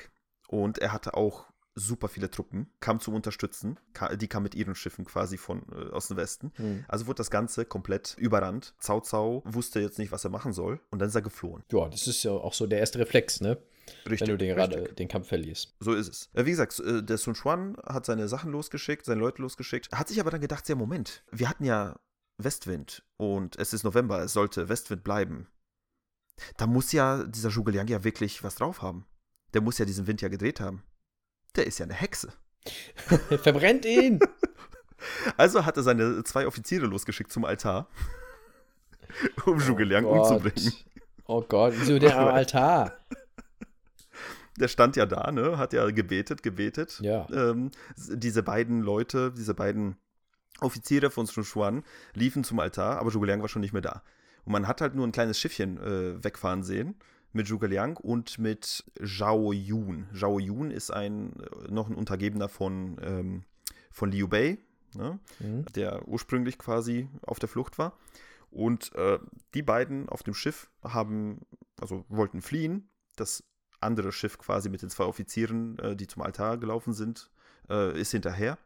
und 0.48 0.78
er 0.78 0.92
hatte 0.92 1.14
auch 1.14 1.46
super 1.78 2.08
viele 2.08 2.30
Truppen, 2.30 2.68
kam 2.80 2.98
zum 2.98 3.14
Unterstützen. 3.14 3.78
Die 4.16 4.26
kamen 4.26 4.42
mit 4.42 4.54
ihren 4.54 4.74
Schiffen 4.74 5.04
quasi 5.04 5.38
von 5.38 5.62
äh, 5.72 5.92
aus 5.92 6.08
dem 6.08 6.16
Westen. 6.16 6.52
Hm. 6.56 6.84
Also 6.88 7.06
wurde 7.06 7.18
das 7.18 7.30
Ganze 7.30 7.64
komplett 7.64 8.16
überrannt. 8.18 8.74
Cao 8.84 9.00
Cao 9.00 9.42
wusste 9.46 9.80
jetzt 9.80 9.98
nicht, 9.98 10.10
was 10.10 10.24
er 10.24 10.30
machen 10.30 10.52
soll 10.52 10.80
und 10.90 10.98
dann 10.98 11.08
ist 11.08 11.14
er 11.14 11.22
geflohen. 11.22 11.62
Ja, 11.70 11.88
das 11.88 12.06
ist 12.06 12.24
ja 12.24 12.32
auch 12.32 12.52
so 12.52 12.66
der 12.66 12.80
erste 12.80 12.98
Reflex, 12.98 13.40
ne? 13.40 13.58
Richtig. 14.04 14.20
Wenn 14.20 14.28
du 14.28 14.38
den, 14.38 14.54
gerade 14.54 14.76
richtig. 14.76 14.96
den 14.96 15.08
Kampf 15.08 15.28
verlierst. 15.28 15.74
So 15.80 15.94
ist 15.94 16.08
es. 16.08 16.30
Äh, 16.34 16.44
Wie 16.44 16.50
gesagt, 16.50 16.78
äh, 16.80 17.02
der 17.02 17.16
Sun 17.16 17.34
Quan 17.34 17.76
hat 17.86 18.04
seine 18.04 18.28
Sachen 18.28 18.52
losgeschickt, 18.52 19.06
seine 19.06 19.20
Leute 19.20 19.40
losgeschickt, 19.40 19.90
hat 19.92 20.08
sich 20.08 20.20
aber 20.20 20.30
dann 20.30 20.40
gedacht, 20.40 20.68
ja, 20.68 20.74
Moment, 20.74 21.22
wir 21.30 21.48
hatten 21.48 21.64
ja 21.64 21.98
Westwind 22.38 23.02
und 23.16 23.58
es 23.58 23.72
ist 23.72 23.84
November, 23.84 24.22
es 24.22 24.32
sollte 24.32 24.68
Westwind 24.68 25.04
bleiben. 25.04 25.48
Da 26.56 26.66
muss 26.66 26.92
ja 26.92 27.24
dieser 27.24 27.50
Zhuge 27.50 27.72
Liang 27.72 27.88
ja 27.88 28.04
wirklich 28.04 28.44
was 28.44 28.56
drauf 28.56 28.82
haben. 28.82 29.06
Der 29.54 29.60
muss 29.62 29.78
ja 29.78 29.84
diesen 29.84 30.06
Wind 30.06 30.20
ja 30.20 30.28
gedreht 30.28 30.60
haben. 30.60 30.82
Der 31.56 31.66
ist 31.66 31.78
ja 31.78 31.84
eine 31.84 31.94
Hexe. 31.94 32.32
Verbrennt 33.42 33.84
ihn! 33.84 34.20
Also 35.36 35.64
hat 35.64 35.76
er 35.76 35.84
seine 35.84 36.24
zwei 36.24 36.44
Offiziere 36.48 36.86
losgeschickt 36.86 37.30
zum 37.30 37.44
Altar, 37.44 37.88
um 39.46 39.60
Zhuge 39.60 39.84
Oh 39.84 40.00
Gott. 40.02 40.04
umzubringen. 40.32 40.72
Oh 41.26 41.40
Gott, 41.42 41.74
wieso 41.76 42.00
der 42.00 42.18
am 42.18 42.26
Altar? 42.28 42.98
Der 44.58 44.66
stand 44.66 44.96
ja 44.96 45.06
da, 45.06 45.30
ne? 45.30 45.56
Hat 45.56 45.72
ja 45.72 45.88
gebetet, 45.92 46.42
gebetet. 46.42 46.98
Ja. 47.00 47.28
ähm, 47.30 47.70
diese 47.96 48.42
beiden 48.42 48.80
Leute, 48.80 49.32
diese 49.32 49.54
beiden 49.54 49.96
Offiziere 50.60 51.10
von 51.10 51.26
Sun 51.26 51.44
Quan 51.44 51.84
liefen 52.14 52.42
zum 52.42 52.58
Altar, 52.58 52.98
aber 52.98 53.12
Zhuge 53.12 53.26
Liang 53.26 53.40
war 53.40 53.48
schon 53.48 53.62
nicht 53.62 53.72
mehr 53.72 53.82
da. 53.82 54.02
Und 54.44 54.50
man 54.52 54.66
hat 54.66 54.80
halt 54.80 54.96
nur 54.96 55.06
ein 55.06 55.12
kleines 55.12 55.38
Schiffchen 55.38 55.78
äh, 55.78 56.24
wegfahren 56.24 56.64
sehen 56.64 56.96
mit 57.32 57.46
Zhuge 57.46 57.66
Liang 57.66 57.96
und 57.96 58.38
mit 58.38 58.84
Zhao 59.04 59.52
Yun. 59.52 60.08
Zhao 60.14 60.38
Yun 60.38 60.70
ist 60.70 60.90
ein 60.90 61.32
äh, 61.40 61.70
noch 61.70 61.88
ein 61.88 61.94
Untergebener 61.94 62.48
von, 62.48 62.96
ähm, 63.02 63.44
von 63.90 64.10
Liu 64.10 64.28
Bei, 64.28 64.58
ne? 64.94 65.18
Hm. 65.38 65.66
der 65.74 66.06
ursprünglich 66.08 66.58
quasi 66.58 67.08
auf 67.22 67.38
der 67.38 67.48
Flucht 67.48 67.78
war. 67.78 67.96
Und 68.50 68.94
äh, 68.94 69.18
die 69.54 69.62
beiden 69.62 70.08
auf 70.08 70.22
dem 70.22 70.34
Schiff 70.34 70.70
haben, 70.82 71.42
also 71.80 72.04
wollten 72.08 72.40
fliehen. 72.40 72.88
Das 73.16 73.44
andere 73.80 74.10
Schiff 74.10 74.38
quasi 74.38 74.68
mit 74.70 74.82
den 74.82 74.90
zwei 74.90 75.04
Offizieren, 75.04 75.78
äh, 75.78 75.96
die 75.96 76.06
zum 76.06 76.22
Altar 76.22 76.56
gelaufen 76.56 76.92
sind, 76.92 77.30
äh, 77.68 77.98
ist 78.00 78.12
hinterher. 78.12 78.58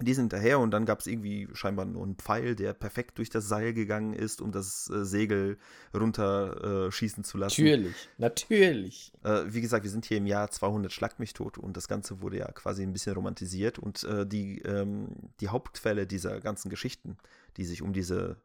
Die 0.00 0.12
sind 0.12 0.32
hinterher 0.32 0.58
und 0.58 0.72
dann 0.72 0.86
gab 0.86 1.00
es 1.00 1.06
irgendwie 1.06 1.48
scheinbar 1.52 1.84
nur 1.84 2.02
einen 2.02 2.16
Pfeil, 2.16 2.56
der 2.56 2.74
perfekt 2.74 3.18
durch 3.18 3.30
das 3.30 3.46
Seil 3.48 3.72
gegangen 3.72 4.12
ist, 4.12 4.40
um 4.40 4.50
das 4.50 4.90
äh, 4.90 5.04
Segel 5.04 5.56
runter 5.94 6.86
äh, 6.86 6.92
schießen 6.92 7.22
zu 7.22 7.38
lassen. 7.38 7.62
Natürlich, 7.64 8.08
natürlich. 8.18 9.12
Äh, 9.22 9.44
wie 9.46 9.60
gesagt, 9.60 9.84
wir 9.84 9.90
sind 9.90 10.04
hier 10.04 10.18
im 10.18 10.26
Jahr 10.26 10.50
200 10.50 10.92
Schlag 10.92 11.18
mich 11.20 11.32
tot 11.32 11.58
und 11.58 11.76
das 11.76 11.86
Ganze 11.86 12.20
wurde 12.20 12.38
ja 12.38 12.50
quasi 12.52 12.82
ein 12.82 12.92
bisschen 12.92 13.14
romantisiert 13.14 13.78
und 13.78 14.02
äh, 14.04 14.26
die, 14.26 14.60
ähm, 14.62 15.08
die 15.40 15.48
Hauptquelle 15.48 16.06
dieser 16.06 16.40
ganzen 16.40 16.70
Geschichten, 16.70 17.16
die 17.56 17.64
sich 17.64 17.80
um 17.80 17.92
diese 17.92 18.36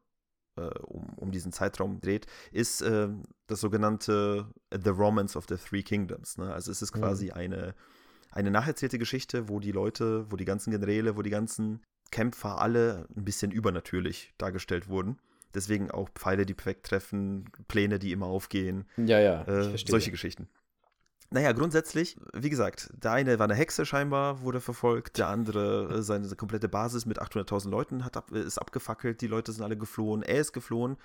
äh, 0.55 0.61
um, 0.85 1.13
um 1.15 1.31
diesen 1.31 1.51
Zeitraum 1.51 1.99
dreht, 1.99 2.27
ist 2.51 2.81
äh, 2.81 3.07
das 3.47 3.61
sogenannte 3.61 4.47
The 4.71 4.89
Romance 4.89 5.35
of 5.37 5.45
the 5.49 5.55
Three 5.55 5.83
Kingdoms. 5.83 6.37
Ne? 6.37 6.53
Also 6.53 6.71
es 6.71 6.81
ist 6.81 6.95
Mhm. 6.95 6.99
quasi 6.99 7.31
eine, 7.31 7.73
eine 8.31 8.51
nacherzählte 8.51 8.99
Geschichte, 8.99 9.49
wo 9.49 9.59
die 9.59 9.71
Leute, 9.71 10.31
wo 10.31 10.35
die 10.35 10.45
ganzen 10.45 10.71
Generäle, 10.71 11.17
wo 11.17 11.21
die 11.21 11.29
ganzen 11.29 11.81
Kämpfer 12.11 12.59
alle 12.61 13.07
ein 13.15 13.25
bisschen 13.25 13.51
übernatürlich 13.51 14.33
dargestellt 14.37 14.87
wurden. 14.87 15.19
Deswegen 15.53 15.89
auch 15.89 16.09
Pfeile, 16.09 16.45
die 16.45 16.53
perfekt 16.53 16.85
treffen, 16.85 17.45
Pläne, 17.67 17.97
die 17.97 18.11
immer 18.11 18.27
aufgehen. 18.27 18.85
Ja, 18.97 19.19
ja. 19.19 19.43
Äh, 19.43 19.77
solche 19.77 20.11
Geschichten. 20.11 20.47
Naja, 21.31 21.51
grundsätzlich, 21.51 22.17
wie 22.33 22.49
gesagt, 22.49 22.89
der 23.03 23.11
eine 23.11 23.37
war 23.37 23.43
eine 23.43 23.53
Hexe 23.53 23.85
scheinbar, 23.85 24.41
wurde 24.41 24.59
verfolgt, 24.59 25.19
der 25.19 25.27
andere, 25.27 25.97
äh, 25.97 26.01
seine 26.01 26.27
komplette 26.35 26.67
Basis 26.67 27.05
mit 27.05 27.21
800.000 27.21 27.69
Leuten 27.69 28.03
hat 28.03 28.17
ab, 28.17 28.31
ist 28.31 28.57
abgefackelt, 28.57 29.21
die 29.21 29.27
Leute 29.27 29.51
sind 29.51 29.63
alle 29.63 29.77
geflohen, 29.77 30.23
er 30.23 30.39
ist 30.39 30.53
geflohen. 30.53 30.97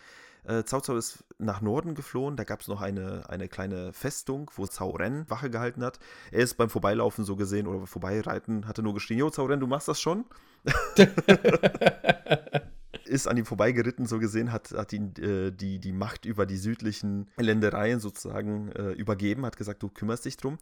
Äh, 0.44 0.62
Cao 0.62 0.80
Cao 0.80 0.96
ist 0.96 1.24
nach 1.38 1.60
Norden 1.60 1.94
geflohen, 1.94 2.36
da 2.36 2.44
gab 2.44 2.62
es 2.62 2.68
noch 2.68 2.80
eine, 2.80 3.28
eine 3.28 3.48
kleine 3.48 3.92
Festung, 3.92 4.50
wo 4.56 4.64
Cao 4.64 4.90
Ren 4.92 5.28
Wache 5.28 5.50
gehalten 5.50 5.84
hat. 5.84 5.98
Er 6.32 6.40
ist 6.40 6.54
beim 6.54 6.70
Vorbeilaufen 6.70 7.26
so 7.26 7.36
gesehen 7.36 7.66
oder 7.66 7.86
Vorbeireiten, 7.86 8.66
hatte 8.66 8.82
nur 8.82 8.94
geschrien, 8.94 9.18
Jo, 9.18 9.30
Cao 9.30 9.44
Ren, 9.44 9.60
du 9.60 9.66
machst 9.66 9.88
das 9.88 10.00
schon? 10.00 10.24
ist 13.06 13.26
an 13.26 13.36
ihm 13.36 13.46
vorbeigeritten, 13.46 14.06
so 14.06 14.18
gesehen, 14.18 14.52
hat, 14.52 14.72
hat 14.72 14.92
ihn 14.92 15.14
äh, 15.16 15.52
die, 15.52 15.78
die 15.78 15.92
Macht 15.92 16.24
über 16.24 16.46
die 16.46 16.56
südlichen 16.56 17.30
Ländereien 17.36 18.00
sozusagen 18.00 18.70
äh, 18.72 18.92
übergeben, 18.92 19.46
hat 19.46 19.56
gesagt, 19.56 19.82
du 19.82 19.88
kümmerst 19.88 20.24
dich 20.24 20.36
drum. 20.36 20.58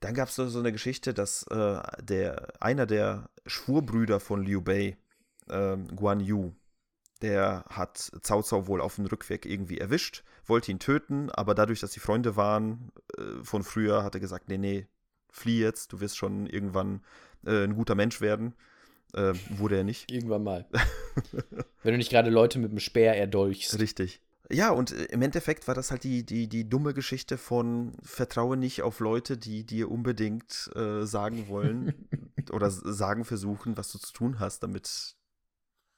Dann 0.00 0.14
gab 0.14 0.28
es 0.28 0.34
so, 0.34 0.58
eine 0.58 0.72
Geschichte, 0.72 1.12
dass 1.12 1.42
äh, 1.48 1.80
der, 2.02 2.54
einer 2.60 2.86
der 2.86 3.28
Schwurbrüder 3.46 4.18
von 4.18 4.42
Liu 4.42 4.62
Bei, 4.62 4.96
ähm, 5.50 5.88
Guan 5.94 6.20
Yu, 6.20 6.52
der 7.20 7.64
hat 7.68 8.10
Cao 8.22 8.42
Cao 8.42 8.66
wohl 8.66 8.80
auf 8.80 8.96
dem 8.96 9.06
Rückweg 9.06 9.44
irgendwie 9.44 9.78
erwischt, 9.78 10.24
wollte 10.46 10.70
ihn 10.70 10.78
töten, 10.78 11.30
aber 11.30 11.54
dadurch, 11.54 11.80
dass 11.80 11.92
sie 11.92 12.00
Freunde 12.00 12.36
waren 12.36 12.92
äh, 13.18 13.44
von 13.44 13.62
früher, 13.62 14.02
hat 14.02 14.14
er 14.14 14.20
gesagt, 14.20 14.48
nee, 14.48 14.58
nee, 14.58 14.86
flieh 15.30 15.60
jetzt, 15.60 15.92
du 15.92 16.00
wirst 16.00 16.16
schon 16.16 16.46
irgendwann 16.46 17.02
äh, 17.44 17.64
ein 17.64 17.74
guter 17.74 17.94
Mensch 17.94 18.20
werden. 18.20 18.54
Äh, 19.14 19.34
wurde 19.50 19.76
er 19.78 19.84
nicht. 19.84 20.10
Irgendwann 20.10 20.44
mal. 20.44 20.66
Wenn 21.82 21.92
du 21.92 21.98
nicht 21.98 22.10
gerade 22.10 22.30
Leute 22.30 22.58
mit 22.58 22.70
dem 22.70 22.80
Speer 22.80 23.14
erdolchst. 23.14 23.78
Richtig. 23.78 24.20
Ja, 24.52 24.70
und 24.70 24.92
äh, 24.92 25.04
im 25.04 25.22
Endeffekt 25.22 25.68
war 25.68 25.74
das 25.74 25.90
halt 25.90 26.04
die, 26.04 26.24
die, 26.24 26.48
die 26.48 26.68
dumme 26.68 26.92
Geschichte 26.92 27.38
von 27.38 27.92
vertraue 28.02 28.56
nicht 28.56 28.82
auf 28.82 29.00
Leute, 29.00 29.36
die 29.36 29.64
dir 29.64 29.90
unbedingt 29.90 30.70
äh, 30.74 31.04
sagen 31.06 31.48
wollen 31.48 32.08
oder 32.52 32.70
sagen 32.70 33.24
versuchen, 33.24 33.76
was 33.76 33.92
du 33.92 33.98
zu 33.98 34.12
tun 34.12 34.40
hast, 34.40 34.62
damit 34.62 35.16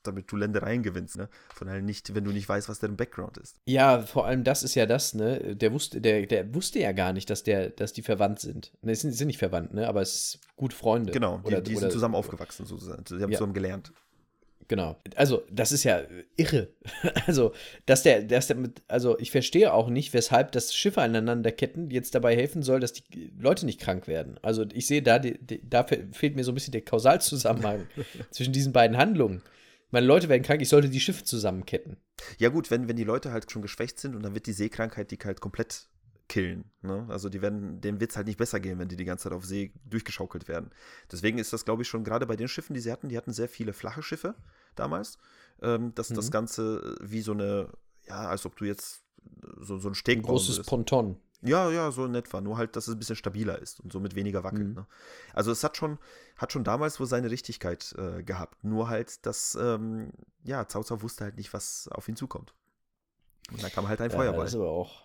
damit 0.06 0.30
du 0.30 0.36
Ländereien 0.36 0.82
gewinnst, 0.82 1.16
ne? 1.16 1.28
Von 1.54 1.68
allem 1.68 1.84
nicht, 1.84 2.14
wenn 2.14 2.24
du 2.24 2.32
nicht 2.32 2.48
weißt, 2.48 2.68
was 2.68 2.78
deren 2.78 2.96
Background 2.96 3.38
ist. 3.38 3.56
Ja, 3.66 4.00
vor 4.02 4.26
allem 4.26 4.44
das 4.44 4.62
ist 4.62 4.74
ja 4.74 4.86
das, 4.86 5.14
ne? 5.14 5.56
Der 5.56 5.72
wusste, 5.72 6.00
der, 6.00 6.26
der 6.26 6.54
wusste 6.54 6.78
ja 6.78 6.92
gar 6.92 7.12
nicht, 7.12 7.30
dass 7.30 7.42
der, 7.42 7.70
dass 7.70 7.92
die 7.92 8.02
verwandt 8.02 8.40
sind. 8.40 8.72
Ne, 8.82 8.94
sind, 8.94 9.12
sind 9.12 9.26
nicht 9.26 9.38
verwandt, 9.38 9.74
ne? 9.74 9.88
Aber 9.88 10.02
es 10.02 10.14
ist 10.14 10.38
gut 10.56 10.72
Freunde. 10.72 11.12
Genau, 11.12 11.38
die, 11.38 11.46
oder, 11.46 11.60
die 11.60 11.74
sind 11.74 11.84
oder, 11.84 11.90
zusammen 11.92 12.14
aufgewachsen, 12.14 12.66
sozusagen. 12.66 13.04
Sie 13.06 13.14
haben 13.22 13.30
ja. 13.30 13.38
zusammen 13.38 13.54
gelernt. 13.54 13.92
Genau. 14.68 14.96
Also, 15.16 15.42
das 15.50 15.70
ist 15.70 15.84
ja 15.84 16.02
irre. 16.36 16.68
Also, 17.26 17.52
dass 17.84 18.02
der, 18.02 18.22
dass 18.22 18.46
der 18.46 18.56
mit, 18.56 18.82
also 18.88 19.18
ich 19.18 19.30
verstehe 19.30 19.72
auch 19.72 19.88
nicht, 19.88 20.14
weshalb 20.14 20.52
das 20.52 20.74
Schiffe 20.74 21.02
aneinanderketten 21.02 21.90
jetzt 21.90 22.14
dabei 22.14 22.34
helfen 22.34 22.62
soll, 22.62 22.80
dass 22.80 22.94
die 22.94 23.32
Leute 23.38 23.66
nicht 23.66 23.80
krank 23.80 24.08
werden. 24.08 24.38
Also, 24.40 24.64
ich 24.72 24.86
sehe 24.86 25.02
da, 25.02 25.18
die, 25.18 25.38
die, 25.38 25.60
da 25.68 25.84
fehlt 25.84 26.36
mir 26.36 26.44
so 26.44 26.52
ein 26.52 26.54
bisschen 26.54 26.72
der 26.72 26.80
Kausalzusammenhang 26.80 27.86
zwischen 28.30 28.54
diesen 28.54 28.72
beiden 28.72 28.96
Handlungen 28.96 29.42
meine 29.92 30.07
Leute 30.07 30.28
werden 30.28 30.42
krank, 30.42 30.61
ich 30.61 30.68
sollte 30.68 30.88
die 30.88 31.00
Schiffe 31.00 31.24
zusammenketten. 31.24 31.98
Ja, 32.38 32.48
gut, 32.48 32.70
wenn, 32.70 32.88
wenn 32.88 32.96
die 32.96 33.05
Leute 33.05 33.31
halt 33.31 33.50
schon 33.50 33.62
geschwächt 33.62 34.00
sind 34.00 34.16
und 34.16 34.22
dann 34.22 34.35
wird 34.35 34.46
die 34.46 34.52
Seekrankheit 34.52 35.11
die 35.11 35.18
halt 35.24 35.40
komplett 35.40 35.88
killen. 36.28 36.64
Ne? 36.81 37.07
Also 37.11 37.28
die 37.28 37.42
werden, 37.42 37.81
denen 37.81 38.00
wird 38.00 38.11
es 38.11 38.16
halt 38.16 38.26
nicht 38.26 38.38
besser 38.38 38.59
gehen, 38.59 38.78
wenn 38.78 38.88
die 38.88 38.96
die 38.96 39.05
ganze 39.05 39.24
Zeit 39.24 39.33
auf 39.33 39.44
See 39.44 39.72
durchgeschaukelt 39.85 40.48
werden. 40.48 40.70
Deswegen 41.11 41.38
ist 41.38 41.52
das, 41.52 41.64
glaube 41.64 41.83
ich, 41.83 41.88
schon 41.88 42.05
gerade 42.05 42.26
bei 42.26 42.37
den 42.37 42.48
Schiffen, 42.48 42.74
die 42.74 42.81
sie 42.81 42.90
hatten, 42.90 43.11
die 43.11 43.16
hatten 43.16 43.33
sehr 43.33 43.48
viele 43.48 43.74
flache 43.74 44.02
Schiffe 44.02 44.35
damals, 44.74 45.18
ähm, 45.61 45.94
dass 45.94 46.11
mhm. 46.11 46.14
das 46.14 46.31
Ganze 46.31 46.96
wie 47.02 47.20
so 47.20 47.33
eine, 47.33 47.68
ja, 48.07 48.28
als 48.28 48.46
ob 48.46 48.57
du 48.57 48.64
jetzt 48.64 49.05
so, 49.59 49.78
so 49.78 49.88
ein 49.88 49.94
Steg 49.94 50.20
Ein 50.20 50.22
großes 50.22 50.62
Ponton. 50.62 51.20
Ja, 51.42 51.70
ja, 51.70 51.90
so 51.90 52.05
in 52.05 52.14
etwa. 52.14 52.40
Nur 52.40 52.57
halt, 52.57 52.76
dass 52.76 52.87
es 52.88 52.94
ein 52.94 52.98
bisschen 52.98 53.16
stabiler 53.16 53.61
ist 53.61 53.81
und 53.81 53.92
somit 53.92 54.14
weniger 54.14 54.44
wackelt. 54.44 54.68
Mhm. 54.68 54.74
Ne? 54.74 54.87
Also 55.35 55.50
es 55.50 55.64
hat 55.64 55.76
schon, 55.76 55.98
hat 56.37 56.52
schon 56.52 56.64
damals 56.64 57.00
wohl 57.00 57.07
seine 57.07 57.31
Richtigkeit 57.31 57.94
äh, 57.98 58.22
gehabt. 58.22 58.62
Nur 58.64 58.88
halt, 58.88 59.26
dass, 59.26 59.57
ähm, 59.61 60.12
ja, 60.44 60.64
Cao 60.64 60.83
Cao 60.83 61.02
wusste 61.02 61.24
halt 61.24 61.37
nicht, 61.37 61.52
was 61.52 61.88
auf 61.88 62.09
ihn 62.09 62.16
zukommt. 62.16 62.55
Und 63.50 63.62
da 63.62 63.68
kam 63.68 63.88
halt 63.88 64.00
ein 64.00 64.11
ja, 64.11 64.16
Feuerball. 64.16 64.44
Das 64.44 64.50
ist 64.50 64.61
aber 64.61 64.70
auch, 64.70 65.02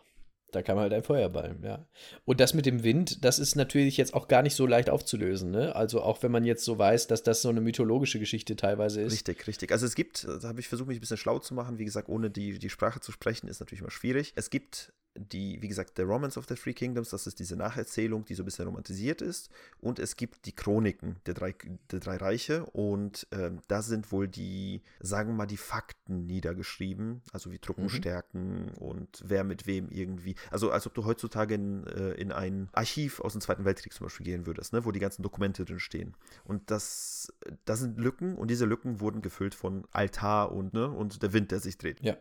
da 0.52 0.62
kam 0.62 0.78
halt 0.78 0.94
ein 0.94 1.04
Feuerball, 1.04 1.58
ja. 1.62 1.86
Und 2.24 2.40
das 2.40 2.54
mit 2.54 2.66
dem 2.66 2.84
Wind, 2.84 3.26
das 3.26 3.38
ist 3.38 3.56
natürlich 3.56 3.98
jetzt 3.98 4.14
auch 4.14 4.30
gar 4.30 4.44
nicht 4.44 4.56
so 4.56 4.66
leicht 4.66 4.90
aufzulösen, 4.90 5.52
ne? 5.52 5.76
Also 5.76 6.02
auch 6.02 6.24
wenn 6.24 6.32
man 6.32 6.46
jetzt 6.46 6.64
so 6.64 6.78
weiß, 6.78 7.08
dass 7.08 7.24
das 7.24 7.42
so 7.42 7.50
eine 7.50 7.60
mythologische 7.60 8.20
Geschichte 8.20 8.56
teilweise 8.56 9.02
ist. 9.02 9.12
Richtig, 9.12 9.46
richtig. 9.48 9.72
Also 9.72 9.86
es 9.86 9.96
gibt, 9.96 10.24
da 10.24 10.48
habe 10.48 10.60
ich 10.60 10.70
versucht, 10.70 10.88
mich 10.88 11.00
ein 11.00 11.02
bisschen 11.02 11.18
schlau 11.18 11.40
zu 11.40 11.54
machen. 11.54 11.80
Wie 11.80 11.86
gesagt, 11.86 12.08
ohne 12.08 12.30
die, 12.30 12.60
die 12.60 12.70
Sprache 12.70 13.02
zu 13.02 13.12
sprechen, 13.12 13.48
ist 13.48 13.60
natürlich 13.60 13.82
immer 13.82 13.92
schwierig. 13.92 14.34
Es 14.36 14.50
gibt 14.50 14.94
die, 15.18 15.62
wie 15.62 15.68
gesagt, 15.68 15.94
The 15.98 16.04
Romance 16.04 16.38
of 16.38 16.46
the 16.48 16.56
Three 16.56 16.74
Kingdoms, 16.74 17.10
das 17.10 17.28
ist 17.28 17.40
diese 17.40 17.56
Nacherzählung, 17.56 18.26
die 18.26 18.34
so 18.34 18.44
ein 18.44 18.46
bisschen 18.46 18.66
romantisiert 18.66 19.22
ist. 19.22 19.50
Und 19.80 20.00
es 20.00 20.16
gibt 20.16 20.46
die 20.46 20.56
Chroniken 20.56 21.18
der 21.26 21.34
drei, 21.34 21.56
der 21.92 22.00
drei 22.00 22.18
Reiche. 22.18 22.66
Und 22.68 23.28
ähm, 23.32 23.60
da 23.68 23.82
sind 23.82 24.12
wohl 24.12 24.28
die, 24.28 24.82
sagen 25.00 25.30
wir 25.30 25.36
mal, 25.36 25.46
die 25.46 25.58
Fakten 25.58 26.26
niedergeschrieben. 26.26 27.22
Also 27.32 27.52
wie 27.52 27.60
Truppenstärken 27.60 28.66
mhm. 28.66 28.78
und 28.78 29.24
wer 29.26 29.44
mit 29.44 29.68
wem 29.68 29.90
irgendwie. 29.90 30.36
Also 30.52 30.72
als 30.72 30.88
ob 30.88 30.94
du 30.94 31.06
heutzutage 31.06 31.56
in, 31.56 31.86
äh, 31.88 32.12
in 32.12 32.32
ein 32.32 32.70
Archiv 32.74 33.20
aus 33.20 33.34
dem 33.34 33.42
Zweiten 33.42 33.66
Weltkrieg 33.66 33.94
zum 33.94 34.06
Beispiel 34.06 34.26
gehen 34.26 34.46
würdest, 34.46 34.74
ne, 34.74 34.86
wo 34.86 34.92
die 34.92 35.00
ganzen 35.00 35.24
Dokumente 35.24 35.66
drin 35.66 35.80
stehen. 35.80 36.16
Und 36.46 36.70
das, 36.72 37.34
das 37.66 37.80
sind 37.80 38.00
Lücken 38.00 38.36
und 38.36 38.50
diese 38.50 38.66
Lücken 38.66 39.00
wurden 39.00 39.22
gefüllt 39.22 39.56
von 39.56 39.86
Altar 39.92 40.52
und, 40.52 40.74
ne, 40.74 40.90
und 40.90 41.22
der 41.22 41.34
Wind, 41.34 41.52
der 41.52 41.60
sich 41.60 41.78
dreht. 41.78 42.02
Ja. 42.02 42.18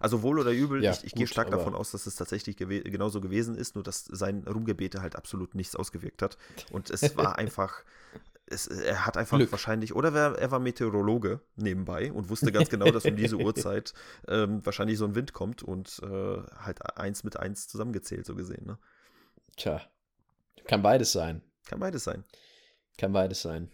Also 0.00 0.22
wohl 0.22 0.38
oder 0.38 0.50
übel, 0.50 0.82
ja, 0.82 0.92
ich, 0.92 1.04
ich 1.04 1.12
gut, 1.12 1.18
gehe 1.18 1.26
stark 1.26 1.50
davon 1.50 1.74
aus, 1.74 1.90
dass 1.90 2.06
es 2.06 2.16
tatsächlich 2.16 2.56
gew 2.56 2.82
genauso 2.82 3.20
gewesen 3.20 3.54
ist, 3.54 3.74
nur 3.74 3.84
dass 3.84 4.04
sein 4.04 4.44
Rumgebete 4.48 5.02
halt 5.02 5.14
absolut 5.14 5.54
nichts 5.54 5.76
ausgewirkt 5.76 6.22
hat. 6.22 6.38
Und 6.72 6.90
es 6.90 7.02
war 7.16 7.38
einfach, 7.38 7.84
es, 8.46 8.66
er 8.66 9.06
hat 9.06 9.16
einfach 9.16 9.36
Glück. 9.36 9.52
wahrscheinlich, 9.52 9.94
oder 9.94 10.12
er, 10.14 10.38
er 10.38 10.50
war 10.50 10.58
Meteorologe 10.58 11.40
nebenbei 11.56 12.12
und 12.12 12.30
wusste 12.30 12.50
ganz 12.50 12.70
genau, 12.70 12.90
dass 12.90 13.04
um 13.04 13.14
diese 13.14 13.36
Uhrzeit 13.38 13.92
ähm, 14.26 14.64
wahrscheinlich 14.64 14.98
so 14.98 15.04
ein 15.04 15.14
Wind 15.14 15.32
kommt 15.34 15.62
und 15.62 16.00
äh, 16.02 16.38
halt 16.58 16.96
eins 16.96 17.22
mit 17.22 17.38
eins 17.38 17.68
zusammengezählt, 17.68 18.24
so 18.24 18.34
gesehen. 18.34 18.66
Ne? 18.66 18.78
Tja, 19.56 19.82
kann 20.64 20.82
beides 20.82 21.12
sein. 21.12 21.42
Kann 21.66 21.78
beides 21.78 22.04
sein. 22.04 22.24
Kann 22.96 23.12
beides 23.12 23.42
sein. 23.42 23.70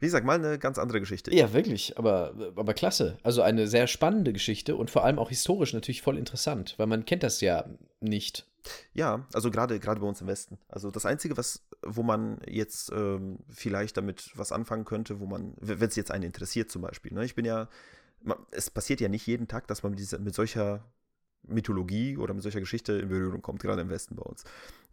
Wie 0.00 0.06
gesagt, 0.06 0.24
mal 0.24 0.38
eine 0.38 0.58
ganz 0.58 0.78
andere 0.78 1.00
Geschichte. 1.00 1.34
Ja, 1.34 1.52
wirklich, 1.52 1.98
aber, 1.98 2.52
aber 2.54 2.74
klasse. 2.74 3.18
Also 3.22 3.42
eine 3.42 3.66
sehr 3.66 3.86
spannende 3.86 4.32
Geschichte 4.32 4.76
und 4.76 4.90
vor 4.90 5.04
allem 5.04 5.18
auch 5.18 5.28
historisch 5.28 5.72
natürlich 5.72 6.02
voll 6.02 6.16
interessant, 6.16 6.74
weil 6.76 6.86
man 6.86 7.04
kennt 7.04 7.22
das 7.22 7.40
ja 7.40 7.64
nicht. 8.00 8.46
Ja, 8.92 9.26
also 9.32 9.50
gerade 9.50 9.80
gerade 9.80 10.00
bei 10.00 10.06
uns 10.06 10.20
im 10.20 10.26
Westen. 10.26 10.58
Also 10.68 10.90
das 10.90 11.06
Einzige, 11.06 11.36
was, 11.36 11.66
wo 11.82 12.02
man 12.02 12.40
jetzt 12.46 12.92
ähm, 12.92 13.38
vielleicht 13.48 13.96
damit 13.96 14.30
was 14.34 14.52
anfangen 14.52 14.84
könnte, 14.84 15.20
wo 15.20 15.26
man, 15.26 15.54
wenn 15.58 15.88
es 15.88 15.96
jetzt 15.96 16.10
einen 16.10 16.24
interessiert 16.24 16.70
zum 16.70 16.82
Beispiel. 16.82 17.12
Ne? 17.12 17.24
Ich 17.24 17.34
bin 17.34 17.44
ja, 17.44 17.68
es 18.50 18.70
passiert 18.70 19.00
ja 19.00 19.08
nicht 19.08 19.26
jeden 19.26 19.48
Tag, 19.48 19.66
dass 19.66 19.82
man 19.82 19.90
mit, 19.90 20.00
dieser, 20.00 20.18
mit 20.18 20.34
solcher 20.34 20.84
Mythologie 21.42 22.16
oder 22.16 22.34
mit 22.34 22.42
solcher 22.42 22.60
Geschichte 22.60 22.92
in 22.94 23.08
Berührung 23.08 23.42
kommt, 23.42 23.60
gerade 23.60 23.80
im 23.80 23.88
Westen 23.88 24.16
bei 24.16 24.22
uns. 24.22 24.44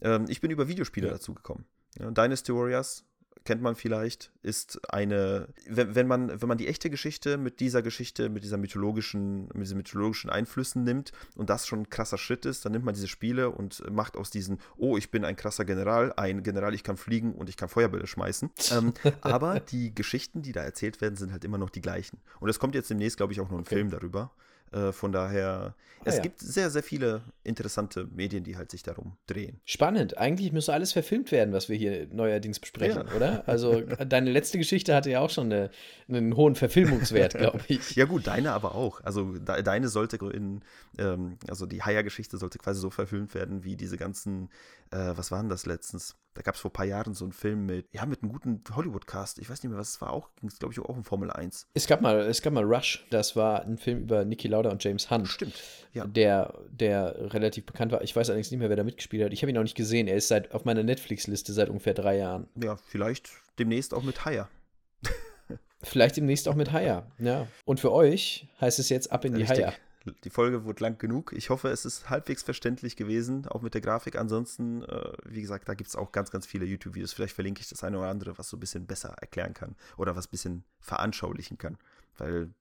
Ähm, 0.01 0.25
ich 0.29 0.41
bin 0.41 0.51
über 0.51 0.67
Videospiele 0.67 1.07
ja. 1.07 1.13
dazu 1.13 1.33
gekommen. 1.33 1.65
Ja, 1.99 2.09
Dynasty 2.11 2.53
Warriors 2.53 3.05
kennt 3.43 3.61
man 3.61 3.75
vielleicht, 3.75 4.31
ist 4.41 4.79
eine, 4.91 5.49
wenn, 5.67 5.95
wenn, 5.95 6.07
man, 6.07 6.41
wenn 6.41 6.47
man 6.47 6.57
die 6.57 6.67
echte 6.67 6.89
Geschichte 6.89 7.37
mit 7.37 7.59
dieser 7.59 7.81
Geschichte, 7.81 8.29
mit 8.29 8.43
dieser 8.43 8.57
mythologischen, 8.57 9.47
mit 9.53 9.63
diesen 9.63 9.77
mythologischen 9.77 10.29
Einflüssen 10.29 10.83
nimmt 10.83 11.11
und 11.35 11.49
das 11.49 11.67
schon 11.67 11.81
ein 11.81 11.89
krasser 11.89 12.17
Schritt 12.17 12.45
ist, 12.45 12.65
dann 12.65 12.71
nimmt 12.71 12.85
man 12.85 12.95
diese 12.95 13.07
Spiele 13.07 13.51
und 13.51 13.83
macht 13.91 14.17
aus 14.17 14.31
diesen, 14.31 14.59
oh, 14.77 14.97
ich 14.97 15.11
bin 15.11 15.25
ein 15.25 15.35
krasser 15.35 15.65
General, 15.65 16.13
ein 16.17 16.43
General, 16.43 16.73
ich 16.73 16.83
kann 16.83 16.97
fliegen 16.97 17.33
und 17.33 17.49
ich 17.49 17.57
kann 17.57 17.69
Feuerbälle 17.69 18.07
schmeißen. 18.07 18.49
ähm, 18.71 18.93
aber 19.21 19.59
die 19.59 19.93
Geschichten, 19.93 20.41
die 20.41 20.51
da 20.51 20.61
erzählt 20.61 21.01
werden, 21.01 21.15
sind 21.15 21.31
halt 21.31 21.43
immer 21.43 21.57
noch 21.57 21.69
die 21.69 21.81
gleichen. 21.81 22.19
Und 22.39 22.49
es 22.49 22.59
kommt 22.59 22.75
jetzt 22.75 22.89
demnächst, 22.89 23.17
glaube 23.17 23.33
ich, 23.33 23.41
auch 23.41 23.49
noch 23.49 23.57
ein 23.57 23.65
okay. 23.65 23.75
Film 23.75 23.89
darüber. 23.89 24.31
Äh, 24.75 24.91
von 24.91 25.13
daher, 25.13 25.73
ah, 25.99 26.03
es 26.03 26.17
ja. 26.17 26.21
gibt 26.21 26.41
sehr, 26.41 26.69
sehr 26.69 26.83
viele 26.83 27.21
interessante 27.43 28.07
Medien, 28.13 28.43
die 28.43 28.57
halt 28.57 28.71
sich 28.71 28.83
darum 28.83 29.15
drehen. 29.25 29.61
Spannend. 29.63 30.17
Eigentlich 30.17 30.51
müsste 30.51 30.73
alles 30.73 30.91
verfilmt 30.91 31.31
werden, 31.31 31.53
was 31.53 31.69
wir 31.69 31.77
hier 31.77 32.07
neuerdings 32.11 32.59
besprechen, 32.59 33.07
ja. 33.07 33.15
oder? 33.15 33.47
Also 33.47 33.81
deine 34.05 34.29
letzte 34.29 34.57
Geschichte 34.57 34.93
hatte 34.93 35.09
ja 35.09 35.21
auch 35.21 35.29
schon 35.29 35.45
eine, 35.45 35.69
einen 36.09 36.35
hohen 36.35 36.55
Verfilmungswert, 36.55 37.33
glaube 37.37 37.61
ich. 37.69 37.95
ja 37.95 38.03
gut, 38.03 38.27
deine 38.27 38.51
aber 38.51 38.75
auch. 38.75 39.01
Also 39.01 39.31
de 39.31 39.63
deine 39.63 39.87
sollte 39.87 40.17
in, 40.17 40.61
ähm, 40.97 41.37
also 41.47 41.65
die 41.65 41.81
Haya-Geschichte 41.81 42.37
sollte 42.37 42.57
quasi 42.57 42.81
so 42.81 42.89
verfilmt 42.89 43.33
werden, 43.33 43.63
wie 43.63 43.77
diese 43.77 43.97
ganzen, 43.97 44.49
äh, 44.95 45.17
was 45.17 45.31
waren 45.31 45.49
das 45.49 45.65
letztens? 45.65 46.15
Da 46.33 46.41
gab 46.41 46.55
es 46.55 46.61
vor 46.61 46.69
ein 46.69 46.73
paar 46.73 46.85
Jahren 46.85 47.13
so 47.13 47.25
einen 47.25 47.33
Film 47.33 47.65
mit, 47.65 47.87
ja, 47.91 48.05
mit 48.05 48.21
einem 48.21 48.31
guten 48.31 48.61
Hollywood-Cast. 48.73 49.39
Ich 49.39 49.49
weiß 49.49 49.63
nicht 49.63 49.69
mehr, 49.69 49.79
was 49.79 49.89
es 49.89 50.01
war. 50.01 50.11
Auch 50.11 50.33
ging 50.35 50.49
es, 50.49 50.59
glaube 50.59 50.73
ich, 50.73 50.79
auch 50.79 50.89
um 50.89 51.03
Formel 51.03 51.31
1. 51.31 51.67
Es 51.73 51.87
gab 51.87 52.01
mal, 52.01 52.19
es 52.21 52.41
gab 52.41 52.53
mal 52.53 52.63
Rush. 52.63 53.05
Das 53.09 53.35
war 53.35 53.63
ein 53.63 53.77
Film 53.77 53.99
über 53.99 54.25
Niki 54.25 54.47
Lauda 54.47 54.69
und 54.69 54.83
James 54.83 55.09
Hunt. 55.09 55.27
Stimmt, 55.27 55.55
ja. 55.93 56.05
Der, 56.05 56.53
der 56.69 57.33
relativ 57.33 57.65
bekannt 57.65 57.91
war. 57.91 58.01
Ich 58.01 58.15
weiß 58.15 58.29
allerdings 58.29 58.51
nicht 58.51 58.59
mehr, 58.59 58.69
wer 58.69 58.75
da 58.75 58.83
mitgespielt 58.83 59.23
hat. 59.23 59.33
Ich 59.33 59.41
habe 59.43 59.51
ihn 59.51 59.57
auch 59.57 59.63
nicht 59.63 59.77
gesehen. 59.77 60.07
Er 60.07 60.17
ist 60.17 60.27
seit, 60.27 60.53
auf 60.53 60.65
meiner 60.65 60.83
Netflix-Liste 60.83 61.53
seit 61.53 61.69
ungefähr 61.69 61.93
drei 61.93 62.17
Jahren. 62.17 62.47
Ja, 62.61 62.75
vielleicht 62.75 63.29
demnächst 63.57 63.93
auch 63.93 64.03
mit 64.03 64.25
Haya. 64.25 64.49
Vielleicht 65.83 66.17
demnächst 66.17 66.47
auch 66.47 66.55
mit 66.55 66.71
Haya. 66.71 67.05
Ja. 67.19 67.47
Und 67.63 67.79
für 67.79 67.91
euch 67.91 68.47
heißt 68.59 68.79
es 68.79 68.89
jetzt 68.89 69.11
ab 69.11 69.23
in 69.23 69.35
die 69.35 69.43
Richtig. 69.43 69.65
Haya. 69.65 69.73
Die 70.23 70.29
Folge 70.29 70.65
wurde 70.65 70.83
lang 70.83 70.97
genug. 70.97 71.33
Ich 71.33 71.49
hoffe, 71.49 71.69
es 71.69 71.83
ist 71.85 72.09
halbwegs 72.09 72.43
verständlich 72.43 72.95
gewesen, 72.95 73.47
auch 73.47 73.61
mit 73.61 73.73
der 73.73 73.81
Grafik. 73.81 74.17
Ansonsten, 74.17 74.83
äh, 74.83 75.13
wie 75.25 75.41
gesagt, 75.41 75.67
da 75.67 75.73
gibt 75.73 75.89
es 75.89 75.95
auch 75.95 76.11
ganz, 76.11 76.29
ganz 76.31 76.45
viele 76.45 76.65
YouTube-Videos. 76.65 77.13
Vielleicht 77.13 77.33
verlinke 77.33 77.61
ich 77.61 77.69
das 77.69 77.83
eine 77.83 77.97
oder 77.97 78.09
andere, 78.09 78.37
was 78.37 78.49
so 78.49 78.57
ein 78.57 78.59
bisschen 78.59 78.85
besser 78.85 79.15
erklären 79.19 79.53
kann 79.53 79.75
oder 79.97 80.15
was 80.15 80.27
ein 80.27 80.31
bisschen 80.31 80.63
veranschaulichen 80.79 81.57
kann. 81.57 81.77
Weil 82.17 82.53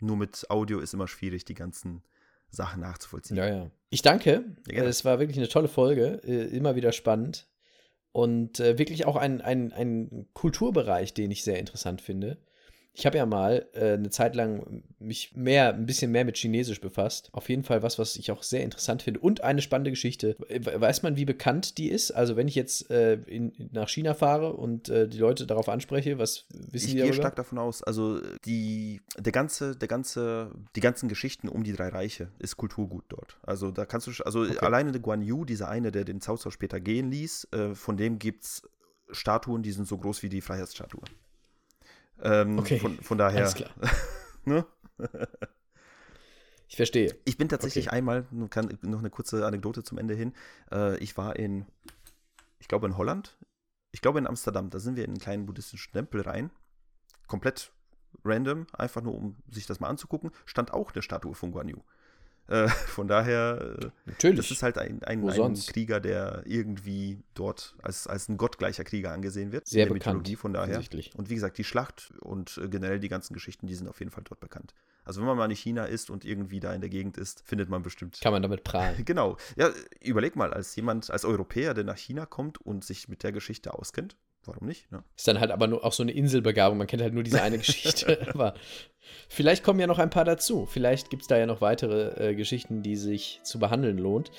nur 0.00 0.16
mit 0.16 0.50
Audio 0.50 0.80
ist 0.80 0.94
immer 0.94 1.08
schwierig, 1.08 1.44
die 1.44 1.54
ganzen 1.54 2.02
Sachen 2.50 2.80
nachzuvollziehen. 2.80 3.36
Ja, 3.36 3.46
ja. 3.46 3.70
Ich 3.90 4.02
danke. 4.02 4.44
Ja. 4.66 4.84
Es 4.84 5.04
war 5.04 5.18
wirklich 5.18 5.38
eine 5.38 5.48
tolle 5.48 5.68
Folge. 5.68 6.20
äh, 6.24 6.44
Immer 6.56 6.76
wieder 6.76 6.92
spannend. 6.92 7.46
Und 8.12 8.58
äh, 8.58 8.78
wirklich 8.78 9.06
auch 9.06 9.16
ein, 9.16 9.40
ein, 9.40 9.72
ein 9.72 10.28
Kulturbereich, 10.32 11.14
den 11.14 11.30
ich 11.30 11.44
sehr 11.44 11.58
interessant 11.58 12.00
finde. 12.00 12.38
Ich 12.94 13.06
habe 13.06 13.16
ja 13.16 13.26
mal 13.26 13.68
äh, 13.74 13.92
eine 13.92 14.10
Zeit 14.10 14.34
lang 14.34 14.82
mich 14.98 15.32
mehr, 15.36 15.72
ein 15.72 15.86
bisschen 15.86 16.10
mehr 16.10 16.24
mit 16.24 16.36
Chinesisch 16.36 16.80
befasst. 16.80 17.28
Auf 17.30 17.48
jeden 17.48 17.62
Fall 17.62 17.82
was, 17.84 17.96
was 17.96 18.16
ich 18.16 18.32
auch 18.32 18.42
sehr 18.42 18.64
interessant 18.64 19.02
finde. 19.02 19.20
Und 19.20 19.40
eine 19.42 19.62
spannende 19.62 19.90
Geschichte. 19.92 20.36
We- 20.48 20.80
Weiß 20.80 21.02
man, 21.04 21.16
wie 21.16 21.24
bekannt 21.24 21.78
die 21.78 21.90
ist? 21.90 22.10
Also, 22.10 22.34
wenn 22.34 22.48
ich 22.48 22.56
jetzt 22.56 22.90
äh, 22.90 23.14
in, 23.26 23.52
nach 23.72 23.88
China 23.88 24.14
fahre 24.14 24.54
und 24.54 24.88
äh, 24.88 25.06
die 25.06 25.18
Leute 25.18 25.46
darauf 25.46 25.68
anspreche, 25.68 26.18
was 26.18 26.46
wissen 26.50 26.86
Ich 26.86 26.90
die 26.90 26.96
gehe 26.96 27.02
darüber? 27.04 27.14
stark 27.14 27.36
davon 27.36 27.58
aus, 27.58 27.84
also 27.84 28.20
die, 28.44 29.00
der 29.16 29.30
ganze, 29.32 29.76
der 29.76 29.86
ganze, 29.86 30.50
die 30.74 30.80
ganzen 30.80 31.08
Geschichten 31.08 31.48
um 31.48 31.62
die 31.62 31.72
drei 31.74 31.90
Reiche 31.90 32.32
ist 32.40 32.56
Kulturgut 32.56 33.04
dort. 33.10 33.38
Also 33.42 33.70
da 33.70 33.86
kannst 33.86 34.08
du, 34.08 34.24
also 34.24 34.42
alleine 34.60 34.90
der 34.90 35.00
Guan 35.00 35.22
Yu, 35.22 35.44
dieser 35.44 35.68
eine, 35.68 35.92
der 35.92 36.04
den 36.04 36.18
Cao 36.18 36.36
Cao 36.36 36.50
später 36.50 36.80
gehen 36.80 37.12
ließ, 37.12 37.48
äh, 37.52 37.74
von 37.76 37.96
dem 37.96 38.18
gibt 38.18 38.42
es 38.42 38.62
Statuen, 39.12 39.62
die 39.62 39.70
sind 39.72 39.86
so 39.86 39.96
groß 39.98 40.24
wie 40.24 40.28
die 40.28 40.40
Freiheitsstatue. 40.40 41.02
Ähm, 42.22 42.58
Okay, 42.58 42.78
von, 42.78 42.96
von 42.98 43.18
daher, 43.18 43.40
Alles 43.40 43.54
klar. 43.54 43.70
ne? 44.44 44.66
Ich 46.68 46.76
verstehe. 46.76 47.16
Ich 47.24 47.38
bin 47.38 47.48
tatsächlich 47.48 47.86
Okay. 47.88 47.96
einmal, 47.96 48.26
kann, 48.50 48.78
noch 48.82 48.98
eine 48.98 49.10
kurze 49.10 49.46
Anekdote 49.46 49.82
zum 49.82 49.98
Ende 49.98 50.14
hin. 50.14 50.34
Äh, 50.70 50.98
ich 50.98 51.16
war 51.16 51.36
in, 51.36 51.66
ich 52.60 52.68
glaube 52.68 52.86
in 52.86 52.96
Holland, 52.96 53.36
ich 53.92 54.02
glaube 54.02 54.18
in 54.18 54.26
Amsterdam, 54.26 54.70
da 54.70 54.78
sind 54.78 54.96
wir 54.96 55.04
in 55.04 55.10
einen 55.12 55.20
kleinen 55.20 55.46
buddhistischen 55.46 55.92
Tempel 55.92 56.20
rein. 56.20 56.50
Komplett 57.26 57.72
random, 58.24 58.66
einfach 58.72 59.02
nur 59.02 59.14
um 59.14 59.36
sich 59.50 59.66
das 59.66 59.80
mal 59.80 59.88
anzugucken, 59.88 60.30
stand 60.44 60.72
auch 60.72 60.92
eine 60.92 61.02
Statue 61.02 61.34
von 61.34 61.52
Guan 61.52 61.68
Yu. 61.68 61.78
Äh, 62.48 62.68
von 62.68 63.08
daher, 63.08 63.76
äh, 63.80 63.90
Natürlich. 64.06 64.38
das 64.38 64.50
ist 64.50 64.62
halt 64.62 64.78
ein, 64.78 65.02
ein, 65.02 65.28
ein? 65.28 65.54
Krieger, 65.54 66.00
der 66.00 66.42
irgendwie 66.46 67.22
dort 67.34 67.76
als, 67.82 68.06
als 68.06 68.28
ein 68.28 68.36
gottgleicher 68.36 68.84
Krieger 68.84 69.12
angesehen 69.12 69.52
wird. 69.52 69.68
Sehr 69.68 69.84
in 69.84 69.88
der 69.88 69.94
bekannt, 69.94 70.18
Mythologie 70.18 70.36
von 70.36 70.52
daher. 70.52 70.82
Und 71.14 71.30
wie 71.30 71.34
gesagt, 71.34 71.58
die 71.58 71.64
Schlacht 71.64 72.12
und 72.20 72.58
äh, 72.62 72.68
generell 72.68 72.98
die 72.98 73.08
ganzen 73.08 73.34
Geschichten, 73.34 73.66
die 73.66 73.74
sind 73.74 73.88
auf 73.88 74.00
jeden 74.00 74.10
Fall 74.10 74.24
dort 74.24 74.40
bekannt. 74.40 74.74
Also 75.04 75.20
wenn 75.20 75.26
man 75.26 75.36
mal 75.38 75.50
in 75.50 75.56
China 75.56 75.84
ist 75.84 76.10
und 76.10 76.24
irgendwie 76.24 76.60
da 76.60 76.74
in 76.74 76.80
der 76.80 76.90
Gegend 76.90 77.16
ist, 77.16 77.42
findet 77.46 77.68
man 77.68 77.82
bestimmt 77.82 78.20
Kann 78.20 78.32
man 78.32 78.42
damit 78.42 78.64
prahlen. 78.64 78.96
Genau. 79.04 79.36
Ja, 79.56 79.70
überleg 80.02 80.36
mal, 80.36 80.52
als 80.52 80.74
jemand, 80.76 81.10
als 81.10 81.24
Europäer, 81.24 81.72
der 81.72 81.84
nach 81.84 81.96
China 81.96 82.26
kommt 82.26 82.58
und 82.60 82.84
sich 82.84 83.08
mit 83.08 83.22
der 83.22 83.32
Geschichte 83.32 83.72
auskennt, 83.72 84.16
warum 84.48 84.66
nicht? 84.66 84.90
Ne? 84.90 85.02
Ist 85.16 85.28
dann 85.28 85.38
halt 85.40 85.50
aber 85.50 85.66
nur 85.68 85.84
auch 85.84 85.92
so 85.92 86.02
eine 86.02 86.12
Inselbegabung. 86.12 86.78
Man 86.78 86.86
kennt 86.86 87.02
halt 87.02 87.14
nur 87.14 87.22
diese 87.22 87.42
eine 87.42 87.58
Geschichte. 87.64 88.26
aber 88.34 88.54
vielleicht 89.28 89.62
kommen 89.62 89.78
ja 89.80 89.86
noch 89.86 89.98
ein 89.98 90.10
paar 90.10 90.24
dazu. 90.24 90.66
Vielleicht 90.66 91.10
gibt 91.10 91.22
es 91.22 91.28
da 91.28 91.36
ja 91.38 91.46
noch 91.46 91.60
weitere 91.60 92.30
äh, 92.30 92.34
Geschichten, 92.34 92.82
die 92.82 92.96
sich 92.96 93.40
zu 93.44 93.58
behandeln 93.58 93.98
lohnt. 93.98 94.30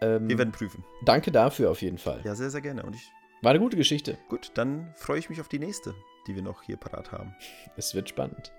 Ähm, 0.00 0.28
Wir 0.28 0.38
werden 0.38 0.52
prüfen. 0.52 0.84
danke 1.04 1.30
dafür 1.32 1.70
auf 1.70 1.82
jeden 1.82 1.98
Fall. 1.98 2.20
Ja, 2.24 2.34
sehr, 2.34 2.50
sehr 2.50 2.60
gerne. 2.62 2.82
Und 2.82 2.94
ich, 2.94 3.02
War 3.42 3.50
eine 3.50 3.60
gute 3.60 3.76
Geschichte. 3.76 4.18
gut, 4.28 4.50
dann 4.54 4.92
freue 4.94 5.18
ich 5.18 5.28
mich 5.30 5.40
auf 5.40 5.48
die 5.48 5.58
nächste, 5.58 5.94
die 6.26 6.34
wir 6.34 6.42
noch 6.42 6.62
hier 6.62 6.76
parat 6.76 7.12
haben. 7.12 7.34
Es 7.76 7.94
wird 7.94 8.08
spannend. 8.08 8.52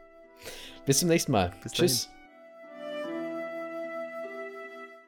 Bis 0.85 0.99
zum 0.99 1.09
nächsten 1.09 1.31
Mal. 1.31 1.51
Bis 1.63 1.71
Tschüss. 1.73 2.05
dahin. 2.05 2.16